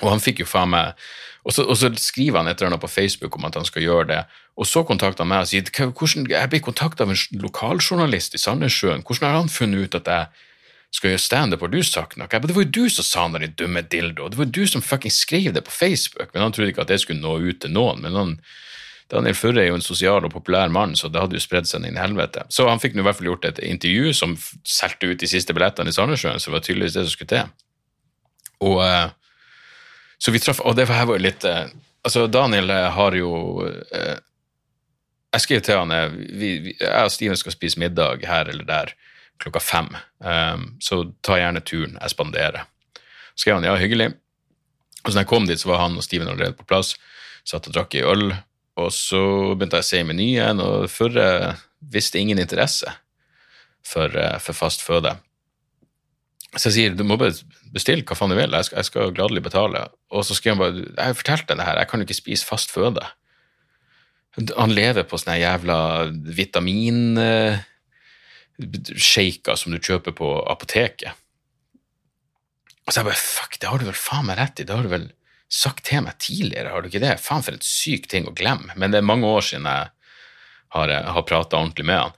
Og 0.02 0.10
han 0.10 0.22
fikk 0.22 0.42
jo 0.42 0.48
faen 0.48 0.72
meg 0.74 0.98
og 1.44 1.52
så, 1.52 1.66
og 1.68 1.76
så, 1.76 1.90
skriver 2.00 2.40
han 2.40 2.48
et 2.48 2.56
eller 2.56 2.72
annet 2.72 2.80
på 2.80 2.88
Facebook 2.88 3.36
om 3.36 3.44
at 3.44 3.58
han 3.58 3.66
skal 3.68 3.84
gjøre 3.84 4.08
det. 4.08 4.22
Og 4.56 4.66
så 4.66 4.80
kontakter 4.88 5.24
han 5.24 5.28
meg 5.28 5.44
og 5.44 5.50
sier 5.50 5.68
hvordan, 5.68 6.26
jeg 6.30 6.50
blir 6.50 6.64
kontakta 6.64 7.04
av 7.04 7.12
en 7.12 7.40
lokaljournalist 7.42 8.36
i 8.36 8.40
Sandnessjøen. 8.40 9.04
Hvordan 9.04 9.28
har 9.28 9.40
han 9.42 9.52
funnet 9.52 9.84
ut 9.84 9.98
at 10.00 10.08
jeg 10.08 10.30
skal 10.94 11.10
gjøre 11.10 11.20
standup, 11.24 11.64
har 11.66 11.72
du 11.74 11.82
sagt 11.84 12.16
noe? 12.16 12.30
Men 12.30 12.48
det 12.48 12.56
var 12.56 12.64
jo 12.64 12.76
du 12.78 12.84
som 12.88 13.04
sa 13.04 13.26
det, 13.34 13.42
din 13.42 13.56
dumme 13.60 13.82
dildo. 13.82 14.30
Det 14.30 14.38
var 14.40 14.48
jo 14.48 14.56
du 14.56 14.70
som 14.70 14.84
fucking 14.84 15.12
skrev 15.12 15.50
det 15.52 15.64
på 15.66 15.74
Facebook. 15.74 16.30
Men 16.32 16.46
han 16.46 16.54
trodde 16.54 16.72
ikke 16.72 16.86
at 16.86 16.92
det 16.94 17.02
skulle 17.02 17.20
nå 17.20 17.34
ut 17.44 17.60
til 17.60 17.74
noen. 17.74 18.00
Men 18.00 18.16
han, 18.16 18.30
Daniel 19.12 19.36
Furre 19.36 19.66
er 19.66 19.68
jo 19.68 19.80
en 19.80 19.84
sosial 19.84 20.24
og 20.24 20.32
populær 20.32 20.72
mann, 20.72 20.94
så 20.96 21.10
det 21.12 21.20
hadde 21.20 21.36
jo 21.36 21.44
spredd 21.44 21.68
seg 21.68 21.84
inn 21.84 21.98
i 21.98 22.00
helvete. 22.00 22.46
Så 22.48 22.70
han 22.70 22.80
fikk 22.80 22.96
nå 22.96 23.04
i 23.04 23.08
hvert 23.08 23.18
fall 23.18 23.28
gjort 23.34 23.50
et 23.50 23.60
intervju 23.68 24.14
som 24.16 24.32
solgte 24.64 25.12
ut 25.12 25.20
de 25.20 25.28
siste 25.28 25.52
billettene 25.52 25.92
i 25.92 25.98
Sandnessjøen, 25.98 26.40
så 26.40 26.48
det 26.48 26.56
var 26.56 26.64
tydeligvis 26.64 26.96
det 26.96 27.04
som 27.04 27.16
skulle 27.18 27.34
til. 27.34 27.52
Og, 28.64 28.78
eh, 28.86 29.12
så 30.24 30.32
vi 30.32 30.40
traff, 30.40 30.62
og 30.64 30.76
det 30.78 30.86
var 30.88 31.04
jo 31.04 31.20
litt 31.20 31.44
eh, 31.48 31.66
Altså, 32.04 32.26
Daniel 32.28 32.68
eh, 32.68 32.90
har 32.92 33.14
jo 33.16 33.30
Jeg 35.32 35.40
skrev 35.40 35.62
til 35.64 35.78
han 35.80 35.92
vi, 36.16 36.50
vi, 36.64 36.74
Jeg 36.76 37.08
og 37.08 37.12
Steven 37.12 37.38
skal 37.40 37.54
spise 37.54 37.80
middag 37.80 38.24
her 38.28 38.48
eller 38.52 38.64
der 38.68 38.92
klokka 39.42 39.60
fem. 39.60 39.88
Um, 40.18 40.76
så 40.80 41.00
ta 41.20 41.38
gjerne 41.40 41.62
turen, 41.66 41.98
jeg 42.00 42.12
spanderer. 42.12 42.66
Så 43.34 43.44
skrev 43.44 43.58
han 43.58 43.66
ja, 43.66 43.74
hyggelig. 43.80 44.12
Og 45.02 45.10
så 45.10 45.16
når 45.16 45.24
jeg 45.24 45.30
kom 45.32 45.48
dit, 45.48 45.60
så 45.60 45.70
var 45.72 45.82
han 45.82 45.98
og 45.98 46.06
Steven 46.06 46.30
allerede 46.30 46.56
på 46.56 46.66
plass. 46.68 46.94
Satt 47.44 47.68
og 47.68 47.76
drakk 47.76 47.96
ei 47.98 48.04
øl. 48.08 48.28
Og 48.80 48.90
så 48.94 49.22
begynte 49.54 49.78
jeg 49.78 49.86
å 49.86 49.88
se 49.90 50.02
i 50.02 50.06
menyen, 50.06 50.62
og 50.62 50.88
Førre 50.90 51.54
viste 51.94 52.18
ingen 52.18 52.40
interesse 52.42 52.90
for, 53.86 54.10
eh, 54.16 54.38
for, 54.42 54.56
fast 54.56 54.82
føde. 54.82 55.12
Så 56.54 56.70
jeg 56.70 56.74
sier 56.76 56.94
du 56.94 57.02
må 57.06 57.16
bare 57.18 57.34
bestille 57.74 58.06
hva 58.06 58.16
faen 58.18 58.30
du 58.30 58.38
vil, 58.38 58.54
jeg 58.54 58.68
skal, 58.68 58.78
jeg 58.80 58.90
skal 58.90 59.14
gladelig 59.16 59.42
betale. 59.46 59.88
Og 60.14 60.26
så 60.26 60.36
skriver 60.36 60.54
han 60.54 60.62
bare 60.62 60.84
jeg 60.84 61.10
har 61.10 61.18
fortalt 61.18 61.48
deg 61.48 61.60
det 61.60 61.68
her, 61.68 61.80
jeg 61.82 61.90
kan 61.90 62.02
jo 62.02 62.08
ikke 62.08 62.20
spise 62.20 62.48
fast 62.48 62.74
føde. 62.74 63.02
Han 64.58 64.74
lever 64.74 65.06
på 65.06 65.18
sånne 65.18 65.38
jævla 65.38 65.78
vitamin 66.34 67.18
eh, 67.22 67.60
som 68.58 69.74
du 69.74 69.78
kjøper 69.78 70.14
på 70.14 70.30
apoteket. 70.50 71.20
Og 72.84 72.92
så 72.92 73.00
jeg 73.00 73.08
bare 73.08 73.20
fuck, 73.20 73.58
det 73.58 73.70
har 73.70 73.80
du 73.80 73.86
vel 73.88 73.98
faen 73.98 74.26
meg 74.28 74.38
rett 74.38 74.60
i, 74.60 74.66
det 74.66 74.74
har 74.74 74.84
du 74.84 74.92
vel 74.92 75.08
sagt 75.54 75.86
til 75.86 76.02
meg 76.04 76.18
tidligere, 76.22 76.72
har 76.72 76.82
du 76.82 76.90
ikke 76.90 77.02
det? 77.02 77.16
Faen 77.22 77.44
for 77.46 77.56
en 77.56 77.64
syk 77.64 78.08
ting 78.10 78.26
å 78.28 78.34
glemme. 78.36 78.74
Men 78.76 78.92
det 78.92 79.00
er 79.00 79.06
mange 79.06 79.28
år 79.30 79.46
siden 79.46 79.68
jeg 79.70 79.90
har, 80.74 80.94
har 81.14 81.26
prata 81.28 81.60
ordentlig 81.60 81.86
med 81.88 82.00
han. 82.00 82.16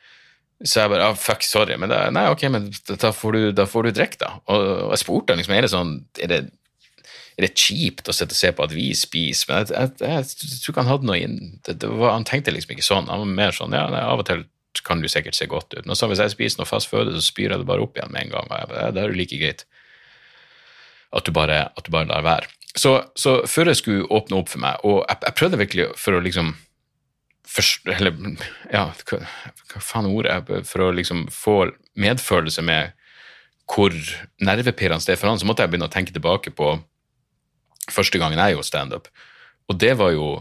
Så 0.64 0.80
jeg 0.80 0.88
bare 0.88 1.10
ah, 1.10 1.16
fuck, 1.20 1.42
sorry, 1.44 1.76
men 1.76 1.90
da, 1.92 2.06
nei, 2.14 2.28
ok, 2.32 2.46
men 2.52 2.70
da 2.88 3.10
får 3.12 3.36
du, 3.36 3.42
da 3.52 3.66
du 3.68 3.90
drikke, 3.92 4.20
da. 4.22 4.30
Og, 4.48 4.62
og 4.86 4.94
jeg 4.94 5.02
spurte 5.02 5.34
han 5.34 5.42
liksom, 5.42 5.56
er 5.56 5.66
det 5.66 5.72
sånn, 5.72 5.90
er 6.22 6.30
det, 6.32 6.38
er 7.36 7.44
det 7.44 7.52
kjipt 7.52 8.08
å 8.08 8.14
sitte 8.16 8.32
og 8.32 8.40
se 8.40 8.52
på 8.56 8.64
at 8.64 8.72
vi 8.72 8.86
spiser? 8.96 9.50
Men 9.50 9.66
jeg, 9.66 9.92
jeg, 10.00 10.24
jeg, 10.24 10.60
tror 10.62 10.72
ikke 10.72 10.84
han 10.86 10.92
hadde 10.94 11.10
noe 11.10 11.18
inn, 11.20 11.38
det, 11.68 11.76
det 11.82 11.90
var, 11.92 12.14
Han 12.16 12.24
tenkte 12.28 12.54
liksom 12.56 12.72
ikke 12.72 12.86
sånn, 12.86 13.10
han 13.12 13.20
var 13.26 13.34
mer 13.42 13.56
sånn 13.56 13.76
ja, 13.76 13.84
nei, 13.92 14.00
av 14.00 14.24
og 14.24 14.28
til 14.28 14.46
kan 14.84 15.00
du 15.00 15.08
sikkert 15.08 15.36
se 15.36 15.46
godt 15.48 15.72
ut. 15.72 15.86
Men 15.88 15.96
så 15.96 16.08
hvis 16.10 16.20
jeg 16.20 16.34
spiser 16.34 16.60
noe 16.60 16.68
fast 16.68 16.90
føde, 16.90 17.14
så 17.16 17.24
spyr 17.24 17.52
jeg 17.52 17.62
det 17.62 17.68
bare 17.68 17.84
opp 17.84 17.96
igjen 17.96 18.12
med 18.12 18.26
en 18.26 18.34
gang. 18.34 18.50
og 18.50 18.74
jeg, 18.76 18.92
Det 18.92 19.02
er 19.02 19.08
jo 19.08 19.16
like 19.18 19.38
greit 19.40 19.64
at 21.16 21.24
du 21.24 21.32
bare, 21.32 21.60
at 21.72 21.86
du 21.86 21.90
bare 21.94 22.10
lar 22.10 22.24
være. 22.26 22.50
Så, 22.76 22.92
så 23.16 23.38
før 23.48 23.70
jeg 23.70 23.80
skulle 23.80 24.08
åpne 24.12 24.36
opp 24.36 24.50
for 24.52 24.60
meg, 24.60 24.82
og 24.84 24.98
jeg, 25.06 25.20
jeg 25.24 25.36
prøvde 25.38 25.60
virkelig 25.62 25.86
for 25.96 26.16
å 26.16 26.20
liksom 26.24 26.52
for, 27.46 27.92
Eller 27.92 28.14
ja, 28.72 28.88
hva, 29.08 29.20
hva 29.70 29.82
faen 29.82 30.08
er 30.08 30.16
ordet? 30.18 30.66
For 30.68 30.86
å 30.86 30.92
liksom 30.94 31.26
få 31.32 31.58
medfølelse 31.98 32.64
med 32.66 32.94
hvor 33.66 33.94
nervepirrende 34.46 35.06
det 35.06 35.16
er 35.16 35.20
for 35.20 35.30
han, 35.30 35.40
så 35.40 35.46
måtte 35.48 35.64
jeg 35.64 35.72
begynne 35.72 35.88
å 35.88 35.92
tenke 35.92 36.14
tilbake 36.14 36.52
på 36.54 36.76
første 37.90 38.18
gangen 38.18 38.38
jeg 38.38 38.54
gjorde 38.54 38.68
standup. 38.68 39.08
Og 39.70 39.80
det 39.80 39.96
var 39.98 40.14
jo 40.16 40.36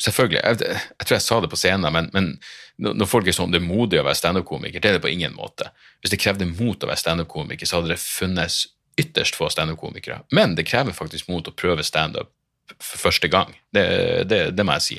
Selvfølgelig, 0.00 0.38
jeg, 0.40 0.56
jeg, 0.64 1.04
tror 1.04 1.14
jeg 1.18 1.22
sa 1.26 1.36
det 1.44 1.48
på 1.52 1.58
scenen, 1.60 1.92
men, 1.92 2.06
men 2.14 2.94
når 2.96 3.08
folk 3.10 3.26
er 3.28 3.34
sånn 3.36 3.50
det 3.52 3.58
er 3.60 3.66
modig 3.66 3.98
å 4.00 4.04
være 4.06 4.16
standup-komiker, 4.16 4.80
det 4.80 4.88
er 4.88 4.94
det 4.96 5.02
på 5.04 5.10
ingen 5.12 5.34
måte. 5.36 5.66
Hvis 6.00 6.14
det 6.14 6.18
krevde 6.22 6.46
mot 6.48 6.80
å 6.80 6.88
være 6.88 7.02
standup-komiker, 7.02 7.68
så 7.68 7.76
hadde 7.76 7.90
det 7.92 7.98
funnes 8.00 8.62
ytterst 8.96 9.36
få 9.36 9.50
standup-komikere. 9.52 10.22
Men 10.32 10.54
det 10.56 10.64
krever 10.70 10.96
faktisk 10.96 11.28
mot 11.28 11.44
å 11.44 11.52
prøve 11.52 11.84
standup 11.84 12.32
for 12.78 13.02
første 13.02 13.28
gang. 13.28 13.52
Det, 13.76 13.84
det, 14.30 14.40
det 14.56 14.64
må 14.64 14.78
jeg 14.78 14.86
si. 14.86 14.98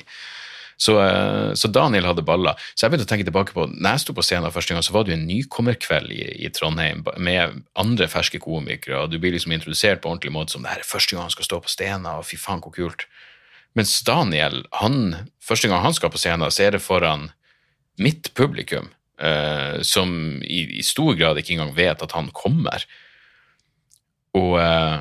Så, 0.82 0.96
eh, 0.98 1.52
så, 1.54 1.68
Daniel 1.70 2.08
hadde 2.08 2.24
baller. 2.26 2.58
Så 2.74 2.84
jeg 2.84 2.92
begynte 2.92 3.06
å 3.06 3.10
tenke 3.12 3.26
tilbake 3.28 3.54
på 3.54 3.68
når 3.70 3.94
jeg 3.94 4.02
sto 4.02 4.14
på 4.16 4.24
scenen 4.26 4.54
første 4.54 4.74
gang, 4.74 4.82
så 4.82 4.94
var 4.96 5.04
det 5.06 5.12
jo 5.12 5.18
en 5.20 5.28
nykommerkveld 5.28 6.14
i, 6.14 6.22
i, 6.42 6.48
Trondheim 6.54 7.04
med 7.22 7.60
andre 7.78 8.08
ferske 8.10 8.40
komikere, 8.42 9.04
og 9.04 9.12
du 9.12 9.20
blir 9.22 9.36
liksom 9.36 9.54
introdusert 9.54 10.02
på 10.02 10.10
ordentlig 10.10 10.32
måte 10.34 10.56
som 10.56 10.64
det 10.64 10.72
her 10.72 10.82
er 10.82 10.88
første 10.88 11.14
gang 11.14 11.28
han 11.28 11.34
skal 11.34 11.46
stå 11.46 11.60
på 11.62 11.70
scenen, 11.70 12.08
og 12.10 12.26
fy 12.26 12.38
faen, 12.40 12.62
hvor 12.64 12.74
kult. 12.74 13.06
Mens 13.78 13.94
Daniel, 14.04 14.64
han, 14.80 15.30
første 15.40 15.70
gang 15.70 15.84
han 15.84 15.94
skal 15.96 16.10
på 16.12 16.20
scenen, 16.20 16.50
så 16.52 16.66
er 16.66 16.74
det 16.74 16.82
foran 16.84 17.30
mitt 18.02 18.32
publikum, 18.34 18.90
eh, 19.22 19.78
som 19.86 20.10
i, 20.42 20.64
i, 20.80 20.82
stor 20.84 21.14
grad 21.18 21.38
ikke 21.38 21.54
engang 21.54 21.76
vet 21.76 22.02
at 22.02 22.16
han 22.16 22.32
kommer. 22.34 22.84
Og, 24.34 24.58
eh, 24.58 24.98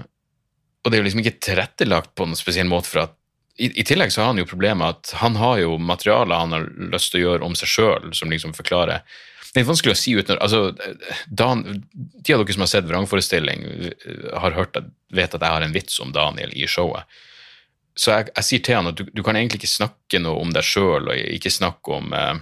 og, 0.84 0.92
det 0.92 0.94
er 0.94 1.02
jo 1.02 1.10
liksom 1.10 1.24
ikke 1.24 1.42
tilrettelagt 1.42 2.14
på 2.14 2.30
noen 2.30 2.40
spesiell 2.40 2.70
måte 2.70 2.92
for 2.92 3.08
at 3.08 3.18
i, 3.58 3.68
I 3.80 3.84
tillegg 3.84 4.14
så 4.14 4.22
har 4.22 4.32
han 4.32 4.40
jo 4.42 4.48
problemet 4.50 4.96
at 4.96 5.12
han 5.22 5.36
har 5.40 5.60
jo 5.62 5.76
materiale 5.78 6.38
han 6.38 6.56
har 6.56 6.70
lyst 6.94 7.12
til 7.12 7.22
å 7.22 7.26
gjøre 7.26 7.48
om 7.48 7.58
seg 7.58 7.72
sjøl, 7.72 8.14
som 8.18 8.32
liksom 8.32 8.56
forklarer 8.58 9.04
Det 9.52 9.62
er 9.62 9.68
vanskelig 9.68 9.96
å 9.96 10.00
si 10.00 10.14
ut 10.16 10.30
når 10.32 10.40
altså, 10.42 10.62
Dan, 11.28 11.66
De 11.92 12.34
av 12.34 12.44
dere 12.44 12.56
som 12.56 12.64
har 12.64 12.72
sett 12.72 12.88
vrangforestilling, 12.88 13.66
har 14.34 14.56
hørt 14.56 14.80
at, 14.80 14.88
vet 15.12 15.36
at 15.36 15.44
jeg 15.44 15.58
har 15.58 15.66
en 15.66 15.76
vits 15.76 16.00
om 16.00 16.14
Daniel 16.16 16.54
i 16.56 16.68
showet. 16.68 17.04
Så 17.96 18.14
jeg, 18.14 18.30
jeg 18.36 18.48
sier 18.48 18.64
til 18.64 18.80
han 18.80 18.92
at 18.94 19.02
du, 19.02 19.04
du 19.12 19.22
kan 19.26 19.36
egentlig 19.36 19.60
ikke 19.62 19.74
snakke 19.74 20.22
noe 20.24 20.40
om 20.40 20.54
deg 20.56 20.64
sjøl, 20.64 21.12
og 21.12 21.36
ikke 21.36 21.52
snakke 21.52 21.98
om 21.98 22.16
eh, 22.16 22.40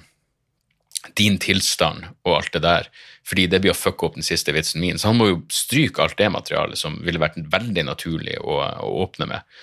din 1.17 1.39
tilstand 1.41 2.05
og 2.27 2.35
alt 2.35 2.53
det 2.53 2.61
der, 2.63 2.91
fordi 3.27 3.47
det 3.49 3.61
blir 3.63 3.73
å 3.73 3.77
fucke 3.77 4.05
opp 4.05 4.19
den 4.19 4.25
siste 4.25 4.53
vitsen 4.55 4.81
min. 4.83 5.01
Så 5.01 5.09
han 5.09 5.17
må 5.17 5.29
jo 5.31 5.41
stryke 5.53 6.03
alt 6.03 6.17
det 6.21 6.29
materialet 6.33 6.79
som 6.79 6.99
ville 7.05 7.21
vært 7.21 7.39
veldig 7.41 7.87
naturlig 7.89 8.37
å, 8.41 8.61
å 8.61 8.93
åpne 9.05 9.29
med. 9.33 9.59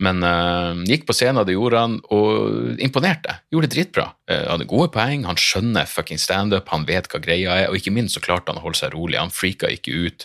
Men 0.00 0.24
uh, 0.24 0.80
gikk 0.88 1.04
på 1.08 1.14
scenen, 1.16 1.42
det 1.44 1.54
gjorde 1.54 1.80
han, 1.82 1.98
og 2.14 2.78
imponerte. 2.80 3.36
Gjorde 3.52 3.68
det 3.68 3.74
dritbra. 3.74 4.06
Uh, 4.30 4.46
hadde 4.54 4.68
gode 4.70 4.88
poeng, 4.94 5.26
han 5.28 5.40
skjønner 5.40 5.90
fucking 5.90 6.20
standup, 6.20 6.70
han 6.72 6.86
vet 6.88 7.10
hva 7.12 7.20
greia 7.20 7.58
er, 7.64 7.68
og 7.68 7.76
ikke 7.76 7.92
minst 7.92 8.16
så 8.16 8.24
klarte 8.24 8.52
han 8.52 8.60
å 8.60 8.64
holde 8.64 8.80
seg 8.80 8.94
rolig. 8.94 9.18
Han 9.20 9.34
freaka 9.34 9.68
ikke 9.74 10.06
ut. 10.06 10.24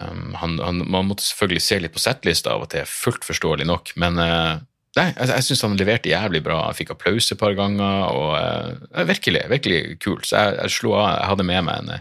Um, 0.00 0.32
han, 0.40 0.56
han, 0.64 0.80
man 0.88 1.10
måtte 1.10 1.26
selvfølgelig 1.26 1.66
se 1.66 1.80
litt 1.84 1.92
på 1.92 2.00
settlista 2.00 2.54
av 2.56 2.64
og 2.64 2.72
til, 2.72 2.88
fullt 2.88 3.28
forståelig 3.28 3.68
nok, 3.68 3.92
men 4.00 4.16
uh, 4.16 4.56
nei, 4.96 5.10
jeg, 5.10 5.28
jeg 5.34 5.48
syns 5.50 5.66
han 5.66 5.76
leverte 5.76 6.08
jævlig 6.08 6.40
bra. 6.46 6.62
Han 6.70 6.80
fikk 6.80 6.94
applaus 6.96 7.28
et 7.28 7.40
par 7.42 7.52
ganger, 7.58 8.08
og 8.08 9.04
virkelig, 9.12 9.44
virkelig 9.52 9.82
kult. 10.00 10.24
Så 10.24 10.40
jeg, 10.40 10.56
jeg 10.62 10.78
slo 10.80 10.96
av. 10.96 11.12
Jeg 11.18 11.32
hadde 11.34 11.48
med 11.52 11.68
meg 11.68 11.84
en 11.84 11.94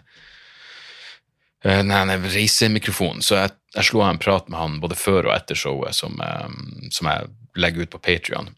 en 1.68 1.92
reisemikrofon, 2.24 3.24
så 3.26 3.42
jeg 3.42 3.56
jeg 3.78 3.90
slo 3.90 4.04
av 4.04 4.14
en 4.14 4.22
prat 4.22 4.48
med 4.50 4.58
han 4.60 4.78
både 4.82 4.98
før 4.98 5.30
og 5.30 5.36
etter 5.36 5.58
showet, 5.58 5.98
som, 5.98 6.18
um, 6.18 6.90
som 6.94 7.10
jeg 7.10 7.30
legger 7.60 7.86
ut 7.86 7.94
på 7.94 8.02
Patrion. 8.02 8.50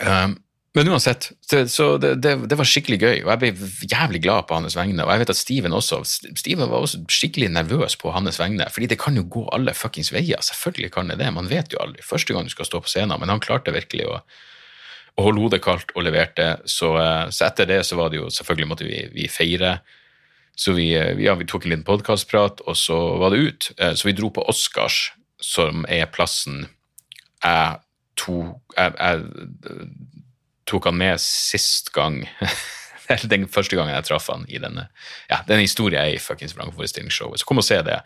Um, 0.00 0.36
men 0.76 0.88
uansett, 0.88 1.28
så, 1.68 1.86
det, 2.00 2.14
det, 2.24 2.32
det, 2.48 2.56
var 2.56 2.68
skikkelig 2.68 2.98
gøy, 3.00 3.16
og 3.24 3.28
jeg 3.28 3.40
ble 3.42 3.70
jævlig 3.92 4.22
glad 4.24 4.46
på 4.48 4.56
hans 4.56 4.76
vegne. 4.76 5.04
Og 5.04 5.10
jeg 5.12 5.20
vet 5.20 5.32
at 5.34 5.36
Steven 5.40 5.76
også 5.76 5.98
Steven 6.08 6.64
var 6.70 6.80
også 6.80 7.02
skikkelig 7.12 7.50
nervøs 7.52 7.98
på 8.00 8.12
hans 8.14 8.40
vegne, 8.40 8.68
fordi 8.72 8.88
det 8.88 8.96
kan 9.00 9.18
jo 9.20 9.26
gå 9.28 9.42
alle 9.52 9.74
fuckings 9.76 10.14
veier. 10.14 10.40
Selvfølgelig 10.40 10.94
kan 10.94 11.12
det 11.12 11.18
det, 11.20 11.28
man 11.36 11.50
vet 11.50 11.76
jo 11.76 11.80
aldri. 11.84 12.04
Første 12.06 12.32
gang 12.32 12.48
du 12.48 12.54
skal 12.54 12.68
stå 12.68 12.80
på 12.84 12.92
scenen, 12.92 13.20
men 13.20 13.32
han 13.32 13.44
klarte 13.44 13.74
virkelig 13.76 14.08
å, 14.08 14.22
å 15.20 15.26
holde 15.28 15.44
hodet 15.44 15.60
kaldt 15.64 15.92
og 15.92 16.08
leverte. 16.08 16.54
Så, 16.64 16.94
så, 17.28 17.50
etter 17.50 17.68
det 17.68 17.82
så 17.88 18.00
var 18.00 18.12
det 18.12 18.22
jo 18.22 18.32
Selvfølgelig 18.32 18.72
måtte 18.72 18.88
vi, 18.88 19.04
vi 19.12 19.28
feire. 19.28 19.76
Så 20.56 20.72
vi, 20.76 20.92
eh, 20.94 21.16
ja, 21.20 21.34
vi 21.34 21.46
tok 21.48 21.64
en 21.64 21.72
liten 21.72 21.86
podkastprat, 21.86 22.60
og 22.68 22.76
så 22.76 22.98
var 23.20 23.32
det 23.32 23.40
ut. 23.40 23.70
Eh, 23.78 23.94
så 23.94 24.08
vi 24.08 24.16
dro 24.16 24.30
på 24.30 24.44
Oscars, 24.48 25.12
som 25.40 25.86
er 25.88 26.06
plassen 26.12 26.66
jeg 27.42 27.78
tok, 28.20 28.76
jeg, 28.76 28.92
jeg 28.98 29.88
tok 30.70 30.86
han 30.86 30.98
med 31.00 31.18
sist 31.22 31.90
gang 31.94 32.20
Den 33.32 33.48
første 33.50 33.74
gangen 33.74 33.96
jeg 33.96 34.06
traff 34.06 34.28
han 34.30 34.44
i 34.46 34.60
denne 34.62 34.84
ja, 35.26 35.40
den 35.48 35.64
historien 35.64 35.98
er 36.00 36.14
i 36.14 36.20
fuckings 36.22 36.54
vrangforestillingsshowet. 36.56 37.42
Så 37.42 37.48
kom 37.48 37.60
og 37.60 37.66
se 37.66 37.80
det. 37.84 37.98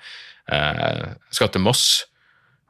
Eh, 0.50 1.02
jeg 1.28 1.36
skal 1.36 1.50
til 1.52 1.62
Moss 1.62 1.84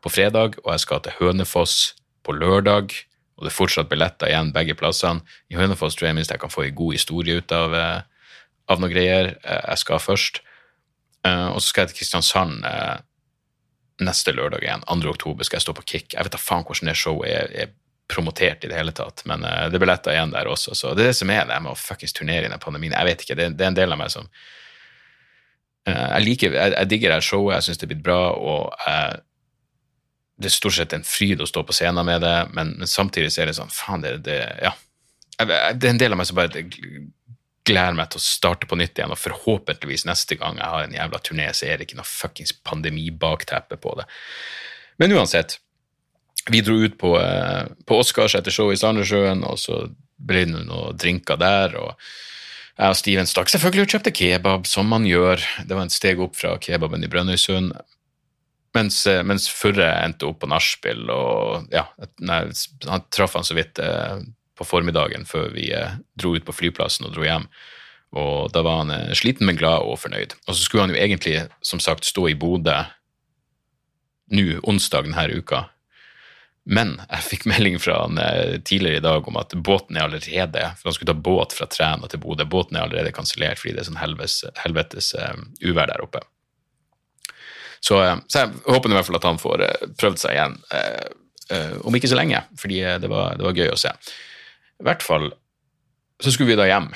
på 0.02 0.10
fredag, 0.12 0.58
og 0.64 0.72
jeg 0.74 0.82
skal 0.82 1.04
til 1.04 1.14
Hønefoss 1.20 1.94
på 2.26 2.34
lørdag. 2.36 2.92
Og 3.38 3.46
det 3.46 3.52
er 3.52 3.56
fortsatt 3.56 3.88
billetter 3.88 4.28
igjen 4.28 4.50
begge 4.52 4.76
plassene. 4.76 5.22
I 5.48 5.56
Hønefoss 5.56 5.96
tror 5.96 6.10
jeg 6.10 6.18
minst 6.18 6.34
jeg 6.34 6.42
kan 6.42 6.52
få 6.52 6.66
en 6.66 6.76
god 6.76 6.98
historie 6.98 7.38
ut 7.38 7.54
av 7.54 7.78
av 8.70 8.82
noe 8.82 8.92
greier. 8.92 9.34
Eh, 9.42 9.62
jeg 9.72 9.82
skal 9.82 10.02
først. 10.02 10.42
Eh, 11.26 11.48
og 11.52 11.60
så 11.60 11.70
skal 11.70 11.84
jeg 11.84 11.94
til 11.94 12.00
Kristiansand 12.02 12.66
eh, 12.68 12.96
neste 14.06 14.34
lørdag 14.36 14.64
igjen. 14.64 14.86
2. 14.86 15.14
oktober 15.14 15.46
skal 15.46 15.60
jeg 15.60 15.66
stå 15.66 15.76
på 15.76 15.86
Kick. 15.86 16.14
Jeg 16.14 16.26
vet 16.26 16.36
da 16.36 16.40
faen 16.42 16.66
hvordan 16.66 16.92
det 16.92 16.98
showet 17.00 17.32
er, 17.32 17.52
er, 17.66 17.74
promotert 18.06 18.62
i 18.62 18.68
det 18.70 18.76
hele 18.78 18.92
tatt, 18.94 19.24
men 19.26 19.40
det 19.42 19.74
er 19.74 19.82
billetter 19.82 20.12
igjen 20.12 20.30
der 20.30 20.46
også. 20.46 20.76
Så 20.78 20.92
det 20.94 21.02
er 21.02 21.08
det 21.08 21.16
som 21.18 21.30
er 21.34 21.48
det 21.48 21.56
med 21.58 21.72
å 21.72 21.80
fuckings 21.80 22.14
turnere 22.14 22.46
i 22.46 22.50
den 22.52 22.62
pandemien. 22.62 22.92
Jeg 22.94 23.08
vet 23.08 23.24
ikke, 23.24 23.34
det, 23.34 23.48
det, 23.58 23.64
er 23.64 23.72
en 23.72 23.78
del 23.80 23.94
av 23.96 23.98
meg 23.98 24.12
som 24.14 24.28
Jeg 25.90 26.22
liker, 26.22 26.54
jeg, 26.54 26.72
jeg 26.76 26.90
digger 26.92 27.10
det 27.10 27.26
showet, 27.26 27.56
jeg 27.56 27.66
syns 27.66 27.80
det 27.80 27.88
er 27.88 27.90
blitt 27.90 28.04
bra, 28.06 28.20
og 28.38 28.86
jeg, 28.86 29.18
det 30.38 30.50
er 30.50 30.54
stort 30.54 30.76
sett 30.76 30.94
en 30.94 31.06
fryd 31.08 31.42
å 31.42 31.50
stå 31.50 31.64
på 31.66 31.74
scenen 31.74 32.06
med 32.06 32.22
det, 32.22 32.36
men, 32.54 32.76
men 32.78 32.90
samtidig 32.90 33.32
så 33.34 33.42
er 33.42 33.50
det 33.50 33.56
sånn 33.58 33.74
Faen, 33.74 34.04
det, 34.04 34.18
det 34.28 34.38
Ja. 34.62 34.76
Det 35.36 35.52
er 35.58 35.90
en 35.90 35.98
del 36.00 36.14
av 36.14 36.20
meg 36.20 36.30
som 36.30 36.38
bare 36.38 36.62
gleder 37.66 37.96
meg 37.98 38.10
til 38.12 38.20
å 38.20 38.24
starte 38.24 38.68
på 38.70 38.78
nytt 38.78 38.98
igjen, 38.98 39.12
og 39.14 39.20
forhåpentligvis 39.20 40.06
neste 40.08 40.38
gang 40.40 40.60
jeg 40.60 40.72
har 40.72 40.86
en 40.86 40.96
jævla 40.96 41.20
turné, 41.24 41.48
så 41.52 41.66
er 41.66 41.78
det 41.78 41.88
ikke 41.88 42.00
noe 42.00 42.08
fuckings 42.08 42.54
pandemibakteppe 42.66 43.78
på 43.82 43.96
det. 43.98 44.06
Men 45.02 45.14
uansett, 45.16 45.58
vi 46.50 46.62
dro 46.64 46.78
ut 46.78 46.96
på, 46.98 47.16
eh, 47.20 47.66
på 47.86 47.98
Oscars 47.98 48.36
etter 48.38 48.54
show 48.54 48.70
i 48.72 48.78
Sandnessjøen, 48.78 49.42
og 49.44 49.58
så 49.58 49.82
ble 50.16 50.46
det 50.46 50.54
noen 50.54 50.96
drinker 50.96 51.36
der. 51.40 51.76
og 51.76 51.94
jeg 52.76 52.92
og 52.92 52.96
Steven 52.98 53.28
stakk 53.28 53.48
selvfølgelig 53.48 53.86
og 53.86 53.92
kjøpte 53.94 54.12
kebab, 54.12 54.66
som 54.68 54.88
man 54.92 55.06
gjør. 55.08 55.40
Det 55.64 55.76
var 55.76 55.86
en 55.86 55.92
steg 55.92 56.20
opp 56.20 56.36
fra 56.36 56.58
kebaben 56.60 57.04
i 57.04 57.08
Brønnøysund. 57.08 57.72
Mens, 58.76 59.06
eh, 59.08 59.22
mens 59.24 59.48
Furre 59.48 59.88
endte 60.04 60.28
opp 60.28 60.42
på 60.42 60.50
nachspiel, 60.52 61.08
og 61.08 61.70
ja, 61.72 61.86
nei, 62.20 62.42
han 62.84 63.06
traff 63.08 63.38
han 63.38 63.46
så 63.48 63.56
vidt 63.56 63.80
eh, 63.80 64.20
på 64.56 64.66
formiddagen 64.66 65.26
før 65.28 65.50
vi 65.54 65.70
eh, 65.74 65.98
dro 66.18 66.34
ut 66.36 66.46
på 66.46 66.54
flyplassen 66.56 67.06
og 67.08 67.14
dro 67.16 67.26
hjem. 67.26 67.46
Og 68.16 68.52
da 68.54 68.62
var 68.64 68.82
han 68.82 68.92
eh, 68.94 69.14
sliten, 69.18 69.46
men 69.48 69.58
glad 69.58 69.84
og 69.84 70.00
fornøyd. 70.00 70.36
Og 70.46 70.54
så 70.54 70.60
skulle 70.62 70.86
han 70.86 70.94
jo 70.94 71.00
egentlig, 71.00 71.38
som 71.64 71.82
sagt, 71.82 72.08
stå 72.08 72.30
i 72.30 72.36
Bodø 72.38 72.78
nå, 74.34 74.46
onsdag 74.66 75.06
denne 75.06 75.26
uka. 75.36 75.66
Men 76.66 76.96
jeg 77.04 77.22
fikk 77.28 77.44
melding 77.46 77.76
fra 77.78 78.00
han 78.04 78.20
eh, 78.22 78.56
tidligere 78.58 79.02
i 79.02 79.04
dag 79.04 79.28
om 79.28 79.36
at 79.38 79.54
båten 79.54 79.98
er 79.98 80.08
allerede 80.08 80.70
For 80.80 80.88
han 80.88 80.96
skulle 80.96 81.12
ta 81.12 81.26
båt 81.28 81.54
fra 81.54 81.68
Træna 81.70 82.08
til 82.10 82.22
Bodø. 82.22 82.46
Båten 82.48 82.78
er 82.78 82.86
allerede 82.86 83.14
kansellert 83.14 83.60
fordi 83.60 83.76
det 83.76 83.84
er 83.84 83.90
sånn 83.90 84.00
helvetes, 84.00 84.40
helvetes 84.64 85.12
uvær 85.62 85.92
der 85.92 86.02
oppe. 86.02 86.24
Så, 87.84 88.00
så, 88.26 88.40
jeg 88.40 88.50
håper 88.64 88.90
i 88.90 88.96
hvert 88.96 89.06
fall 89.06 89.18
at 89.20 89.28
han 89.28 89.38
får 89.38 89.62
prøvd 90.00 90.18
seg 90.18 90.32
igjen. 90.34 90.54
om 91.86 91.94
ikke 91.94 92.08
så 92.10 92.16
lenge, 92.18 92.40
fordi 92.58 92.80
det 92.98 93.10
var, 93.12 93.36
det 93.38 93.44
var 93.46 93.60
gøy 93.60 93.68
å 93.70 93.78
se. 93.78 93.92
I 94.80 94.86
hvert 94.86 95.04
fall 95.04 95.30
så 96.22 96.32
skulle 96.32 96.54
vi 96.54 96.58
da 96.58 96.64
hjem, 96.68 96.88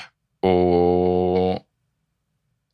og 0.49 1.59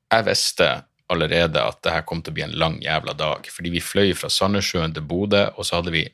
jeg 0.08 0.28
visste 0.30 0.68
allerede 1.12 1.60
at 1.60 1.82
det 1.84 1.92
her 1.92 2.06
kom 2.08 2.22
til 2.24 2.32
å 2.32 2.38
bli 2.38 2.46
en 2.46 2.56
lang 2.60 2.78
jævla 2.84 3.16
dag, 3.20 3.48
fordi 3.52 3.74
vi 3.74 3.84
fløy 3.84 4.14
fra 4.16 4.32
Sandnessjøen 4.32 4.96
til 4.96 5.06
Bodø, 5.08 5.44
og 5.56 5.68
så 5.68 5.80
hadde 5.80 5.94
vi 5.96 6.06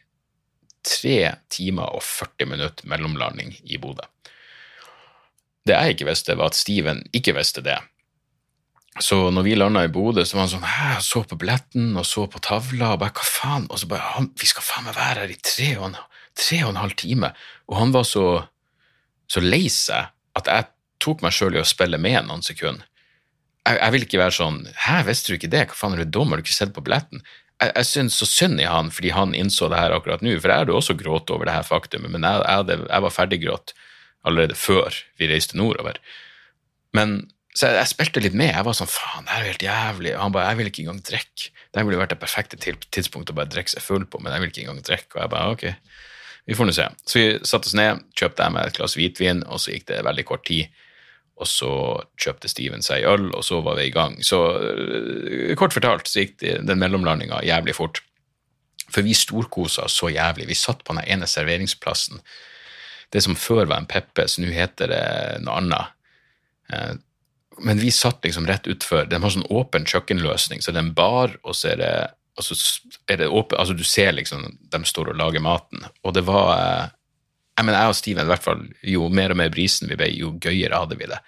tre 0.84 1.17
timer 1.53 1.93
og 1.95 2.03
40 2.03 2.49
minutter 2.49 2.89
mellomlanding 2.89 3.56
i 3.63 3.79
Bodø. 3.82 4.06
Det 5.63 5.77
jeg 5.77 5.95
ikke 5.95 6.10
visste, 6.10 6.36
var 6.38 6.51
at 6.51 6.60
Steven 6.60 7.01
ikke 7.15 7.36
visste 7.38 7.63
det. 7.63 7.77
Så 9.01 9.32
når 9.34 9.45
vi 9.47 9.56
landa 9.58 9.86
i 9.86 9.89
Bodø, 9.93 10.25
så 10.25 10.38
var 10.38 10.43
han 10.43 10.51
sånn 10.51 10.67
Hæ, 10.69 10.89
så 11.01 11.23
på 11.25 11.38
billetten 11.41 11.95
og 11.97 12.06
så 12.06 12.27
på 12.29 12.41
tavla, 12.43 12.91
og 12.93 12.99
bare 13.01 13.15
hva 13.15 13.25
faen? 13.25 13.69
Og 13.71 13.79
så 13.82 13.89
bare 13.89 14.27
Vi 14.38 14.49
skal 14.49 14.65
faen 14.65 14.86
meg 14.86 14.97
være 14.97 15.23
her 15.23 15.34
i 15.34 15.39
tre 15.41 15.69
og 15.79 15.88
en, 15.88 15.95
tre 16.38 16.60
og 16.65 16.73
en 16.73 16.82
halv 16.84 16.97
time. 16.99 17.32
Og 17.71 17.79
han 17.79 17.95
var 17.95 18.06
så 18.06 18.25
så 19.34 19.43
lei 19.43 19.65
seg 19.72 20.12
at 20.38 20.50
jeg 20.50 20.69
tok 21.04 21.24
meg 21.26 21.36
sjøl 21.36 21.58
i 21.58 21.62
å 21.62 21.67
spille 21.67 22.00
med 22.02 22.28
noen 22.28 22.43
sekunder. 22.46 22.86
Jeg, 23.63 23.78
jeg, 23.80 23.93
vil 23.96 24.06
ikke 24.06 24.19
være 24.19 24.36
sånn 24.36 24.58
Hæ, 24.76 24.98
visste 25.08 25.32
du 25.32 25.38
ikke 25.38 25.52
det? 25.52 25.67
Hva 25.69 25.78
faen 25.80 25.93
er 25.96 26.04
du 26.04 26.17
dum, 26.17 26.34
har 26.34 26.39
du 26.39 26.43
ikke 26.43 26.56
sett 26.56 26.74
på 26.76 26.84
billetten? 26.84 27.24
Jeg, 27.62 27.72
jeg 27.72 27.88
syns 27.88 28.17
så 28.19 28.28
synd 28.28 28.60
i 28.60 28.67
han 28.67 28.91
fordi 28.91 29.13
han 29.15 29.36
innså 29.38 29.69
det 29.72 29.80
her 29.80 29.96
akkurat 29.96 30.24
nå, 30.26 30.36
for 30.36 30.52
jeg 30.52 30.65
hadde 30.65 30.76
også 30.76 30.98
grått 31.00 31.32
over 31.32 31.48
det 31.48 31.56
her 31.56 31.67
faktumet, 31.67 32.12
men 32.12 32.28
jeg, 32.28 32.41
jeg, 32.43 32.60
hadde, 32.60 32.80
jeg 32.84 33.06
var 33.06 33.15
ferdiggrått 33.15 33.76
allerede 34.28 34.58
før 34.60 35.00
vi 35.19 35.30
reiste 35.32 35.60
nordover. 35.60 36.00
Men 36.96 37.22
så 37.54 37.69
jeg, 37.69 37.78
jeg, 37.78 37.89
spilte 37.91 38.24
litt 38.24 38.38
med. 38.38 38.50
Jeg 38.50 38.65
var 38.65 38.76
sånn 38.78 38.89
faen, 38.89 39.28
det 39.28 39.34
er 39.34 39.43
jo 39.43 39.52
helt 39.52 39.65
jævlig. 39.67 40.13
Og 40.15 40.24
han 40.24 40.34
bare 40.34 40.52
jeg 40.52 40.60
vil 40.60 40.69
ikke 40.72 40.84
engang 40.86 41.02
drikke. 41.06 41.52
Det 41.74 41.84
ville 41.86 42.00
vært 42.00 42.15
det 42.15 42.22
perfekte 42.22 42.60
tidspunktet 42.60 43.34
å 43.34 43.38
bare 43.38 43.52
drikke 43.54 43.76
seg 43.76 43.86
full 43.86 44.08
på, 44.10 44.22
men 44.24 44.34
jeg 44.34 44.43
vil 44.43 44.54
ikke 44.54 44.63
engang 44.65 44.82
drikke. 44.88 45.12
Og 45.13 45.22
jeg 45.22 45.34
bare 45.34 45.54
ok. 45.54 45.65
Vi 46.45 46.56
får 46.56 46.67
nå 46.67 46.75
se. 46.75 46.88
Så 47.08 47.19
vi 47.19 47.27
satte 47.47 47.69
oss 47.69 47.77
ned, 47.77 48.01
kjøpte 48.19 48.45
jeg 48.45 48.56
meg 48.56 48.67
et 48.67 48.79
glass 48.79 48.97
hvitvin, 48.99 49.43
og 49.47 49.62
så 49.63 49.75
gikk 49.75 49.88
det 49.91 50.01
veldig 50.08 50.25
kort 50.27 50.43
tid. 50.47 50.82
Og 51.41 51.49
så 51.49 51.69
kjøpte 52.19 52.51
Steven 52.51 52.84
seg 52.86 53.08
øl, 53.10 53.29
og 53.34 53.45
så 53.47 53.62
var 53.65 53.79
vi 53.79 53.88
i 53.88 53.93
gang. 53.93 54.19
Så 54.25 54.39
uh, 54.60 55.53
kort 55.60 55.75
fortalt 55.75 56.10
så 56.10 56.25
gikk 56.25 56.43
den 56.43 56.82
mellomlandinga 56.82 57.41
jævlig 57.47 57.77
fort. 57.77 58.03
For 58.89 59.06
vi 59.06 59.15
storkosa 59.17 59.88
så 59.89 60.12
jævlig. 60.13 60.49
Vi 60.51 60.60
satt 60.60 60.84
på 60.86 60.93
den 60.97 61.08
ene 61.08 61.29
serveringsplassen. 61.29 62.21
Det 63.13 63.23
som 63.23 63.38
før 63.39 63.65
var 63.69 63.79
en 63.79 63.89
Peppes, 63.89 64.38
nå 64.41 64.51
heter 64.53 64.91
det 64.91 65.08
noe 65.45 65.58
annet. 65.62 65.95
Uh, 66.73 66.93
men 67.63 67.79
vi 67.79 67.91
satt 67.93 68.25
liksom 68.25 68.47
rett 68.49 68.67
utfor. 68.67 69.08
Den 69.08 69.23
har 69.23 69.34
sånn 69.34 69.47
åpen 69.53 69.88
kjøkkenløsning, 69.88 70.62
så 70.62 70.73
det 70.73 70.82
er 70.82 70.88
en 70.88 70.97
bar, 70.97 71.38
og 71.45 71.56
så 71.56 71.73
er 71.73 71.79
det 71.79 71.95
og 72.38 72.46
så 72.46 72.56
er 73.08 73.19
det 73.22 73.30
åpent 73.30 73.60
Altså, 73.60 73.74
du 73.78 73.84
ser 73.86 74.13
liksom 74.15 74.46
de 74.74 74.84
står 74.86 75.12
og 75.12 75.17
lager 75.19 75.43
maten, 75.43 75.86
og 76.04 76.13
det 76.15 76.26
var 76.26 76.91
Jeg 77.58 77.65
mener, 77.65 77.80
jeg 77.80 77.93
og 77.93 77.96
Steven, 77.96 78.26
i 78.26 78.32
hvert 78.32 78.43
fall, 78.43 78.62
jo 78.82 79.10
mer 79.13 79.30
og 79.30 79.38
mer 79.38 79.52
brisen 79.54 79.89
vi 79.89 79.98
ble, 80.00 80.08
jo 80.17 80.32
gøyere 80.41 80.80
hadde 80.82 80.98
vi 80.98 81.06
det. 81.06 81.19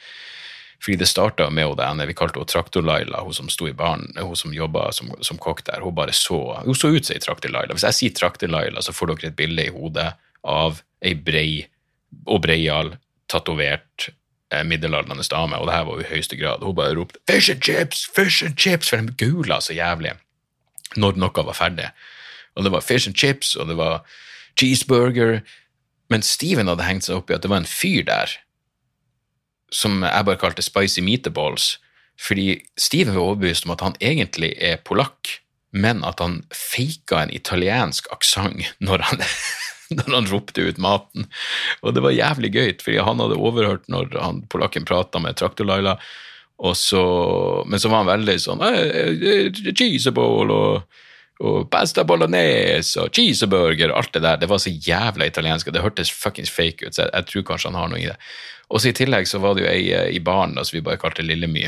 Fordi 0.82 0.96
det 0.98 1.08
starta 1.08 1.50
med 1.54 1.68
hun 1.70 1.78
der, 1.78 2.08
vi 2.10 2.16
kalte 2.18 2.40
henne 2.40 2.50
Traktor-Laila, 2.50 3.22
hun 3.22 3.34
som 3.34 3.50
sto 3.50 3.68
i 3.70 3.76
baren, 3.78 4.08
hun 4.18 4.36
som 4.36 4.54
jobba 4.54 4.88
som, 4.92 5.12
som 5.22 5.38
kokk 5.38 5.62
der. 5.66 5.86
Hun 5.86 5.94
bare 5.94 6.14
så 6.14 6.40
hun 6.66 6.76
så 6.76 6.90
ut 6.90 7.06
som 7.06 7.14
ei 7.14 7.22
Traktor-Laila. 7.22 7.78
Hvis 7.78 7.86
jeg 7.86 7.98
sier 8.00 8.18
Traktor-Laila, 8.18 8.82
så 8.82 8.94
får 8.94 9.14
dere 9.14 9.30
et 9.30 9.38
bilde 9.38 9.68
i 9.68 9.74
hodet 9.74 10.12
av 10.42 10.82
ei 11.06 11.14
brei 11.14 11.66
og 12.26 12.42
breial, 12.42 12.96
tatovert 13.30 14.10
eh, 14.54 14.66
middelaldrende 14.66 15.26
dame, 15.30 15.58
og 15.58 15.70
det 15.70 15.78
her 15.78 15.88
var 15.88 15.98
jo 15.98 16.06
i 16.06 16.12
høyeste 16.12 16.38
grad. 16.42 16.66
Hun 16.66 16.78
bare 16.78 16.98
ropte 16.98 17.22
'fish 17.26 17.54
and 17.54 17.62
chips', 17.62 18.06
'fish 18.10 18.46
and 18.46 18.58
chips', 18.58 18.90
for 18.90 18.98
de 18.98 19.14
gula 19.14 19.62
så 19.62 19.74
jævlig 19.74 20.14
når 20.96 21.20
noe 21.20 21.46
var 21.50 21.58
ferdig. 21.58 21.90
Og 22.56 22.66
det 22.66 22.72
var 22.72 22.86
fish 22.86 23.10
and 23.10 23.18
chips, 23.18 23.56
og 23.56 23.68
det 23.68 23.78
var 23.80 24.04
cheeseburger. 24.60 25.42
Men 26.10 26.24
Steven 26.24 26.70
hadde 26.72 26.88
hengt 26.88 27.08
seg 27.08 27.20
opp 27.20 27.32
i 27.32 27.36
at 27.38 27.44
det 27.44 27.52
var 27.52 27.64
en 27.64 27.70
fyr 27.70 28.06
der 28.08 28.38
som 29.74 30.04
jeg 30.06 30.28
bare 30.28 30.40
kalte 30.40 30.64
spicy 30.64 31.02
meatballs, 31.04 31.80
fordi 32.22 32.62
Steven 32.80 33.16
var 33.18 33.32
overbevist 33.34 33.66
om 33.66 33.74
at 33.74 33.82
han 33.84 33.98
egentlig 34.00 34.54
er 34.64 34.78
polakk, 34.88 35.42
men 35.76 36.04
at 36.08 36.22
han 36.24 36.44
faka 36.54 37.26
en 37.26 37.34
italiensk 37.34 38.08
aksent 38.14 38.70
når 38.80 39.04
når 39.96 40.14
han 40.16 40.30
ropte 40.32 40.64
ut 40.66 40.80
maten. 40.82 41.28
Og 41.86 41.94
det 41.94 42.02
var 42.06 42.16
jævlig 42.16 42.54
gøy, 42.56 42.72
fordi 42.82 43.02
han 43.06 43.20
hadde 43.22 43.38
overhørt 43.38 43.90
når 43.92 44.16
han 44.18 44.42
polakken 44.50 44.88
prata 44.88 45.22
med 45.22 45.38
Traktor-Laila, 45.38 45.98
men 46.56 47.80
så 47.82 47.90
var 47.92 47.98
han 48.00 48.08
veldig 48.08 48.36
sånn 48.40 48.62
Cheeseball 49.76 50.54
og, 50.56 51.02
og 51.44 51.66
pasta 51.72 52.06
bolognese 52.08 53.04
og 53.04 53.12
cheeseburger 53.16 53.92
og 53.92 53.98
alt 54.00 54.14
det 54.16 54.22
der. 54.24 54.38
Det 54.40 54.50
var 54.50 54.62
så 54.64 54.72
jævla 54.72 55.28
italiensk, 55.28 55.68
og 55.68 55.76
det 55.76 55.84
hørtes 55.84 56.14
fuckings 56.16 56.54
fake 56.54 56.88
ut, 56.88 56.96
så 56.96 57.04
jeg, 57.04 57.12
jeg, 57.12 57.28
tror 57.32 57.48
kanskje 57.50 57.74
han 57.74 57.80
har 57.82 57.92
noe 57.92 58.00
i 58.00 58.08
det. 58.08 58.16
Og 58.72 58.82
så 58.82 58.90
i 58.90 58.96
tillegg 58.96 59.28
så 59.28 59.42
var 59.44 59.58
det 59.58 59.66
jo 59.66 59.72
ei 59.74 59.90
eh, 59.94 60.14
i 60.16 60.24
baren 60.24 60.56
som 60.62 60.78
vi 60.78 60.86
bare 60.86 61.02
kalte 61.02 61.26
Lillemy. 61.26 61.68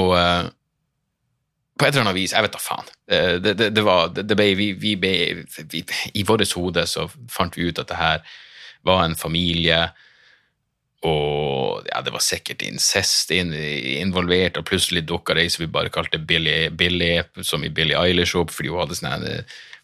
Og 0.00 0.14
uh, 0.16 0.48
på 1.80 1.86
et 1.86 1.94
eller 1.94 2.06
annet 2.06 2.18
vis, 2.18 2.34
jeg 2.34 2.44
vet 2.44 2.54
da 2.54 2.60
faen. 2.62 2.92
Eh, 3.10 3.34
det, 3.42 3.54
det, 3.58 3.70
det, 3.76 3.84
var, 3.84 4.12
det 4.14 4.36
ble, 4.36 4.52
vi, 4.58 4.72
vi 4.80 4.94
ble, 5.00 5.14
vi, 5.72 5.84
I 6.14 6.24
vårt 6.28 6.52
hode 6.56 6.86
så 6.88 7.06
fant 7.32 7.56
vi 7.56 7.68
ut 7.68 7.80
at 7.80 7.88
det 7.90 8.00
her 8.00 8.24
var 8.86 9.04
en 9.04 9.16
familie, 9.16 9.90
og 11.06 11.86
ja, 11.88 12.02
det 12.04 12.12
var 12.12 12.20
sikkert 12.20 12.62
incest 12.66 13.30
involvert, 13.32 14.58
og 14.60 14.66
plutselig 14.68 15.06
dukka 15.08 15.36
ei 15.40 15.48
som 15.48 15.64
vi 15.64 15.72
bare 15.72 15.92
kalte 15.92 16.20
Billy, 16.20 16.68
Billy, 16.68 17.14
som 17.40 17.64
i 17.64 17.72
Billie 17.72 17.96
Eilish 17.96 18.36
opp, 18.36 18.52
fordi 18.52 18.72
hun 18.72 18.82
hadde 18.82 18.98
sånn 18.98 19.28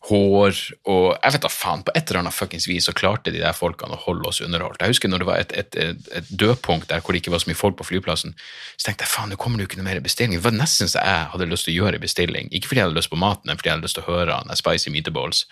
hår 0.07 0.59
og 0.87 1.07
Jeg 1.17 1.35
vet 1.35 1.43
da 1.43 1.51
faen, 1.51 1.83
på 1.87 1.95
et 1.97 2.11
eller 2.11 2.21
annet 2.21 2.37
fuckings 2.37 2.69
vis 2.69 2.87
så 2.87 2.95
klarte 2.95 3.33
de 3.35 3.41
der 3.43 3.57
folkene 3.57 3.97
å 3.97 4.03
holde 4.05 4.29
oss 4.29 4.43
underholdt. 4.45 4.83
Jeg 4.83 4.95
husker 4.95 5.11
når 5.11 5.23
det 5.23 5.29
var 5.29 5.41
et, 5.43 5.55
et, 5.57 5.79
et, 5.83 6.11
et 6.21 6.31
dødpunkt 6.31 6.91
der 6.93 7.03
hvor 7.03 7.15
det 7.17 7.23
ikke 7.25 7.33
var 7.35 7.43
så 7.43 7.51
mye 7.51 7.59
folk 7.59 7.79
på 7.81 7.89
flyplassen, 7.89 8.37
så 8.77 8.87
tenkte 8.87 9.07
jeg 9.07 9.15
faen, 9.15 9.33
nå 9.33 9.41
kommer 9.41 9.59
det 9.59 9.67
jo 9.67 9.71
ikke 9.73 9.81
noe 9.81 9.89
mer 9.89 10.03
bestilling. 10.05 10.37
Det 10.39 10.47
var 10.47 10.55
nesten 10.55 10.91
så 10.93 11.03
jeg 11.03 11.31
hadde 11.33 11.51
lyst 11.51 11.67
til 11.67 11.75
å 11.75 11.79
gjøre 11.81 12.03
bestilling. 12.03 12.51
Ikke 12.53 12.71
fordi 12.71 12.83
jeg 12.83 12.91
hadde 12.91 13.01
lyst 13.01 13.13
på 13.13 13.21
maten, 13.21 13.51
men 13.51 13.59
fordi 13.59 13.73
jeg 13.73 13.79
hadde 13.79 13.89
lyst 13.89 13.99
til 13.99 14.07
å 14.07 14.13
høre 14.13 14.39
han 14.39 14.61
Spicy 14.61 14.93
Meatballs. 14.95 15.47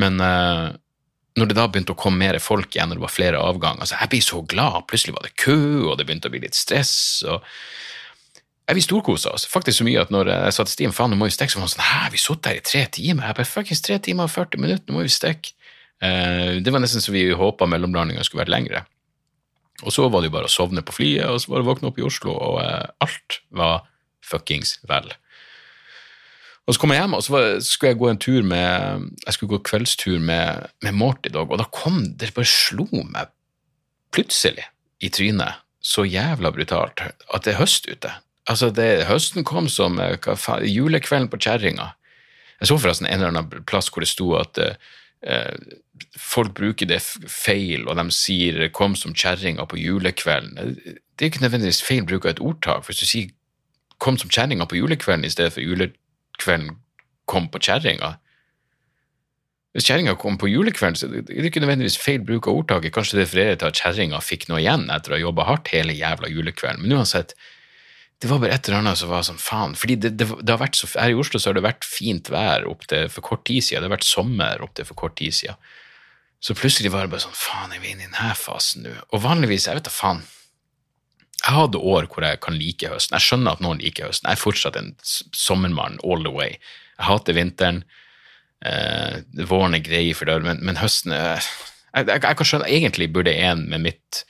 Men 0.00 0.22
uh, 0.22 0.70
når 1.36 1.50
det 1.50 1.58
da 1.58 1.66
begynte 1.68 1.94
å 1.94 1.98
komme 1.98 2.22
mer 2.22 2.38
folk 2.42 2.72
igjen, 2.74 2.88
når 2.90 2.98
det 2.98 3.04
var 3.04 3.12
flere 3.14 3.42
avganger, 3.42 3.86
så 3.86 3.98
jeg 3.98 4.12
blir 4.14 4.24
så 4.24 4.40
glad. 4.48 4.86
Plutselig 4.90 5.14
var 5.14 5.26
det 5.26 5.36
kø, 5.38 5.58
og 5.90 5.98
det 5.98 6.08
begynte 6.08 6.30
å 6.30 6.34
bli 6.34 6.42
litt 6.46 6.58
stress. 6.58 6.94
og 7.28 7.44
vi 8.74 8.82
storkosa 8.84 9.30
oss. 9.32 9.46
Faktisk 9.48 9.80
så 9.80 9.86
mye 9.86 10.00
at 10.02 10.10
når 10.12 10.28
jeg 10.28 10.56
sa 10.56 10.64
til 10.66 10.74
Stian 10.74 10.92
faen, 10.92 11.14
nå 11.14 11.16
må 11.16 11.28
vi 11.28 11.32
stikke, 11.32 11.54
så 11.54 11.60
var 11.60 11.68
han 11.68 11.72
sånn 11.72 11.86
Hæ, 11.86 12.00
vi 12.12 12.20
satt 12.20 12.42
der 12.44 12.58
i 12.58 12.64
tre 12.64 12.82
timer? 12.92 13.30
Jeg 13.30 13.38
bare 13.38 13.48
fuckings 13.48 13.80
tre 13.84 13.96
timer 14.04 14.28
og 14.28 14.34
40 14.34 14.60
minutter, 14.60 14.84
nå 14.88 14.98
må 14.98 15.06
vi 15.06 15.12
stikke. 15.14 15.54
Uh, 16.04 16.60
det 16.62 16.72
var 16.74 16.82
nesten 16.84 17.02
så 17.02 17.14
vi 17.14 17.24
håpa 17.34 17.66
mellomlandinga 17.70 18.26
skulle 18.26 18.44
vært 18.44 18.52
lengre. 18.52 18.82
Og 19.86 19.94
så 19.94 20.04
var 20.10 20.20
det 20.20 20.28
jo 20.28 20.34
bare 20.36 20.50
å 20.50 20.52
sovne 20.52 20.84
på 20.84 20.94
flyet, 20.98 21.30
og 21.30 21.40
så 21.40 21.52
var 21.52 21.62
det 21.62 21.66
å 21.66 21.70
våkne 21.70 21.90
opp 21.90 22.02
i 22.02 22.04
Oslo, 22.06 22.34
og 22.34 22.60
uh, 22.60 22.90
alt 23.04 23.40
var 23.56 23.88
fuckings 24.26 24.76
vel. 24.90 25.08
Og 26.68 26.76
så 26.76 26.82
kom 26.82 26.92
jeg 26.92 27.00
hjem, 27.00 27.14
og 27.16 27.22
så, 27.24 27.32
var, 27.32 27.46
skulle 27.64 27.94
jeg 27.94 27.98
gå 27.98 28.08
en 28.10 28.20
tur 28.20 28.42
med 28.44 29.06
Jeg 29.24 29.34
skulle 29.34 29.54
gå 29.56 29.62
kveldstur 29.64 30.18
med, 30.20 30.68
med 30.84 30.92
Morty 30.92 31.32
Dog, 31.32 31.50
og 31.50 31.62
da 31.62 31.64
kom 31.72 32.02
det 32.20 32.34
bare 32.36 32.48
slo 32.48 32.84
meg 32.92 33.32
plutselig 34.12 34.66
i 35.00 35.08
trynet 35.12 35.64
så 35.80 36.04
jævla 36.04 36.50
brutalt 36.52 37.00
at 37.06 37.44
det 37.44 37.54
er 37.54 37.60
høst 37.60 37.88
ute. 37.88 38.10
Altså, 38.48 38.70
det, 38.74 39.06
høsten 39.08 39.44
kom 39.46 39.68
som 39.72 39.98
eh, 40.00 40.16
hva, 40.24 40.58
julekvelden 40.64 41.28
på 41.32 41.40
kjerringa. 41.40 41.92
Jeg 42.58 42.70
så 42.70 42.78
forresten 42.80 43.06
en 43.06 43.20
eller 43.20 43.32
annen 43.32 43.66
plass 43.68 43.90
hvor 43.92 44.02
det 44.02 44.10
sto 44.10 44.32
at 44.34 44.58
uh, 44.58 45.52
folk 46.18 46.56
bruker 46.58 46.88
det 46.90 46.98
feil, 47.30 47.84
og 47.86 47.94
de 48.00 48.10
sier 48.10 48.68
'kom 48.74 48.96
som 48.96 49.14
kjerringa 49.14 49.62
på 49.68 49.78
julekvelden'. 49.78 50.74
Det 51.14 51.22
er 51.22 51.30
ikke 51.30 51.44
nødvendigvis 51.44 51.84
feil 51.86 52.02
bruk 52.02 52.24
av 52.24 52.30
et 52.30 52.42
ordtak. 52.42 52.84
Hvis 52.86 52.98
du 52.98 53.06
sier 53.06 53.30
'kom 54.00 54.18
som 54.18 54.30
kjerringa 54.30 54.66
på 54.66 54.80
julekvelden' 54.80 55.26
i 55.26 55.30
stedet 55.30 55.52
for 55.52 55.60
'julekvelden 55.60 56.07
kom 57.28 57.50
på 57.52 57.60
kjerringa', 57.60 58.16
hvis 59.76 59.86
kjerringa 59.86 60.16
kom 60.18 60.38
på 60.40 60.48
julekvelden, 60.48 60.96
så 60.98 61.06
er 61.06 61.26
det 61.28 61.50
ikke 61.50 61.60
nødvendigvis 61.62 62.00
feil 62.00 62.22
bruk 62.26 62.48
av 62.48 62.56
ordtaket. 62.62 62.92
Kanskje 62.96 63.18
det 63.18 63.26
refererer 63.26 63.58
til 63.60 63.68
at 63.68 63.78
kjerringa 63.78 64.18
fikk 64.24 64.48
noe 64.48 64.62
igjen 64.62 64.88
etter 64.90 65.12
å 65.12 65.14
ha 65.14 65.20
jobba 65.20 65.44
hardt 65.46 65.70
hele 65.74 65.94
jævla 65.94 66.30
julekvelden. 66.32 66.82
Men 66.82 66.96
uansett, 66.98 67.36
det 68.18 68.30
var 68.30 68.40
bare 68.42 68.56
et 68.56 68.66
eller 68.66 68.80
annet 68.80 68.98
som 68.98 69.12
var 69.12 69.26
sånn 69.28 69.38
faen. 69.38 69.76
fordi 69.78 69.98
det, 70.02 70.14
det, 70.18 70.26
det, 70.40 70.50
har 70.50 70.58
vært 70.58 70.80
så, 70.80 70.88
Her 70.96 71.12
i 71.12 71.18
Oslo 71.20 71.38
så 71.38 71.52
har 71.52 71.58
det 71.60 71.66
vært 71.68 71.86
fint 71.86 72.30
vær 72.32 72.66
opp 72.66 72.88
til 72.90 73.06
for 73.12 73.28
kort 73.28 73.44
tid 73.46 73.62
siden. 73.62 73.84
Det 73.84 73.90
har 73.90 73.96
vært 73.98 74.08
sommer 74.08 74.64
opp 74.64 74.74
til 74.74 74.88
for 74.88 74.98
kort 74.98 75.14
tid 75.20 75.36
siden. 75.36 75.60
Så 76.42 76.58
plutselig 76.58 76.90
var 76.94 77.06
det 77.06 77.12
bare 77.12 77.26
sånn 77.28 77.38
faen, 77.38 77.74
er 77.74 77.82
vi 77.82 77.92
inne 77.92 78.06
i 78.06 78.10
denne 78.10 78.34
fasen 78.38 78.86
nå? 78.86 78.96
Og 79.12 79.22
vanligvis, 79.22 79.68
jeg 79.68 79.78
vet 79.78 79.86
da 79.86 79.94
faen. 79.94 80.24
Jeg 81.38 81.54
hadde 81.54 81.80
år 81.80 82.08
hvor 82.10 82.26
jeg 82.26 82.40
kan 82.44 82.58
like 82.58 82.90
høsten. 82.90 83.14
Jeg 83.16 83.24
skjønner 83.24 83.56
at 83.56 83.62
noen 83.64 83.80
liker 83.82 84.08
høsten. 84.08 84.28
Jeg 84.28 84.38
er 84.38 84.42
fortsatt 84.42 84.76
en 84.80 84.92
sommermann 85.04 86.00
all 86.04 86.24
the 86.26 86.34
way. 86.34 86.58
Jeg 86.98 87.06
hater 87.08 87.36
vinteren. 87.38 87.84
Eh, 88.66 89.20
våren 89.46 89.78
er 89.78 89.84
grei 89.86 90.10
for 90.18 90.26
det, 90.26 90.40
men, 90.42 90.58
men 90.66 90.80
høsten 90.80 91.14
er 91.14 91.38
jeg, 91.38 92.08
jeg, 92.08 92.20
jeg, 92.24 92.36
kan 92.36 92.48
skjønne, 92.48 92.66
Egentlig 92.68 93.06
burde 93.14 93.32
en 93.32 93.62
med 93.70 93.84
mitt 93.84 94.24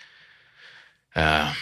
eh, 1.17 1.57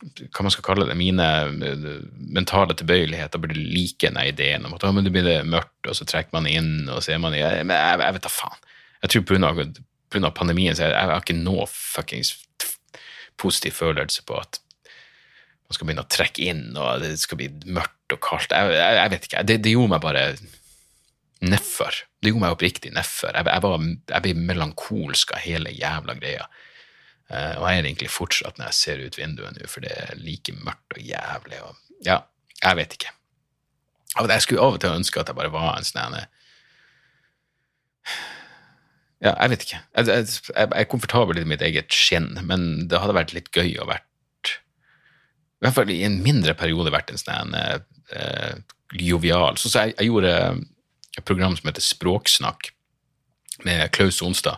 hva 0.00 0.44
man 0.46 0.52
skal 0.54 0.64
kalle 0.64 0.86
det, 0.88 0.96
mine 0.96 1.26
eh, 1.52 1.86
mentale 2.32 2.76
tilbøyeligheter 2.80 3.42
burde 3.42 3.60
like 3.60 4.08
den 4.08 4.18
ideen 4.24 4.64
om 4.66 4.74
at 4.76 4.86
oh, 4.88 5.00
det 5.04 5.12
blir 5.12 5.44
mørkt, 5.44 5.84
og 5.84 5.96
så 5.96 6.08
trekker 6.08 6.32
man 6.36 6.48
inn, 6.48 6.88
og 6.88 7.04
så 7.04 7.14
er 7.14 7.22
man 7.22 7.36
i 7.36 7.42
jeg, 7.42 7.66
jeg 7.68 8.16
vet 8.16 8.26
da 8.26 8.32
faen. 8.32 8.68
Jeg 9.04 9.12
tror 9.14 9.26
pga. 9.28 10.30
pandemien 10.36 10.76
så 10.76 10.88
jeg, 10.88 10.96
jeg 10.96 11.12
har 11.12 11.20
ikke 11.20 11.42
noe 11.42 11.68
fuckings 11.70 12.34
positiv 13.40 13.76
følelse 13.80 14.24
på 14.28 14.38
at 14.40 14.60
man 15.70 15.76
skal 15.76 15.86
begynne 15.86 16.02
å 16.02 16.10
trekke 16.10 16.46
inn, 16.50 16.64
og 16.74 17.04
det 17.04 17.12
skal 17.22 17.38
bli 17.38 17.46
mørkt 17.70 18.14
og 18.16 18.22
kaldt. 18.26 18.50
Jeg, 18.50 18.80
jeg 18.98 19.12
vet 19.12 19.28
ikke. 19.28 19.44
Det, 19.46 19.56
det, 19.62 19.74
gjorde 19.76 19.92
meg 19.92 20.02
bare 20.02 20.24
nedfor. 21.46 22.00
Det 22.18 22.32
gjorde 22.32 22.42
meg 22.42 22.56
oppriktig 22.56 22.90
nedfor. 22.96 23.36
Jeg, 23.38 23.46
jeg, 23.46 23.92
jeg 24.10 24.24
ble 24.24 24.34
melankolsk 24.50 25.36
av 25.36 25.44
hele 25.44 25.70
jævla 25.76 26.18
greia. 26.18 26.48
Uh, 27.30 27.54
og 27.60 27.68
jeg 27.68 27.78
er 27.78 27.86
egentlig 27.86 28.10
fortsatt 28.10 28.58
når 28.58 28.72
jeg 28.72 28.78
ser 28.80 29.04
ut 29.06 29.20
vinduet 29.20 29.54
nå, 29.54 29.70
for 29.70 29.86
det 29.86 29.94
er 29.94 30.18
like 30.18 30.56
mørkt 30.58 30.98
og 30.98 31.06
jævlig. 31.06 31.62
Og, 31.62 31.78
ja, 32.08 32.18
jeg 32.58 32.80
vet 32.80 32.98
ikke. 32.98 33.14
Jeg 34.18 34.42
skulle 34.42 34.66
av 34.66 34.74
og 34.74 34.82
til 34.82 34.98
ønske 34.98 35.22
at 35.22 35.30
jeg 35.30 35.38
bare 35.38 35.54
var 35.54 35.76
en 35.78 35.86
sånn 35.86 36.18
Ja, 39.20 39.34
jeg 39.34 39.52
vet 39.52 39.64
ikke. 39.66 39.80
Jeg, 39.98 40.08
jeg, 40.08 40.28
jeg, 40.48 40.68
er 40.80 40.88
komfortabel 40.88 41.42
i 41.42 41.48
mitt 41.48 41.62
eget 41.64 41.92
skinn, 41.92 42.32
men 42.48 42.86
det 42.88 43.00
hadde 43.02 43.16
vært 43.16 43.34
litt 43.36 43.50
gøy 43.52 43.74
å 43.82 43.88
vært 43.90 44.54
I 45.60 45.66
hvert 45.66 45.76
fall 45.76 45.92
i 45.92 46.02
en 46.06 46.22
mindre 46.24 46.54
periode 46.56 46.92
vært 46.94 47.12
en 47.12 47.20
sånn 47.20 47.52
uh, 47.52 48.54
jovial. 48.96 49.60
Så, 49.60 49.72
så 49.72 49.90
jeg, 49.90 50.08
gjorde 50.08 50.32
et 51.18 51.26
program 51.28 51.56
som 51.58 51.68
heter 51.68 51.84
Språksnakk, 51.84 52.72
med 53.66 53.90
Klaus 53.92 54.22
Onstad. 54.24 54.56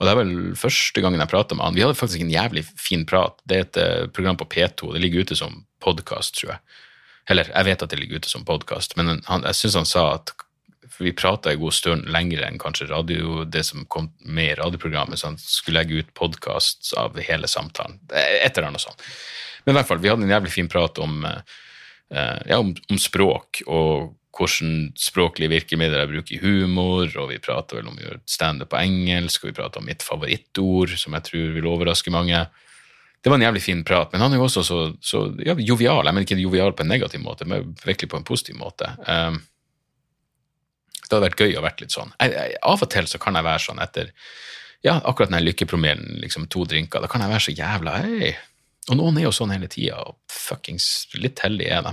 Og 0.00 0.06
det 0.06 0.12
er 0.14 0.16
vel 0.16 0.36
første 0.56 1.02
gangen 1.04 1.20
jeg 1.20 1.28
prata 1.28 1.52
med 1.52 1.66
han. 1.66 1.74
Vi 1.76 1.82
hadde 1.84 1.98
faktisk 1.98 2.22
en 2.24 2.32
jævlig 2.32 2.62
fin 2.80 3.02
prat. 3.04 3.36
Det 3.44 3.58
er 3.58 3.66
et 3.66 3.80
uh, 3.80 4.06
program 4.16 4.38
på 4.40 4.48
P2. 4.48 4.94
Det 4.94 5.02
ligger 5.04 5.26
ute 5.26 5.36
som 5.36 5.66
podkast, 5.84 6.38
tror 6.40 6.54
jeg. 6.54 6.78
Eller 7.28 7.52
jeg 7.52 7.68
vet 7.68 7.84
at 7.84 7.92
det 7.92 8.00
ligger 8.00 8.22
ute 8.22 8.32
som 8.32 8.48
podkast, 8.48 8.96
men 8.96 9.20
han, 9.28 9.44
jeg 9.44 9.58
syns 9.58 9.76
han 9.76 9.88
sa 9.88 10.06
at 10.16 10.32
for 10.90 11.06
vi 11.06 11.14
prata 11.16 11.52
en 11.52 11.60
god 11.60 11.74
stund 11.74 12.08
lenger 12.12 12.44
enn 12.46 12.60
kanskje 12.60 12.90
radio, 12.90 13.44
det 13.44 13.64
som 13.68 13.86
kom 13.88 14.10
med 14.26 14.52
i 14.52 14.58
radioprogrammet, 14.60 15.20
så 15.20 15.30
han 15.30 15.40
skulle 15.40 15.80
legge 15.80 16.02
ut 16.02 16.14
podkast 16.18 16.92
av 16.98 17.18
hele 17.22 17.48
samtalen. 17.50 18.00
Et 18.12 18.50
eller 18.50 18.70
annet 18.70 18.84
sånt. 18.84 19.04
Men 19.64 19.74
i 19.74 19.78
hvert 19.78 19.90
fall, 19.90 20.00
vi 20.02 20.10
hadde 20.10 20.26
en 20.26 20.32
jævlig 20.32 20.54
fin 20.54 20.70
prat 20.72 20.98
om, 21.02 21.20
uh, 21.24 22.40
ja, 22.48 22.58
om, 22.58 22.72
om 22.90 23.00
språk 23.00 23.62
og 23.66 24.16
hvordan 24.40 24.92
språklige 24.98 25.50
virkemidler 25.52 26.04
jeg 26.04 26.10
bruker 26.12 26.34
i 26.36 26.40
humor, 26.40 27.10
og 27.18 27.30
vi 27.32 27.40
prata 27.42 27.76
vel 27.76 27.90
om 27.90 27.98
å 27.98 28.04
gjøre 28.04 28.22
standup 28.30 28.70
på 28.72 28.80
engelsk, 28.80 29.42
og 29.42 29.50
vi 29.50 29.58
prata 29.58 29.80
om 29.80 29.88
mitt 29.88 30.04
favorittord, 30.06 30.94
som 30.96 31.16
jeg 31.18 31.26
tror 31.26 31.54
vil 31.56 31.68
overraske 31.68 32.14
mange. 32.14 32.44
Det 33.20 33.28
var 33.28 33.36
en 33.36 33.44
jævlig 33.44 33.62
fin 33.64 33.82
prat, 33.84 34.12
men 34.12 34.22
han 34.24 34.32
er 34.32 34.40
jo 34.40 34.46
også 34.46 34.62
så, 34.64 34.78
så 35.04 35.26
ja, 35.44 35.52
jovial. 35.58 36.06
Jeg 36.06 36.16
mener 36.16 36.28
ikke 36.28 36.40
jovial 36.40 36.72
på 36.72 36.86
en 36.86 36.92
negativ 36.94 37.20
måte, 37.20 37.44
men 37.48 37.74
virkelig 37.84 38.08
på 38.14 38.20
en 38.20 38.24
positiv 38.24 38.56
måte. 38.56 38.88
Um, 39.04 39.42
det 41.10 41.18
hadde 41.18 41.28
vært 41.28 41.42
gøy 41.42 41.58
å 41.58 41.64
vært 41.64 41.82
litt 41.82 41.94
sånn. 41.94 42.12
Jeg, 42.20 42.34
jeg, 42.36 42.60
av 42.70 42.84
og 42.86 42.90
til 42.94 43.08
så 43.10 43.20
kan 43.22 43.38
jeg 43.38 43.46
være 43.46 43.64
sånn 43.66 43.82
etter 43.82 44.12
ja, 44.86 44.94
akkurat 45.04 45.32
den 45.32 45.44
lykkepromillen, 45.44 46.20
liksom 46.22 46.46
to 46.52 46.64
drinker, 46.64 47.02
da 47.02 47.10
kan 47.10 47.24
jeg 47.24 47.32
være 47.34 47.44
så 47.44 47.52
jævla 47.52 47.96
hei. 48.00 48.30
Og 48.88 48.96
noen 48.96 49.18
er 49.20 49.26
jo 49.26 49.34
sånn 49.34 49.52
hele 49.52 49.68
tida, 49.70 49.98
og 50.08 50.16
fuckings 50.32 51.10
litt 51.20 51.42
heldige 51.44 51.74
er 51.76 51.84
de. 51.84 51.92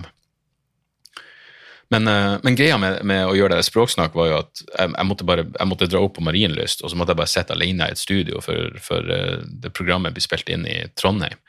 Men, 1.94 2.08
eh, 2.08 2.38
men 2.44 2.56
greia 2.56 2.78
med, 2.80 3.02
med, 3.08 3.26
å 3.28 3.36
gjøre 3.36 3.60
det 3.60 3.68
språksnakk 3.68 4.16
var 4.18 4.30
jo 4.30 4.40
at 4.42 4.64
jeg, 4.64 4.92
jeg, 4.92 5.08
måtte 5.08 5.28
bare, 5.28 5.46
jeg, 5.52 5.68
måtte 5.70 5.88
dra 5.92 6.02
opp 6.04 6.18
på 6.18 6.24
Marienlyst, 6.26 6.84
og 6.84 6.92
så 6.92 7.00
måtte 7.00 7.16
jeg 7.16 7.22
bare 7.22 7.32
sitte 7.32 7.56
alene 7.56 7.88
i 7.88 7.96
et 7.96 8.02
studio, 8.02 8.42
for, 8.44 8.80
for 8.84 9.08
uh, 9.08 9.44
det 9.48 9.72
programmet 9.76 10.16
blir 10.16 10.26
spilt 10.26 10.52
inn 10.52 10.68
i 10.68 10.82
Trondheim. 11.00 11.40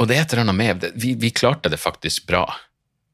Og 0.00 0.08
det 0.08 0.16
er 0.16 0.24
et 0.24 0.34
eller 0.34 0.48
annet 0.48 0.58
med 0.58 0.86
Vi, 0.98 1.14
vi 1.20 1.30
klarte 1.30 1.70
det 1.70 1.80
faktisk 1.80 2.26
bra. 2.28 2.46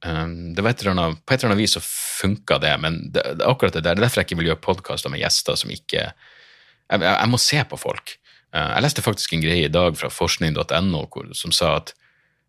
Um, 0.07 0.55
det 0.55 0.63
var 0.63 0.71
et 0.71 0.83
eller 0.85 0.95
annet, 0.95 1.21
på 1.27 1.35
et 1.35 1.43
eller 1.43 1.53
annet 1.53 1.63
vis 1.65 1.75
så 1.75 1.83
funka 1.83 2.61
det, 2.63 2.75
men 2.79 3.01
det, 3.11 3.25
det, 3.41 3.47
akkurat 3.47 3.75
det 3.75 3.83
der, 3.83 3.97
det 3.97 4.03
er 4.03 4.07
derfor 4.07 4.23
jeg 4.23 4.29
ikke 4.29 4.39
vil 4.39 4.51
gjøre 4.53 4.63
podkaster 4.63 5.11
med 5.11 5.23
gjester 5.23 5.59
som 5.59 5.73
ikke 5.75 6.05
jeg, 6.07 7.01
jeg, 7.03 7.29
må 7.29 7.41
se 7.43 7.63
på 7.69 7.79
folk. 7.81 8.15
Uh, 8.55 8.77
jeg 8.77 8.85
leste 8.87 9.05
faktisk 9.05 9.35
en 9.35 9.43
greie 9.43 9.67
i 9.67 9.73
dag 9.73 9.99
fra 9.99 10.11
forskning.no 10.13 11.03
som 11.37 11.55
sa 11.55 11.75
at 11.81 11.93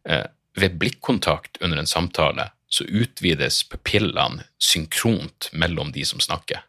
uh, 0.10 0.28
ved 0.60 0.78
blikkontakt 0.82 1.58
under 1.64 1.82
en 1.82 1.90
samtale 1.90 2.52
så 2.70 2.86
utvides 2.86 3.64
pupillene 3.66 4.46
synkront 4.62 5.50
mellom 5.58 5.92
de 5.96 6.06
som 6.06 6.22
snakker. 6.22 6.62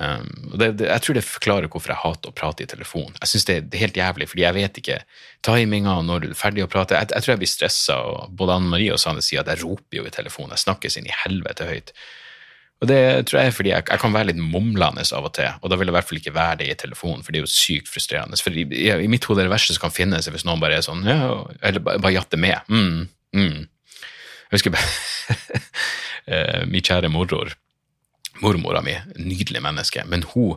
Um, 0.00 0.54
det, 0.56 0.70
det, 0.80 0.86
jeg 0.88 1.02
tror 1.04 1.16
det 1.18 1.24
forklarer 1.26 1.68
hvorfor 1.68 1.92
jeg 1.92 2.00
hater 2.00 2.30
å 2.30 2.36
prate 2.36 2.64
i 2.64 2.70
telefon. 2.70 3.10
Jeg 3.18 3.32
synes 3.32 3.48
det, 3.48 3.56
det, 3.66 3.76
er 3.76 3.86
helt 3.88 4.00
jævlig, 4.00 4.30
fordi 4.30 4.46
jeg 4.46 4.56
vet 4.56 4.80
ikke 4.80 4.98
timinga 5.44 5.98
når 6.06 6.22
du 6.22 6.30
er 6.30 6.38
ferdig 6.38 6.64
å 6.64 6.70
prate. 6.72 6.96
Jeg, 6.96 7.10
jeg 7.12 7.26
tror 7.26 7.34
jeg 7.34 7.42
blir 7.42 7.52
stressa, 7.52 7.98
og 8.08 8.32
både 8.38 8.56
Anne 8.56 8.72
Marie 8.72 8.94
og 8.94 9.02
Sanne 9.02 9.24
sier 9.24 9.42
at 9.42 9.50
jeg 9.52 9.64
roper 9.64 10.00
jo 10.00 10.06
i 10.08 10.14
telefonen. 10.14 10.54
Jeg 10.56 10.64
snakkes 10.64 10.96
inn 11.00 11.10
i 11.10 11.20
helvete 11.24 11.68
høyt. 11.68 11.92
Og 12.80 12.88
det 12.88 13.00
tror 13.28 13.42
jeg 13.42 13.50
er 13.50 13.56
fordi 13.56 13.72
jeg, 13.74 13.84
jeg, 13.90 14.00
kan 14.00 14.14
være 14.14 14.30
litt 14.30 14.40
mumlende 14.40 15.02
av 15.16 15.26
og 15.28 15.34
til, 15.36 15.50
og 15.60 15.68
da 15.68 15.76
vil 15.76 15.90
jeg 15.90 15.92
i 15.92 15.96
hvert 15.98 16.08
fall 16.08 16.20
ikke 16.22 16.36
være 16.36 16.60
det 16.62 16.68
i 16.70 16.76
telefonen, 16.80 17.24
for 17.24 17.34
det 17.34 17.42
er 17.42 17.44
jo 17.44 17.52
sykt 17.52 17.90
frustrerende. 17.92 18.40
For 18.40 18.56
i, 18.56 18.64
i, 18.64 18.86
i 19.04 19.10
mitt 19.12 19.26
hode 19.28 19.42
er 19.42 19.50
det 19.50 19.52
verste 19.52 19.76
som 19.76 19.84
kan 19.84 19.92
finnes, 19.92 20.30
hvis 20.32 20.46
noen 20.48 20.62
bare 20.62 20.78
er 20.80 20.86
sånn 20.86 21.04
ja, 21.04 21.18
eller 21.60 21.84
bare, 21.84 22.00
bare 22.00 22.16
jatter 22.16 22.40
med. 22.40 22.72
Mm, 22.72 23.02
mm. 23.36 23.58
Jeg 24.00 24.54
husker 24.56 24.72
bare 24.72 25.58
eh, 26.32 26.62
min 26.72 26.86
kjære 26.86 27.12
moror, 27.12 27.52
mormora 28.40 28.82
mi, 28.84 28.94
nydelig 29.18 29.62
menneske, 29.64 30.04
men 30.08 30.24
hun 30.34 30.56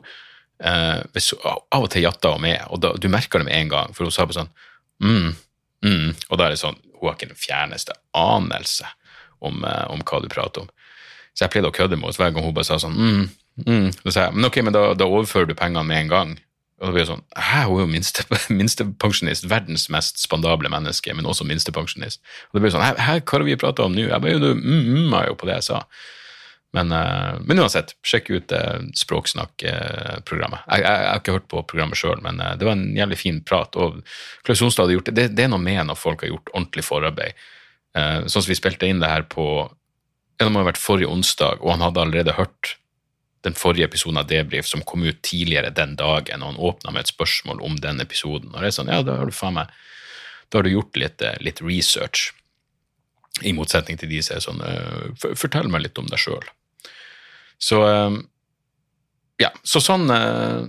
eh, 0.64 1.02
Av 1.04 1.82
og 1.82 1.90
til 1.92 2.06
jatta 2.06 2.34
hun 2.36 2.46
med, 2.46 2.62
og 2.70 2.82
da, 2.84 2.94
du 2.96 3.10
merker 3.12 3.42
det 3.42 3.50
med 3.50 3.58
en 3.58 3.74
gang, 3.74 3.96
for 3.96 4.08
hun 4.08 4.16
sa 4.16 4.28
på 4.30 4.36
sånn 4.36 4.52
mm, 5.04 5.30
mm, 5.86 6.10
Og 6.30 6.40
da 6.40 6.48
er 6.48 6.54
det 6.54 6.62
sånn 6.62 6.78
Hun 7.00 7.08
har 7.10 7.18
ikke 7.18 7.32
den 7.34 7.40
fjerneste 7.40 7.96
anelse 8.16 8.88
om, 9.44 9.64
eh, 9.68 9.86
om 9.92 10.04
hva 10.08 10.22
du 10.24 10.30
prater 10.32 10.64
om. 10.64 10.70
Så 11.34 11.44
jeg 11.44 11.56
pleide 11.56 11.68
å 11.68 11.76
kødde 11.76 11.98
med 11.98 12.08
henne 12.08 12.22
hver 12.22 12.32
gang 12.32 12.46
hun 12.46 12.56
bare 12.56 12.70
sa 12.70 12.80
sånn 12.80 12.96
mm, 12.96 13.24
mm. 13.66 13.88
Da 14.06 14.14
sa 14.14 14.28
jeg 14.28 14.38
men 14.38 14.48
ok, 14.48 14.62
men 14.64 14.76
da, 14.76 14.86
da 14.96 15.10
overfører 15.10 15.50
du 15.50 15.56
pengene 15.58 15.84
med 15.90 16.06
en 16.06 16.12
gang. 16.14 16.34
Og 16.80 16.88
da 16.88 16.94
blir 16.94 17.04
det 17.04 17.10
sånn 17.12 17.26
Hæ, 17.36 17.66
hun 17.70 17.82
er 17.82 17.86
jo 17.86 17.92
minste, 17.92 18.26
minstepensjonist, 18.62 19.48
verdens 19.52 19.90
mest 19.94 20.24
spandable 20.24 20.72
menneske, 20.72 21.16
men 21.16 21.28
også 21.28 21.48
minstepensjonist. 21.50 22.24
Og 22.50 22.58
det 22.58 22.64
blir 22.64 22.76
sånn 22.76 22.84
Hæ, 22.86 23.20
hva 23.20 23.38
har 23.38 23.48
vi 23.48 23.60
prata 23.60 23.88
om 23.88 23.96
nå? 23.96 24.08
Jeg 24.08 24.24
bare, 24.24 24.42
du 24.42 24.52
mm-ma 24.60 25.26
jo 25.30 25.38
på 25.40 25.50
det 25.50 25.60
jeg 25.60 25.72
sa. 25.74 25.84
Men, 26.74 26.92
uh, 26.92 27.38
men 27.46 27.60
uansett, 27.62 27.94
sjekk 28.02 28.32
ut 28.34 28.54
uh, 28.56 28.82
Språksnakk-programmet. 28.98 30.64
Jeg, 30.66 30.82
jeg, 30.82 30.86
jeg, 30.90 31.10
har 31.12 31.22
ikke 31.22 31.36
hørt 31.36 31.50
på 31.52 31.62
programmet 31.70 32.00
sjøl, 32.00 32.22
men 32.26 32.42
uh, 32.42 32.56
det 32.58 32.66
var 32.66 32.74
en 32.74 32.88
jævlig 32.98 33.20
fin 33.22 33.42
prat. 33.46 33.78
Og 33.78 34.00
Klaus 34.46 34.62
Sonstad 34.64 34.88
hadde 34.88 34.98
gjort 34.98 35.12
det. 35.12 35.16
det. 35.20 35.28
det. 35.38 35.46
er 35.46 35.54
noe 35.54 35.62
med 35.62 35.84
når 35.90 36.00
folk 36.02 36.26
har 36.26 36.34
gjort 36.34 36.50
ordentlig 36.56 36.86
forarbeid. 36.88 37.44
Uh, 37.94 38.26
sånn 38.26 38.42
som 38.42 38.50
vi 38.50 38.58
spilte 38.58 38.90
inn 38.90 39.04
det 39.04 39.12
her 39.12 39.28
på 39.30 39.46
Det 40.42 40.48
må 40.50 40.64
ha 40.64 40.72
vært 40.72 40.82
forrige 40.82 41.12
onsdag, 41.14 41.62
og 41.62 41.76
han 41.76 41.86
hadde 41.86 42.02
allerede 42.02 42.34
hørt 42.40 42.74
den 43.46 43.54
forrige 43.60 43.86
episoden 43.86 44.18
av 44.18 44.26
Debrif 44.32 44.66
som 44.66 44.82
kom 44.88 45.04
ut 45.06 45.20
tidligere 45.22 45.70
den 45.76 45.98
dagen, 46.00 46.42
og 46.42 46.54
han 46.54 46.62
åpna 46.72 46.94
med 46.96 47.04
et 47.04 47.12
spørsmål 47.12 47.62
om 47.62 47.76
den 47.84 48.02
episoden. 48.02 48.50
Og 48.54 48.64
det 48.64 48.72
er 48.72 48.76
sånn, 48.80 48.90
ja, 48.90 49.04
da 49.06 49.20
har 49.20 49.30
du 49.30 49.36
faen 49.36 49.60
meg 49.60 49.72
da 50.50 50.60
har 50.60 50.68
du 50.68 50.74
gjort 50.76 50.98
litt, 51.02 51.22
eh, 51.22 51.38
litt 51.42 51.62
research, 51.66 52.32
i 53.42 53.54
motsetning 53.58 53.98
til 53.98 54.12
de 54.12 54.20
som 54.22 54.36
er 54.36 54.44
sånn 54.46 55.38
Fortell 55.40 55.66
meg 55.72 55.82
litt 55.82 55.98
om 55.98 56.06
deg 56.06 56.22
sjøl. 56.22 56.44
Så 57.64 57.80
uh, 57.88 58.18
ja, 59.42 59.54
så 59.64 59.84
sånn 59.84 60.10
uh, 60.12 60.64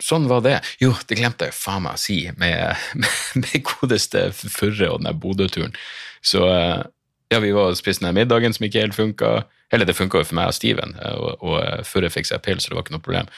Sånn 0.00 0.30
var 0.30 0.40
det. 0.40 0.54
Jo, 0.80 0.94
det 1.10 1.18
glemte 1.18 1.50
jeg 1.50 1.52
faen 1.52 1.82
meg 1.84 1.98
å 1.98 2.00
si 2.00 2.22
med, 2.40 2.72
med, 3.42 3.56
godeste 3.68 4.30
Furre 4.32 4.86
og 4.94 5.02
den 5.04 5.18
Bodø-turen. 5.20 5.74
Så 6.24 6.40
ja, 7.30 7.38
vi 7.38 7.52
var 7.52 7.70
og 7.70 7.76
spiste 7.76 8.06
den 8.06 8.16
middagen 8.16 8.56
som 8.56 8.64
ikke 8.64 8.80
helt 8.80 8.96
funka. 8.96 9.42
Eller 9.70 9.86
det 9.86 9.94
funka 9.94 10.18
jo 10.18 10.26
for 10.26 10.38
meg 10.38 10.50
og 10.50 10.56
Steven, 10.56 10.96
eh, 10.98 11.16
og, 11.16 11.44
og 11.46 11.58
eh, 11.62 11.82
Furre 11.86 12.10
fikk 12.10 12.26
seg 12.30 12.42
pils, 12.42 12.66
så 12.66 12.72
det 12.72 12.78
var 12.78 12.86
ikke 12.86 12.96
noe 12.96 13.04
problem. 13.06 13.30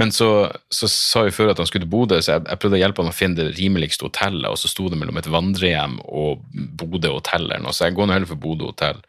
Men 0.00 0.12
så, 0.14 0.48
så 0.72 0.88
sa 0.88 1.26
jo 1.26 1.34
før 1.36 1.52
at 1.52 1.60
han 1.60 1.68
skulle 1.68 1.84
til 1.84 1.92
Bodø, 1.92 2.16
så 2.24 2.36
jeg, 2.36 2.44
jeg, 2.48 2.60
prøvde 2.62 2.78
å 2.78 2.80
hjelpe 2.80 3.04
han 3.04 3.12
å 3.12 3.16
finne 3.16 3.38
det 3.38 3.58
rimeligste 3.58 4.06
hotellet, 4.06 4.48
og 4.48 4.56
så 4.60 4.70
sto 4.70 4.86
det 4.88 4.98
mellom 5.00 5.18
et 5.20 5.28
vandrehjem 5.30 5.98
og 6.08 6.46
Bodø 6.80 7.12
hotell 7.18 7.50
så 7.68 7.88
jeg 7.88 7.96
går 7.98 8.08
nå 8.08 8.16
heller 8.16 8.30
for 8.30 8.40
Bodø 8.40 8.70
hotell. 8.70 9.02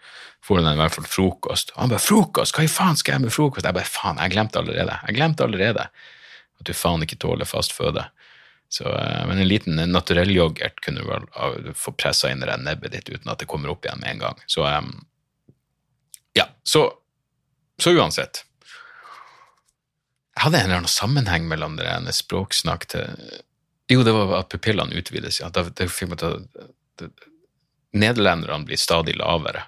Får 0.44 0.60
han 0.60 0.74
i 0.74 0.82
hvert 0.82 0.98
fall 0.98 1.08
frokost. 1.08 1.72
Og 1.76 1.86
han 1.86 1.94
bare 1.94 2.04
'frokost, 2.04 2.58
hva 2.58 2.66
i 2.66 2.72
faen 2.72 3.00
skal 3.00 3.16
jeg 3.16 3.24
med 3.24 3.32
frokost?' 3.32 3.64
Jeg 3.64 3.78
bare 3.78 3.88
'faen, 3.88 4.20
jeg 4.20 4.34
glemte 4.36 4.60
allerede'. 4.60 5.00
Jeg 5.08 5.16
glemte 5.16 5.44
allerede 5.48 5.88
at 5.88 6.68
du 6.68 6.74
faen 6.74 7.04
ikke 7.06 7.20
tåler 7.22 7.48
fast 7.48 7.72
føde. 7.72 8.04
Så, 8.74 8.84
eh, 8.90 9.26
men 9.28 9.38
en 9.40 9.48
liten 9.48 9.76
naturell 9.92 10.32
yoghurt 10.34 10.82
kunne 10.82 11.00
du 11.00 11.08
vel 11.08 11.74
få 11.78 11.94
pressa 11.96 12.32
inn 12.32 12.44
i 12.44 12.50
det 12.50 12.58
nebbet 12.60 12.92
ditt 12.92 13.10
uten 13.10 13.32
at 13.32 13.40
det 13.40 13.48
kommer 13.48 13.70
opp 13.70 13.86
igjen 13.86 14.02
med 14.02 14.10
en 14.16 14.24
gang. 14.24 14.40
Så 14.48 14.66
ja, 16.34 16.48
så, 16.64 16.92
så 17.78 17.94
uansett. 17.94 18.44
Hadde 20.36 20.58
en 20.58 20.66
eller 20.66 20.82
annen 20.82 20.92
sammenheng 20.92 21.48
mellom 21.48 21.76
det 21.78 21.88
ene 21.90 22.14
språksnakk 22.14 22.88
til 22.94 23.42
Jo, 23.92 24.02
det 24.04 24.14
var 24.16 24.32
at 24.40 24.50
pupillene 24.50 24.96
utvides. 24.98 25.42
Ja. 25.42 25.50
Det, 25.54 25.76
det 25.78 25.90
meg 26.10 26.20
til 26.22 27.12
Nederlenderne 27.94 28.66
blir 28.66 28.80
stadig 28.80 29.14
lavere, 29.20 29.68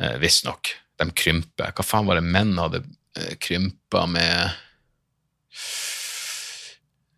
eh, 0.00 0.16
visstnok. 0.18 0.72
De 0.98 1.06
krymper. 1.14 1.70
Hva 1.76 1.84
faen 1.86 2.08
var 2.08 2.18
det 2.18 2.24
menn 2.26 2.56
hadde 2.58 2.82
eh, 3.18 3.36
krympa 3.38 4.06
med 4.10 4.56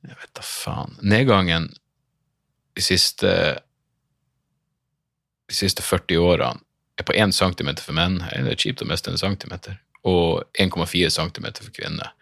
Jeg 0.04 0.18
vet 0.20 0.34
da 0.36 0.44
faen. 0.44 0.98
Nedgangen 1.00 1.70
de 2.74 2.82
siste 2.84 3.30
de 5.48 5.56
siste 5.56 5.84
40 5.84 6.18
årene 6.20 6.60
er 6.98 7.06
på 7.06 7.14
1 7.14 7.34
cm 7.34 7.70
for 7.82 7.96
menn, 7.96 8.20
det 8.22 8.52
er 8.54 8.60
kjipt 8.60 8.82
å 8.84 8.88
miste 8.88 9.10
en 9.10 9.20
centimeter, 9.20 9.80
og 10.06 10.44
1,4 10.60 11.10
cm 11.10 11.48
for 11.58 11.72
kvinner. 11.74 12.12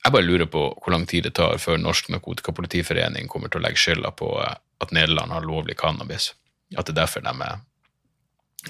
Jeg 0.00 0.14
bare 0.14 0.24
lurer 0.24 0.48
på 0.48 0.62
hvor 0.80 0.94
lang 0.94 1.04
tid 1.08 1.26
det 1.26 1.34
tar 1.36 1.58
før 1.60 1.80
Norsk 1.80 2.08
Narkotikapolitiforening 2.12 3.28
kommer 3.28 3.52
til 3.52 3.60
å 3.60 3.64
legge 3.66 3.80
skylda 3.82 4.12
på 4.16 4.32
eh, 4.40 4.54
at 4.80 4.94
Nederland 4.96 5.34
har 5.34 5.44
lovlig 5.44 5.76
cannabis. 5.80 6.32
At 6.76 6.88
det 6.88 6.94
er 6.94 7.02
derfor 7.02 7.24
de, 7.26 7.34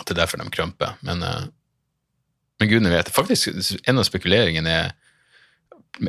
at 0.01 0.07
det 0.07 0.15
er 0.15 0.21
derfor 0.23 0.43
de 0.43 0.49
krømper. 0.51 0.97
Men, 1.07 1.23
eh, 1.23 1.45
men 2.61 2.73
gudene 2.73 2.95
vet. 2.95 3.13
Faktisk, 3.15 3.53
en 3.87 4.03
av 4.03 4.09
spekuleringene 4.09 4.75
er 4.75 4.91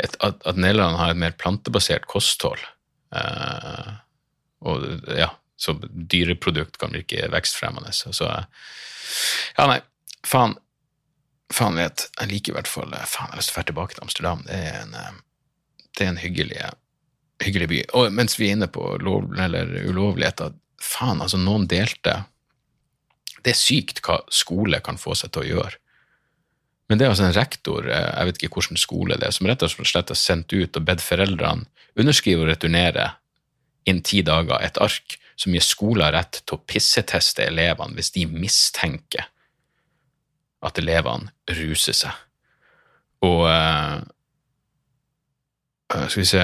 at, 0.01 0.41
at 0.45 0.57
Nederland 0.57 0.97
har 0.97 1.13
et 1.13 1.21
mer 1.21 1.37
plantebasert 1.37 2.07
kosthold. 2.09 2.61
Eh, 3.15 3.93
og 4.65 4.85
ja, 5.17 5.31
så 5.59 5.75
dyreprodukt 5.81 6.79
kan 6.81 6.93
virke 6.95 7.29
vekstfremmende. 7.33 7.93
Så 7.93 8.25
ja, 8.25 9.67
nei, 9.67 9.79
faen. 10.27 10.57
Faen 11.51 11.75
vet, 11.79 12.07
jeg 12.19 12.31
liker 12.31 12.53
i 12.53 12.57
hvert 12.59 12.69
fall 12.69 12.93
Faen, 12.93 13.31
jeg 13.31 13.35
har 13.35 13.41
lyst 13.41 13.51
til 13.51 13.57
å 13.57 13.59
dra 13.59 13.67
tilbake 13.69 13.97
til 13.97 14.05
Amsterdam. 14.05 14.43
Det 14.47 14.57
er 14.57 14.79
en, 14.81 14.95
eh, 14.95 15.19
det 15.97 16.05
er 16.05 16.11
en 16.13 16.21
hyggelig, 16.21 16.59
hyggelig 17.43 17.69
by. 17.71 17.79
Og 17.99 18.11
mens 18.15 18.37
vi 18.39 18.49
er 18.49 18.57
inne 18.57 18.71
på 18.71 18.85
lov, 19.03 19.31
eller 19.37 19.71
ulovligheter 19.89 20.55
Faen, 20.81 21.21
altså, 21.21 21.37
noen 21.37 21.67
delte 21.69 22.23
Det 23.41 23.55
er 23.55 23.57
sykt 23.57 24.03
hva 24.05 24.19
skole 24.29 24.77
kan 24.85 24.99
få 25.01 25.15
seg 25.17 25.31
til 25.33 25.41
å 25.41 25.47
gjøre. 25.47 25.77
Men 26.87 26.99
det 26.99 27.05
er 27.05 27.09
altså 27.09 27.23
en 27.25 27.33
rektor, 27.33 27.87
eh, 27.89 28.11
jeg 28.19 28.27
vet 28.27 28.37
ikke 28.37 28.59
hvilken 28.59 28.77
skole 28.77 29.17
det 29.17 29.25
er, 29.27 29.33
som 29.33 29.47
rett 29.49 29.63
og 29.65 29.71
slett 29.71 30.11
har 30.13 30.19
sendt 30.19 30.53
ut 30.53 30.77
og 30.77 30.85
bedt 30.85 31.01
foreldrene 31.01 31.65
underskrive 31.97 32.43
og 32.43 32.51
returnere 32.51 33.15
innen 33.85 34.03
ti 34.05 34.21
dager 34.21 34.61
et 34.61 34.77
ark 34.77 35.17
som 35.39 35.55
gir 35.55 35.65
skoler 35.65 36.13
rett 36.13 36.43
til 36.45 36.57
å 36.57 36.61
pisseteste 36.69 37.47
elevene 37.47 37.97
hvis 37.97 38.13
de 38.13 38.27
mistenker 38.29 39.25
at 40.61 40.79
elevene 40.81 41.31
ruser 41.57 41.95
seg. 41.97 42.17
Og 43.25 43.45
uh, 43.45 44.01
Skal 45.91 46.21
vi 46.21 46.25
se 46.25 46.43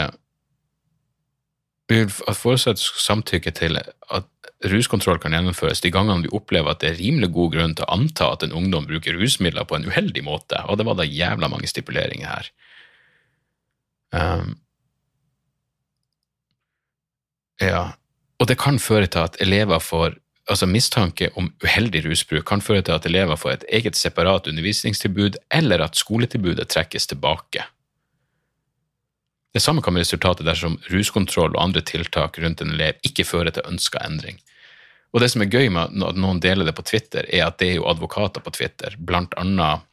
Vi 1.87 1.99
vil 2.01 2.11
foreslå 2.11 2.75
samtykke 2.75 3.53
til 3.55 3.79
at 3.79 4.27
ruskontroll 4.67 5.19
kan 5.21 5.35
gjennomføres 5.35 5.81
de 5.81 5.91
gangene 5.93 6.25
vi 6.25 6.33
opplever 6.35 6.73
at 6.73 6.81
det 6.81 6.89
er 6.89 6.99
rimelig 6.99 7.29
god 7.35 7.51
grunn 7.53 7.75
til 7.77 7.85
å 7.85 7.93
anta 7.93 8.31
at 8.33 8.43
en 8.43 8.55
ungdom 8.57 8.87
bruker 8.89 9.15
rusmidler 9.15 9.67
på 9.69 9.77
en 9.77 9.85
uheldig 9.87 10.23
måte, 10.25 10.59
og 10.65 10.79
det 10.79 10.87
var 10.87 10.97
da 10.97 11.05
jævla 11.05 11.47
mange 11.51 11.69
stipuleringer 11.69 12.27
her. 12.27 12.49
Um, 14.17 14.57
ja, 17.61 17.83
og 18.41 18.49
det 18.49 18.57
kan 18.61 18.81
føre 18.81 19.07
til 19.07 19.29
at 19.29 19.37
elever 19.43 19.79
får 19.79 20.17
altså 20.47 20.67
Mistanke 20.69 21.29
om 21.39 21.49
uheldig 21.63 22.03
rusbruk 22.05 22.45
kan 22.47 22.63
føre 22.63 22.83
til 22.85 22.95
at 22.95 23.05
elever 23.09 23.39
får 23.39 23.53
et 23.53 23.65
eget 23.79 23.99
separat 23.99 24.47
undervisningstilbud, 24.47 25.39
eller 25.51 25.83
at 25.83 25.99
skoletilbudet 25.99 26.69
trekkes 26.71 27.07
tilbake. 27.07 27.65
Det 29.53 29.63
samme 29.63 29.81
kan 29.81 29.95
bli 29.95 30.03
resultatet 30.03 30.45
dersom 30.45 30.77
ruskontroll 30.91 31.55
og 31.55 31.63
andre 31.63 31.81
tiltak 31.81 32.37
rundt 32.39 32.61
en 32.61 32.75
elev 32.75 32.99
ikke 33.07 33.25
fører 33.25 33.53
til 33.55 33.65
ønska 33.65 34.03
endring. 34.05 34.37
Og 35.15 35.23
det 35.23 35.31
som 35.31 35.41
er 35.41 35.51
gøy 35.51 35.71
med 35.73 36.03
at 36.05 36.19
noen 36.19 36.41
deler 36.43 36.67
det 36.67 36.75
på 36.77 36.85
Twitter, 36.85 37.25
er 37.33 37.47
at 37.47 37.57
det 37.61 37.71
er 37.71 37.79
jo 37.79 37.87
advokater 37.89 38.43
på 38.43 38.53
Twitter, 38.53 38.93
blant 38.99 39.33
annet, 39.39 39.85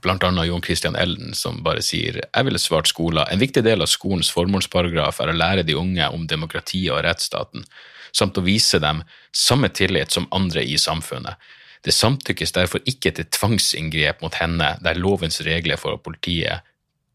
blant 0.00 0.24
annet 0.24 0.46
Jon 0.46 0.62
Christian 0.62 0.96
Elden, 0.96 1.34
som 1.34 1.62
bare 1.62 1.82
sier 1.84 2.20
jeg 2.22 2.46
ville 2.46 2.60
svart 2.60 2.88
skolen. 2.88 3.26
En 3.28 3.40
viktig 3.42 3.64
del 3.64 3.82
av 3.84 3.90
skolens 3.90 4.30
formålsparagraf 4.32 5.20
er 5.20 5.32
å 5.32 5.36
lære 5.36 5.66
de 5.68 5.76
unge 5.78 6.08
om 6.14 6.26
demokratiet 6.26 6.92
og 6.94 7.02
rettsstaten, 7.04 7.66
samt 8.12 8.38
å 8.38 8.44
vise 8.46 8.80
dem 8.82 9.02
samme 9.32 9.68
tillit 9.68 10.12
som 10.12 10.28
andre 10.30 10.64
i 10.64 10.78
samfunnet. 10.78 11.36
Det 11.82 11.94
samtykkes 11.94 12.54
derfor 12.54 12.82
ikke 12.86 13.10
til 13.16 13.26
tvangsinngrep 13.26 14.22
mot 14.22 14.34
henne 14.38 14.76
der 14.84 15.00
lovens 15.00 15.40
regler 15.42 15.80
for 15.80 15.96
at 15.96 16.04
politiet 16.06 16.62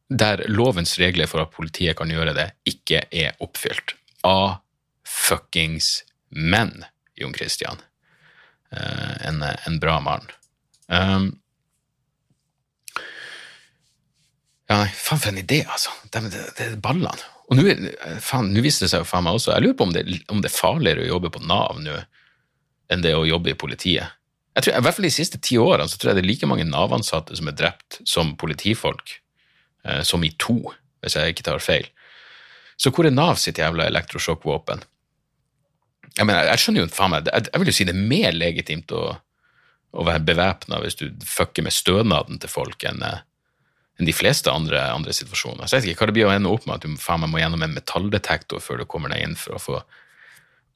regler 0.10 1.28
for 1.28 1.44
at 1.44 1.52
politiet 1.52 1.98
kan 1.98 2.12
gjøre 2.12 2.34
det, 2.36 2.52
ikke 2.66 3.06
er 3.12 3.36
oppfylt. 3.44 3.96
A 4.24 4.60
fuckings 5.08 6.04
men, 6.30 6.86
Jon 7.16 7.34
Christian. 7.34 7.80
Uh, 8.72 9.28
en, 9.28 9.44
en, 9.44 9.80
bra 9.80 10.00
mann. 10.00 10.28
Um, 10.88 11.40
ja, 14.68 14.82
nei, 14.82 14.92
faen 14.92 15.22
for 15.24 15.32
en 15.32 15.40
idé, 15.40 15.62
altså. 15.64 15.94
Det, 16.12 16.22
det, 16.34 16.44
det 16.58 16.66
er 16.68 16.80
ballene. 16.84 17.34
Og 17.48 17.56
nå 17.56 17.64
viser 17.64 18.84
det 18.84 18.92
seg 18.92 19.00
jo 19.00 19.08
faen 19.08 19.24
meg 19.24 19.38
også 19.38 19.54
Jeg 19.54 19.64
lurer 19.64 19.78
på 19.80 19.86
om 19.88 19.94
det, 19.96 20.04
om 20.34 20.42
det 20.44 20.50
er 20.50 20.58
farligere 20.58 21.06
å 21.06 21.12
jobbe 21.14 21.32
på 21.32 21.44
Nav 21.48 21.80
nå 21.80 21.96
enn 22.92 23.04
det 23.04 23.14
å 23.16 23.26
jobbe 23.28 23.52
i 23.52 23.60
politiet. 23.60 24.16
Jeg 24.56 24.64
tror, 24.64 24.78
I 24.78 24.84
hvert 24.86 24.96
fall 24.96 25.06
de 25.06 25.12
siste 25.12 25.40
ti 25.44 25.58
årene 25.60 25.92
så 25.92 26.00
tror 26.00 26.14
jeg 26.14 26.18
det 26.18 26.22
er 26.24 26.30
like 26.30 26.48
mange 26.50 26.66
Nav-ansatte 26.68 27.36
som 27.36 27.50
er 27.52 27.56
drept 27.60 28.00
som 28.08 28.32
politifolk, 28.40 29.18
eh, 29.84 30.00
som 30.08 30.24
i 30.24 30.32
to, 30.40 30.56
hvis 31.04 31.18
jeg 31.20 31.36
ikke 31.36 31.46
tar 31.50 31.64
feil. 31.64 31.90
Så 32.80 32.94
hvor 32.96 33.06
er 33.06 33.14
Nav 33.16 33.36
sitt 33.42 33.60
jævla 33.60 33.90
elektrosjokkvåpen? 33.92 34.86
Jeg 36.16 36.26
mener, 36.26 36.48
jeg 36.48 36.64
skjønner 36.64 36.86
jo 36.86 36.90
faen 36.96 37.14
meg, 37.14 37.28
jeg, 37.28 37.50
jeg 37.52 37.62
vil 37.62 37.72
jo 37.72 37.76
si 37.76 37.88
det 37.90 37.96
er 37.98 38.10
mer 38.16 38.40
legitimt 38.40 38.96
å, 38.96 39.04
å 39.92 40.08
være 40.08 40.26
bevæpna 40.32 40.80
hvis 40.82 40.98
du 41.04 41.10
fucker 41.28 41.68
med 41.68 41.76
stønaden 41.76 42.40
til 42.42 42.52
folk 42.52 42.88
enn 42.88 43.04
eh, 43.04 43.22
enn 43.98 44.06
de 44.06 44.14
fleste 44.14 44.52
andre, 44.54 44.80
andre, 44.94 45.14
situasjoner. 45.16 45.66
Så 45.66 45.78
jeg 45.78 45.84
vet 45.84 45.94
ikke 45.94 46.06
hva 46.06 46.10
det 46.12 46.18
blir 46.20 46.28
å 46.30 46.34
ende 46.36 46.52
opp 46.54 46.68
med 46.68 46.78
at 46.78 46.86
du 46.86 47.00
faen 47.02 47.26
må 47.26 47.42
gjennom 47.42 47.64
en 47.66 47.74
metalldetektor 47.74 48.62
før 48.62 48.84
du 48.84 48.90
kommer 48.90 49.14
deg 49.14 49.26
inn 49.26 49.38
for 49.40 49.58
å 49.58 49.62
få 49.62 49.80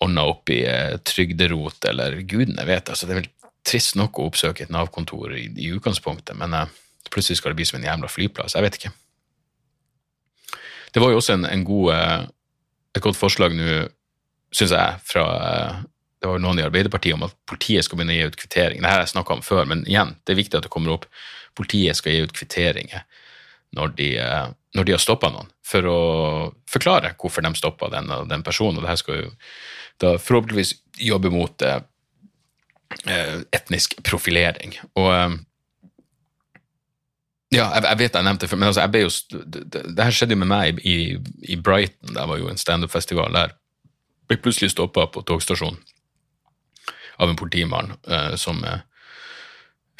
ordna 0.02 0.26
opp 0.32 0.50
i 0.50 0.64
eh, 0.66 0.98
trygderot, 1.06 1.86
eller 1.92 2.18
gudene 2.26 2.66
vet. 2.66 2.90
altså 2.90 3.06
Det 3.06 3.14
er 3.14 3.22
vel 3.22 3.30
trist 3.68 3.98
nok 4.00 4.18
å 4.18 4.26
oppsøke 4.32 4.66
et 4.66 4.74
Nav-kontor 4.74 5.36
i, 5.38 5.46
i, 5.54 5.70
utgangspunktet, 5.76 6.34
men 6.40 6.56
eh, 6.58 6.72
plutselig 7.14 7.38
skal 7.38 7.54
det 7.54 7.62
bli 7.62 7.70
som 7.70 7.78
en 7.78 7.86
jævla 7.86 8.10
flyplass. 8.10 8.58
Jeg 8.58 8.66
vet 8.66 8.80
ikke. 8.80 8.94
Det 10.92 11.04
var 11.04 11.14
jo 11.14 11.22
også 11.22 11.38
en, 11.38 11.46
en 11.46 11.66
god, 11.68 11.94
eh, 11.94 12.18
et 12.98 13.06
godt 13.06 13.20
forslag 13.20 13.54
nå, 13.56 13.84
syns 14.52 14.74
jeg, 14.76 14.98
fra 15.08 15.22
uh, 15.24 15.84
det 16.22 16.30
var 16.30 16.42
noen 16.42 16.62
i 16.62 16.66
Arbeiderpartiet 16.66 17.18
om 17.18 17.26
at 17.26 17.36
politiet 17.50 17.88
skal 17.88 18.00
begynne 18.00 18.14
å 18.14 18.20
gi 18.20 18.30
ut 18.30 18.40
kvitteringer. 18.40 18.82
Dette 18.82 18.94
har 18.94 19.04
jeg 19.04 19.14
snakka 19.16 19.38
om 19.38 19.46
før, 19.46 19.66
men 19.70 19.84
igjen, 19.90 20.16
det 20.26 20.36
er 20.36 20.42
viktig 20.42 20.60
at 20.60 20.68
det 20.68 20.74
kommer 20.74 20.94
opp. 20.94 21.08
Politiet 21.58 21.98
skal 21.98 22.14
gi 22.14 22.26
ut 22.28 22.36
kvitteringer 22.38 23.06
når 23.76 23.94
de, 23.98 24.10
når 24.76 24.88
de 24.88 24.94
har 24.94 25.02
stoppa 25.02 25.30
noen, 25.32 25.48
for 25.64 25.88
å 25.88 26.00
forklare 26.70 27.14
hvorfor 27.20 27.46
de 27.46 27.54
stoppa 27.56 27.90
den 27.94 28.12
den 28.30 28.44
personen. 28.44 28.78
Og 28.78 28.86
det 28.86 28.92
her 28.92 29.00
skal 29.00 29.22
jo 29.22 29.32
da 30.04 30.18
forhåpentligvis 30.20 30.76
jobbe 31.08 31.32
mot 31.34 31.64
Eh, 33.06 33.40
etnisk 33.52 33.96
profilering. 34.04 34.76
Og 35.00 35.08
eh, 35.14 35.32
ja, 37.56 37.66
jeg, 37.66 37.84
jeg, 37.86 37.98
vet 38.00 38.18
jeg 38.18 38.28
nevnte 38.28 38.46
det 38.46 38.52
før, 38.52 38.60
men 38.62 38.70
altså, 38.70 38.84
jeg 38.84 38.94
ble 38.94 39.02
jo, 39.02 39.12
det, 39.56 39.64
det, 39.72 40.04
her 40.04 40.16
skjedde 40.16 40.36
jo 40.36 40.42
med 40.44 40.52
meg 40.52 40.82
i, 40.88 40.98
i 41.42 41.58
Brighton. 41.58 42.14
Det 42.16 42.28
var 42.30 42.40
jo 42.40 42.52
en 42.52 42.62
standup-festival 42.62 43.34
der. 43.36 43.56
Ble 44.30 44.38
plutselig 44.44 44.74
stoppa 44.76 45.08
på 45.12 45.24
togstasjonen 45.28 45.80
av 47.22 47.30
en 47.30 47.40
politimann 47.40 47.94
uh, 48.10 48.34
som 48.36 48.64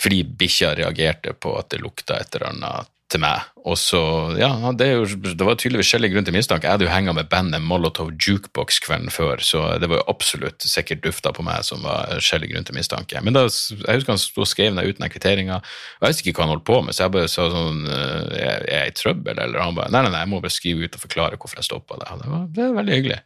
Fordi 0.02 0.24
bikkja 0.26 0.74
reagerte 0.76 1.34
på 1.38 1.54
at 1.60 1.70
det 1.70 1.84
lukta 1.84 2.18
et 2.18 2.36
eller 2.36 2.50
annet 2.50 2.90
til 3.12 3.22
meg. 3.22 3.48
Og 3.68 3.78
så, 3.78 4.00
ja, 4.40 4.50
det, 4.78 4.88
jo, 4.90 5.04
det 5.06 5.46
var 5.46 5.58
tydeligvis 5.60 5.90
skjellig 5.92 6.12
grunn 6.14 6.26
til 6.28 6.36
mistanke. 6.36 6.68
Jeg 6.68 6.78
hadde 6.78 6.88
jo 6.88 6.94
henga 6.94 7.14
med 7.16 7.30
bandet 7.32 7.64
Molotov 7.64 8.12
Jukebox 8.16 8.80
kvelden 8.86 9.12
før, 9.14 9.44
så 9.46 9.64
det 9.82 9.90
var 9.92 10.02
jo 10.02 10.08
absolutt 10.12 10.66
sikkert 10.66 11.04
dufta 11.06 11.34
på 11.36 11.46
meg 11.46 11.66
som 11.68 11.84
var 11.86 12.22
skjellig 12.24 12.52
grunn 12.54 12.68
til 12.68 12.78
mistanke. 12.78 13.22
Men 13.24 13.38
da, 13.38 13.46
jeg 13.50 14.00
husker 14.00 14.16
han 14.16 14.22
sto 14.22 14.46
og 14.46 14.50
skrev 14.50 14.74
ned 14.78 14.90
uten 14.90 15.06
den 15.06 15.14
kvitteringa, 15.14 15.62
jeg 16.00 16.08
visste 16.08 16.26
ikke 16.26 16.40
hva 16.40 16.48
han 16.48 16.56
holdt 16.56 16.68
på 16.72 16.82
med, 16.86 16.98
så 16.98 17.06
jeg 17.06 17.16
bare 17.18 17.32
sa 17.32 17.48
sånn 17.54 17.86
«Eh, 17.92 18.42
Er 18.42 18.68
jeg 18.70 18.92
i 18.92 18.98
trøbbel, 18.98 19.38
eller? 19.38 19.62
Han 19.62 19.78
bare 19.78 19.92
Nei, 19.94 20.06
nei, 20.06 20.14
nei, 20.14 20.24
jeg 20.24 20.32
må 20.32 20.42
bare 20.42 20.56
skrive 20.56 20.88
ut 20.88 20.98
og 20.98 21.04
forklare 21.04 21.40
hvorfor 21.40 21.62
jeg 21.62 21.68
stoppa 21.68 22.00
det. 22.02 22.10
Det 22.24 22.32
var, 22.32 22.46
det 22.56 22.68
var 22.68 22.78
veldig 22.82 23.00
hyggelig. 23.00 23.22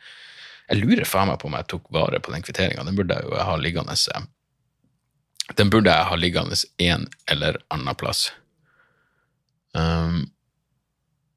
Jeg 0.66 0.82
lurer 0.82 1.06
faen 1.06 1.30
meg 1.30 1.40
på 1.42 1.50
om 1.50 1.58
jeg 1.58 1.70
tok 1.70 1.92
vare 1.94 2.20
på 2.24 2.34
den 2.34 2.46
kvitteringa. 2.46 2.86
Den 2.88 2.98
burde 2.98 3.18
jeg 3.18 3.28
jo 3.28 3.36
ha 3.38 3.58
liggende 3.62 3.96
Den 5.58 5.70
burde 5.70 5.94
jeg 5.94 6.10
ha 6.10 6.16
liggende 6.16 6.58
en 6.82 7.08
eller 7.30 7.60
annen 7.70 7.96
plass. 7.96 8.32
Um, 9.76 10.32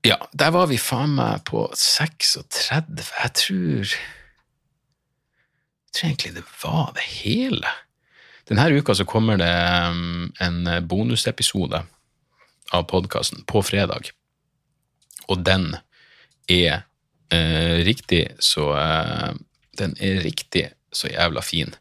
ja, 0.07 0.17
der 0.33 0.51
var 0.55 0.71
vi 0.71 0.79
faen 0.79 1.17
meg 1.19 1.45
på 1.45 1.67
36. 1.75 3.05
Jeg 3.19 3.35
tror 3.35 3.85
Jeg 5.89 5.93
tror 5.93 6.09
egentlig 6.09 6.35
det 6.35 6.45
var 6.63 6.93
det 6.95 7.05
hele. 7.05 7.69
Denne 8.49 8.71
uka 8.73 8.95
så 8.95 9.05
kommer 9.05 9.37
det 9.37 9.53
um, 9.91 10.33
en 10.41 10.89
bonusepisode 10.89 11.83
av 12.73 12.85
podkasten 12.89 13.45
på 13.49 13.63
fredag, 13.65 14.11
og 15.29 15.45
den 15.45 15.75
er 16.49 16.88
eh, 17.35 17.85
riktig 17.85 18.29
så 18.39 18.73
eh, 18.77 19.35
Den 19.79 19.95
er 20.01 20.23
riktig 20.25 20.71
så 20.93 21.07
jævla 21.07 21.41
fin. 21.41 21.75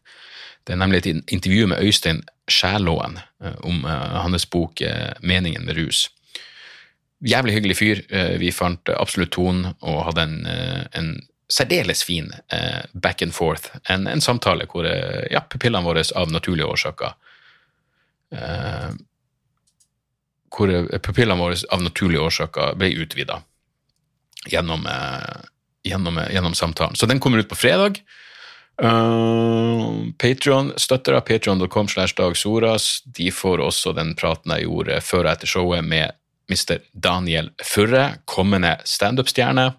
Det 0.67 0.73
er 0.73 0.77
nemlig 0.81 0.99
et 1.05 1.31
intervju 1.33 1.67
med 1.67 1.81
Øystein 1.81 2.21
Skjælåen 2.47 3.19
eh, 3.43 3.55
om 3.63 3.85
eh, 3.85 4.21
hans 4.23 4.45
bok 4.45 4.81
eh, 4.81 5.13
'Meningen 5.21 5.65
med 5.65 5.77
rus'. 5.77 6.09
Jævlig 7.21 7.53
hyggelig 7.53 7.77
fyr. 7.77 8.01
Eh, 8.09 8.39
vi 8.39 8.51
fant 8.51 8.89
absolutt 8.89 9.31
tonen 9.31 9.73
og 9.81 10.03
hadde 10.05 10.21
en, 10.21 10.47
en 10.93 11.27
særdeles 11.49 12.03
fin 12.03 12.31
back 12.93 13.21
and 13.21 13.31
forth. 13.31 13.71
En, 13.89 14.07
en 14.07 14.21
samtale 14.21 14.65
hvor 14.65 14.85
ja, 15.31 15.41
pupillene 15.49 15.85
våre 15.85 16.03
av 16.15 16.31
naturlige 16.31 16.67
årsaker 16.67 17.13
Hvor 20.51 20.73
pupillene 20.99 21.39
våre 21.39 21.55
av 21.71 21.81
naturlige 21.81 22.21
årsaker 22.21 22.75
ble 22.75 22.91
utvida 22.99 23.39
gjennom, 24.45 24.85
gjennom, 25.83 26.21
gjennom, 26.31 26.53
samtalen. 26.53 26.95
Så 26.95 27.09
den 27.09 27.19
kommer 27.19 27.41
ut 27.41 27.49
på 27.49 27.57
fredag. 27.57 28.01
Uh, 28.77 30.13
Patron-støttere, 30.21 31.21
patreon.com 31.25 31.87
slash 31.89 32.13
Dag 32.17 32.37
Soras, 32.37 33.01
de 33.05 33.31
får 33.33 33.63
også 33.65 33.95
den 33.97 34.13
praten 34.15 34.53
jeg 34.53 34.67
gjorde 34.67 34.99
før 35.01 35.25
og 35.25 35.31
etter 35.31 35.49
showet 35.49 35.87
med 35.87 36.13
Mr. 36.47 36.83
Daniel 36.93 37.49
Furre, 37.65 38.19
kommende 38.25 38.77
standup-stjerne. 38.85 39.71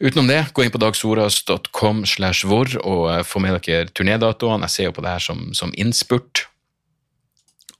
Utenom 0.00 0.30
det, 0.30 0.46
gå 0.52 0.64
inn 0.64 0.72
på 0.72 0.80
dagsoras.com 0.80 2.06
slash 2.08 2.48
hvor 2.48 2.70
og 2.80 3.02
eh, 3.12 3.24
få 3.26 3.42
med 3.44 3.58
dere 3.58 3.90
turnédatoene. 3.92 4.64
Jeg 4.64 4.72
ser 4.72 4.88
jo 4.88 4.94
på 4.96 5.04
det 5.04 5.12
her 5.12 5.24
som, 5.24 5.42
som 5.56 5.74
innspurt. 5.76 6.46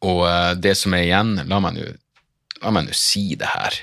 Og 0.04 0.26
eh, 0.28 0.50
det 0.60 0.74
som 0.76 0.96
er 0.96 1.06
igjen, 1.06 1.38
la 1.48 1.60
meg 1.64 1.78
nå 1.80 2.96
si 2.96 3.30
det 3.40 3.48
her. 3.48 3.78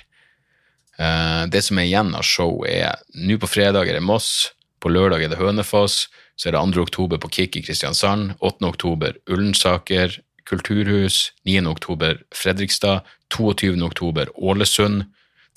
Eh, 0.98 1.44
det 1.54 1.62
som 1.66 1.78
er 1.78 1.88
igjen 1.90 2.14
av 2.18 2.26
show, 2.26 2.64
er 2.66 2.98
nå 3.14 3.38
på 3.42 3.50
fredag 3.50 3.90
er 3.90 4.00
det 4.00 4.06
Moss, 4.06 4.52
på 4.82 4.90
lørdag 4.90 5.26
er 5.26 5.34
det 5.34 5.40
Hønefoss, 5.42 6.08
så 6.38 6.50
er 6.50 6.56
det 6.56 6.62
2. 6.78 6.86
oktober 6.86 7.22
på 7.22 7.32
Kick 7.34 7.58
i 7.58 7.64
Kristiansand, 7.66 8.36
8. 8.40 8.66
oktober 8.66 9.18
Ullensaker, 9.30 10.20
kulturhus, 10.48 11.34
9. 11.46 11.66
oktober 11.70 12.22
Fredrikstad, 12.34 13.06
22. 13.34 13.74
oktober 13.86 14.30
Ålesund, 14.38 15.06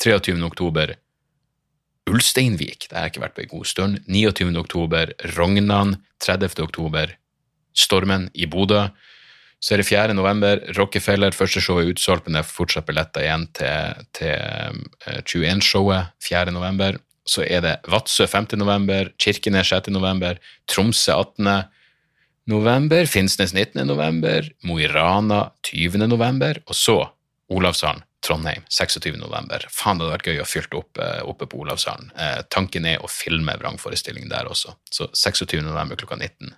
23. 0.02 0.36
oktober 0.44 0.96
Ulsteinvik, 2.10 2.88
det 2.88 2.96
har 2.96 3.06
jeg 3.06 3.14
ikke 3.14 3.24
vært 3.26 3.36
på 3.36 3.44
en 3.44 3.52
god 3.52 3.68
stund, 3.68 4.00
29. 4.08 4.56
oktober 4.58 5.12
Rognan, 5.36 5.98
30. 6.24 6.64
oktober 6.64 7.14
Stormen 7.76 8.28
i 8.34 8.48
Bodø. 8.50 8.88
Så 9.60 9.74
er 9.74 9.82
det 9.82 9.88
4. 9.90 10.14
november, 10.16 10.62
Rockefeller. 10.78 11.36
Første 11.36 11.60
show 11.60 11.78
er 11.80 11.90
utsolgt, 11.92 12.26
men 12.26 12.38
det 12.38 12.44
er 12.44 12.48
fortsatt 12.48 12.86
billetter 12.88 13.26
igjen 13.26 13.44
til, 13.56 14.06
til 14.16 14.80
21-showet 15.20 15.98
eh, 16.00 16.12
4. 16.24 16.54
november. 16.56 16.96
Så 17.28 17.44
er 17.44 17.60
det 17.64 17.74
Vadsø 17.92 18.24
5. 18.26 18.54
november, 18.58 19.12
Kirkenes 19.20 19.68
6. 19.68 19.92
november, 19.92 20.40
Tromsø 20.70 21.12
18 21.12 21.50
november, 22.50 23.04
Finnsnes 23.06 23.52
19. 23.52 23.84
november, 23.86 24.48
Mo 24.64 24.78
i 24.80 24.88
Rana 24.88 25.50
20. 25.68 26.06
november, 26.08 26.62
og 26.66 26.74
så 26.74 26.96
Olavshallen, 27.50 28.02
Trondheim 28.24 28.64
26. 28.68 29.12
november. 29.20 29.64
Faen, 29.68 29.98
det 29.98 30.06
hadde 30.06 30.16
vært 30.16 30.28
gøy 30.30 30.40
å 30.42 30.48
fylle 30.48 30.80
opp 30.80 31.00
eh, 31.02 31.20
oppe 31.26 31.48
på 31.50 31.60
Olavshallen. 31.60 32.12
Eh, 32.16 32.40
tanken 32.52 32.88
er 32.88 33.04
å 33.04 33.10
filme 33.10 33.54
vrangforestillingen 33.60 34.32
der 34.32 34.48
også, 34.48 34.74
så 34.88 35.10
26. 35.12 35.60
november 35.66 36.00
klokka 36.00 36.16
19. 36.16 36.56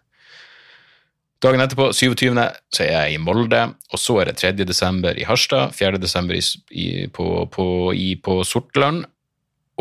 Dagen 1.43 1.61
etterpå, 1.61 1.89
27., 1.91 2.37
så 2.71 2.85
er 2.85 2.93
jeg 2.93 3.15
i 3.17 3.19
Molde, 3.19 3.65
og 3.91 3.99
så 3.99 4.21
er 4.23 4.29
det 4.31 4.37
3. 4.39 4.53
desember 4.63 5.17
i 5.19 5.25
Harstad, 5.27 5.73
4. 5.75 5.99
desember 5.99 6.37
i, 6.39 6.43
i, 6.71 6.85
på, 7.11 7.25
på, 7.51 7.65
i, 7.99 8.13
på 8.15 8.37
Sortland, 8.47 9.09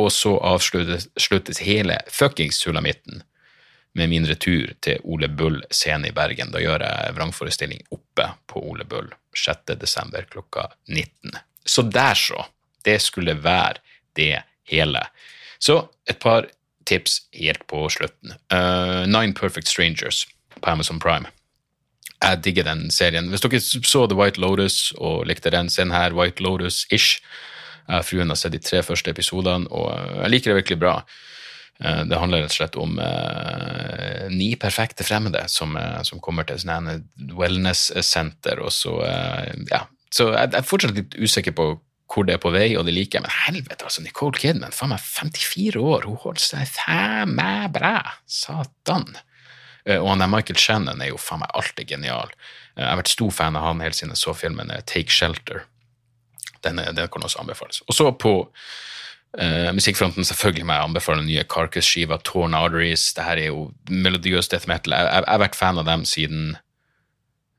og 0.02 0.08
så 0.10 0.32
avsluttes 0.42 1.06
sluttes 1.20 1.62
hele 1.62 2.00
fuckings 2.10 2.58
sulamitten 2.64 3.22
med 3.94 4.10
min 4.10 4.26
retur 4.26 4.72
til 4.82 5.04
Ole 5.04 5.28
Bull 5.28 5.60
scene 5.70 6.10
i 6.10 6.16
Bergen. 6.16 6.50
Da 6.54 6.62
gjør 6.64 6.82
jeg 6.82 7.16
vrangforestilling 7.18 7.84
oppe 7.94 8.30
på 8.50 8.64
Ole 8.72 8.88
Bull 8.88 9.12
6. 9.38 9.76
desember 9.78 10.26
klokka 10.32 10.70
19. 10.88 11.36
Så 11.66 11.84
der, 11.86 12.16
så. 12.18 12.48
Det 12.82 12.98
skulle 13.04 13.36
være 13.38 13.84
det 14.18 14.42
hele. 14.72 15.04
Så 15.60 15.84
et 16.10 16.18
par 16.24 16.48
tips 16.90 17.20
helt 17.38 17.68
på 17.70 17.84
slutten. 17.94 18.34
Uh, 18.50 19.06
Nine 19.06 19.36
Perfect 19.38 19.70
Strangers 19.70 20.24
på 20.58 20.72
Amazon 20.72 21.00
Prime. 21.00 21.30
Jeg 22.22 22.44
digger 22.46 22.68
den 22.68 22.90
serien. 22.94 23.32
Hvis 23.32 23.42
dere 23.42 23.60
så 23.62 24.06
The 24.06 24.18
White 24.18 24.42
Lotus 24.42 24.92
og 24.98 25.26
likte 25.30 25.54
den, 25.54 25.70
se 25.74 25.82
den 25.82 25.96
her 25.96 26.14
White 26.14 26.44
Lotus-ish. 26.44 27.22
Fruen 28.06 28.30
har 28.30 28.38
sett 28.38 28.54
de 28.54 28.62
tre 28.62 28.84
første 28.86 29.10
episodene, 29.12 29.68
og 29.74 29.90
jeg 30.22 30.32
liker 30.32 30.52
det 30.52 30.60
virkelig 30.62 30.80
bra. 30.84 30.94
Eh, 31.82 32.04
det 32.06 32.20
handler 32.20 32.44
rett 32.44 32.54
og 32.54 32.58
slett 32.60 32.78
om 32.80 33.00
uh, 33.02 34.28
ni 34.30 34.54
perfekte 34.60 35.06
fremmede 35.08 35.42
som, 35.50 35.74
uh, 35.78 36.02
som 36.06 36.22
kommer 36.22 36.46
til 36.48 36.60
sånn 36.62 36.92
wellness-senter, 37.38 38.62
og 38.62 38.74
så 38.76 39.00
Ja. 39.72 39.88
Så 40.12 40.28
jeg, 40.34 40.52
jeg 40.52 40.60
er 40.60 40.68
fortsatt 40.68 40.98
litt 40.98 41.14
usikker 41.16 41.56
på 41.56 41.66
hvor 42.12 42.26
det 42.28 42.34
er 42.36 42.42
på 42.44 42.52
vei, 42.52 42.74
og 42.76 42.84
det 42.84 42.92
liker 42.92 43.18
jeg, 43.18 43.24
men 43.24 43.32
helvete, 43.46 43.86
altså, 43.88 44.02
Nicole 44.04 44.36
Kidman, 44.36 44.74
faen 44.76 44.92
meg 44.92 45.00
54 45.00 45.80
år, 45.80 46.08
hun 46.10 46.20
holder 46.20 46.44
seg 46.44 46.66
faen 46.68 47.32
meg 47.38 47.70
bra, 47.72 48.02
satan. 48.28 49.08
Eh, 49.86 49.98
og 49.98 50.12
han 50.12 50.24
der 50.24 50.32
Michael 50.32 50.60
Shannon 50.60 51.02
er 51.02 51.12
jo 51.12 51.20
faen 51.22 51.42
meg 51.44 51.54
alltid 51.58 51.90
genial. 51.90 52.32
Eh, 52.76 52.84
jeg 52.84 52.90
har 52.90 53.02
vært 53.02 53.14
stor 53.14 53.36
fan 53.36 53.58
av 53.60 53.68
han 53.68 53.84
helt 53.84 53.98
siden 53.98 54.14
jeg 54.14 54.22
så 54.22 54.36
filmen 54.38 54.72
eh, 54.74 54.84
Take 54.88 55.14
Shelter. 55.14 55.66
Den, 56.62 56.78
den 56.78 57.12
kan 57.12 57.26
også 57.26 57.42
anbefales. 57.42 57.82
Og 57.90 57.96
så 57.98 58.12
på 58.14 58.34
uh, 58.46 59.70
musikkfronten 59.74 60.28
selvfølgelig 60.28 60.66
må 60.70 60.76
jeg 60.76 60.86
anbefale 60.86 61.24
den 61.24 61.32
nye 61.32 61.46
Carcass-skiva 61.50 62.20
Torn 62.22 62.54
Arteries. 62.54 63.08
Det 63.18 63.26
her 63.26 63.42
er 63.42 63.48
jo 63.48 63.72
melodiøs 63.90 64.52
death 64.52 64.70
metal. 64.70 64.94
Jeg, 64.94 65.08
jeg, 65.08 65.24
jeg 65.26 65.34
har 65.34 65.42
vært 65.42 65.58
fan 65.58 65.82
av 65.82 65.88
dem 65.90 66.06
siden 66.06 66.52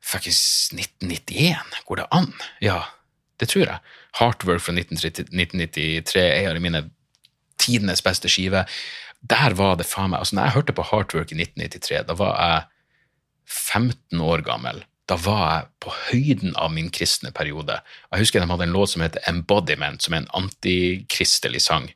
fuckings 0.07 0.71
1991. 0.77 1.83
Går 1.89 1.99
det 1.99 2.07
an? 2.15 2.31
Ja, 2.63 2.79
det 3.43 3.51
tror 3.51 3.67
jeg. 3.67 3.97
Heartwork 4.21 4.63
fra 4.63 4.77
1993 4.79 6.23
er 6.23 6.53
av 6.53 6.63
mine 6.63 6.85
tidenes 7.59 8.07
beste 8.07 8.31
skiver 8.31 8.71
der 9.23 9.55
var 9.55 9.77
det 9.79 9.87
faen 9.87 10.11
meg 10.13 10.23
altså 10.23 10.37
når 10.37 10.49
jeg 10.49 10.57
hørte 10.57 10.75
på 10.77 10.87
Heartwork 10.91 11.33
i 11.33 11.39
1993, 11.39 12.07
da 12.09 12.17
var 12.19 12.39
jeg 12.43 12.63
15 13.53 14.23
år 14.23 14.43
gammel. 14.47 14.83
Da 15.11 15.19
var 15.21 15.43
jeg 15.51 15.69
på 15.83 15.93
høyden 16.09 16.57
av 16.57 16.73
min 16.75 16.89
kristne 16.95 17.33
periode. 17.35 17.81
Jeg 18.11 18.23
husker 18.23 18.43
de 18.43 18.51
hadde 18.51 18.67
en 18.69 18.75
låt 18.75 18.95
som 18.95 19.05
heter 19.05 19.25
Embodiment, 19.29 20.03
som 20.03 20.15
er 20.15 20.23
en 20.23 20.33
antikristelig 20.43 21.63
sang. 21.67 21.91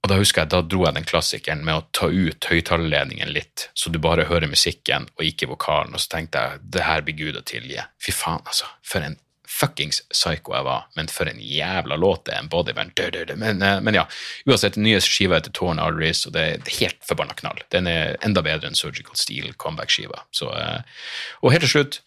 Og 0.00 0.08
da 0.10 0.16
husker 0.16 0.42
jeg, 0.42 0.50
da 0.52 0.62
dro 0.64 0.84
jeg 0.86 0.96
den 0.96 1.08
klassikeren 1.08 1.64
med 1.64 1.76
å 1.76 1.86
ta 1.96 2.08
ut 2.08 2.48
høyttalerledningen 2.50 3.32
litt, 3.34 3.68
så 3.76 3.92
du 3.92 3.98
bare 4.02 4.26
hører 4.30 4.50
musikken 4.50 5.08
og 5.18 5.26
ikke 5.26 5.50
vokalen, 5.50 5.94
og 5.94 6.02
så 6.02 6.16
tenkte 6.16 6.44
jeg 6.44 6.70
det 6.76 6.86
her 6.86 7.04
blir 7.04 7.18
Gud 7.18 7.40
å 7.40 7.44
tilgi. 7.46 7.82
Fy 8.00 8.14
faen, 8.16 8.40
altså. 8.46 8.70
For 8.86 9.04
en 9.04 9.18
fuckings 9.50 10.00
psycho 10.12 10.54
jeg 10.54 10.64
var, 10.64 10.86
men 10.96 11.08
for 11.10 11.28
en 11.28 11.40
jævla 11.42 11.96
låt 11.98 12.24
det 12.26 12.34
er. 12.34 12.38
en 12.38 12.48
bodyband. 12.48 12.92
Men, 13.36 13.62
eh, 13.62 13.80
men, 13.80 13.94
ja, 13.94 14.06
uansett, 14.46 14.74
den 14.74 14.86
nye 14.86 15.00
skiva 15.00 15.40
heter 15.40 15.52
Torn 15.52 15.78
Arteries, 15.78 16.24
og 16.26 16.32
det 16.36 16.42
er 16.42 16.72
helt 16.78 17.00
forbanna 17.06 17.34
knall. 17.34 17.62
Den 17.70 17.86
er 17.86 18.16
enda 18.24 18.42
bedre 18.42 18.70
enn 18.70 18.78
Surgical 18.78 19.16
Steel 19.16 19.52
comeback-skiva. 19.54 20.22
Eh, 20.42 20.82
og 21.42 21.52
helt 21.52 21.66
til 21.66 21.74
slutt 21.74 22.00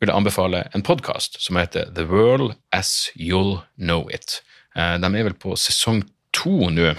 vil 0.00 0.10
jeg 0.10 0.16
anbefale 0.16 0.66
en 0.74 0.84
podkast 0.84 1.40
som 1.40 1.56
heter 1.56 1.88
The 1.94 2.04
World 2.10 2.54
As 2.72 3.10
You'll 3.16 3.62
Know 3.76 4.08
It. 4.12 4.42
Eh, 4.76 4.98
de 5.00 5.06
er 5.06 5.28
vel 5.30 5.38
på 5.38 5.56
sesong 5.56 6.04
to 6.34 6.70
nå, 6.70 6.94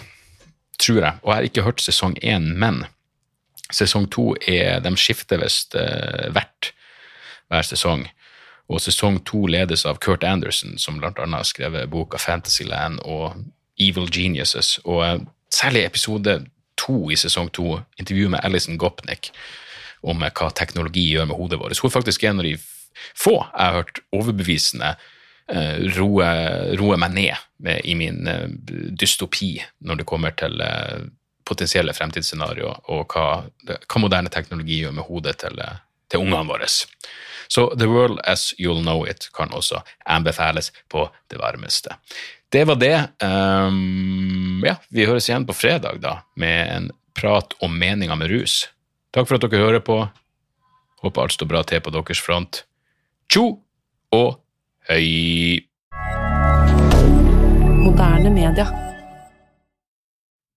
tror 0.82 1.02
jeg, 1.02 1.20
og 1.22 1.30
jeg 1.30 1.36
har 1.36 1.50
ikke 1.50 1.68
hørt 1.68 1.84
sesong 1.84 2.18
én, 2.24 2.56
men 2.58 2.86
sesong 3.72 4.10
to 4.12 4.34
er 4.48 4.82
De 4.84 4.92
skifter 4.98 5.40
visst 5.42 5.74
hvert 5.74 6.72
hver 7.50 7.66
sesong. 7.66 8.08
Og 8.68 8.82
sesong 8.82 9.20
to 9.28 9.46
ledes 9.52 9.86
av 9.86 10.00
Kurt 10.02 10.24
Anderson, 10.26 10.78
som 10.82 10.98
annet 10.98 11.38
har 11.38 11.46
skrevet 11.46 11.90
boka 11.90 12.18
Fantasyland 12.18 13.00
og 13.06 13.36
Evil 13.78 14.10
Geniuses. 14.10 14.80
Og 14.86 15.04
eh, 15.06 15.20
særlig 15.54 15.86
episode 15.86 16.40
to 16.82 17.12
i 17.12 17.18
sesong 17.20 17.52
to, 17.54 17.80
intervju 18.00 18.30
med 18.34 18.42
Alison 18.44 18.78
Gopnik 18.78 19.32
om 20.02 20.24
eh, 20.24 20.34
hva 20.34 20.50
teknologi 20.58 21.06
gjør 21.12 21.30
med 21.30 21.38
hodet 21.38 21.60
vårt. 21.62 21.78
Hun 21.78 21.92
er 21.92 21.98
faktisk 21.98 22.24
en 22.24 22.42
av 22.42 22.48
de 22.48 22.56
få 23.14 23.36
jeg 23.36 23.60
har 23.60 23.76
hørt 23.76 24.00
overbevisende 24.16 24.94
uh, 25.52 25.78
roe, 25.98 26.28
roe, 26.80 26.98
meg 26.98 27.12
ned 27.12 27.42
med, 27.60 27.82
i 27.84 27.92
min 28.00 28.24
dystopi 28.96 29.58
når 29.84 30.00
det 30.00 30.06
kommer 30.08 30.32
til 30.40 30.64
potensielle 31.46 31.94
fremtidsscenarioer, 31.94 32.88
og 32.96 33.12
hva, 33.12 33.44
hva, 33.68 34.00
moderne 34.02 34.32
teknologi 34.34 34.80
gjør 34.80 34.96
med 34.96 35.06
hodet 35.10 35.36
til, 35.44 35.60
til 36.10 36.24
ungene 36.24 36.48
våre. 36.48 36.70
Så 37.56 37.76
The 37.80 37.86
World 37.88 38.20
As 38.24 38.54
You'll 38.60 38.82
Know 38.82 39.08
It 39.08 39.30
kan 39.34 39.52
også 39.52 39.80
anbefales 40.06 40.74
på 40.92 41.10
det 41.32 41.38
varmeste. 41.40 41.96
Det 42.52 42.66
var 42.68 42.76
det. 42.76 42.98
Um, 43.24 44.60
ja, 44.66 44.76
vi 44.90 45.06
høres 45.08 45.30
igjen 45.30 45.46
på 45.48 45.56
fredag, 45.56 46.02
da, 46.04 46.18
med 46.36 46.74
en 46.74 46.90
prat 47.16 47.56
om 47.64 47.78
meninga 47.80 48.18
med 48.20 48.34
rus. 48.34 48.66
Takk 49.16 49.30
for 49.30 49.40
at 49.40 49.48
dere 49.48 49.64
hører 49.64 49.84
på. 49.88 50.02
Håper 51.00 51.24
alt 51.24 51.38
står 51.38 51.52
bra 51.54 51.64
til 51.64 51.80
på 51.80 51.96
deres 51.96 52.20
front. 52.20 52.66
Tjo 53.32 53.46
og 54.12 54.42
hei! 54.92 55.64
Moderne 57.86 58.36
media. 58.36 58.68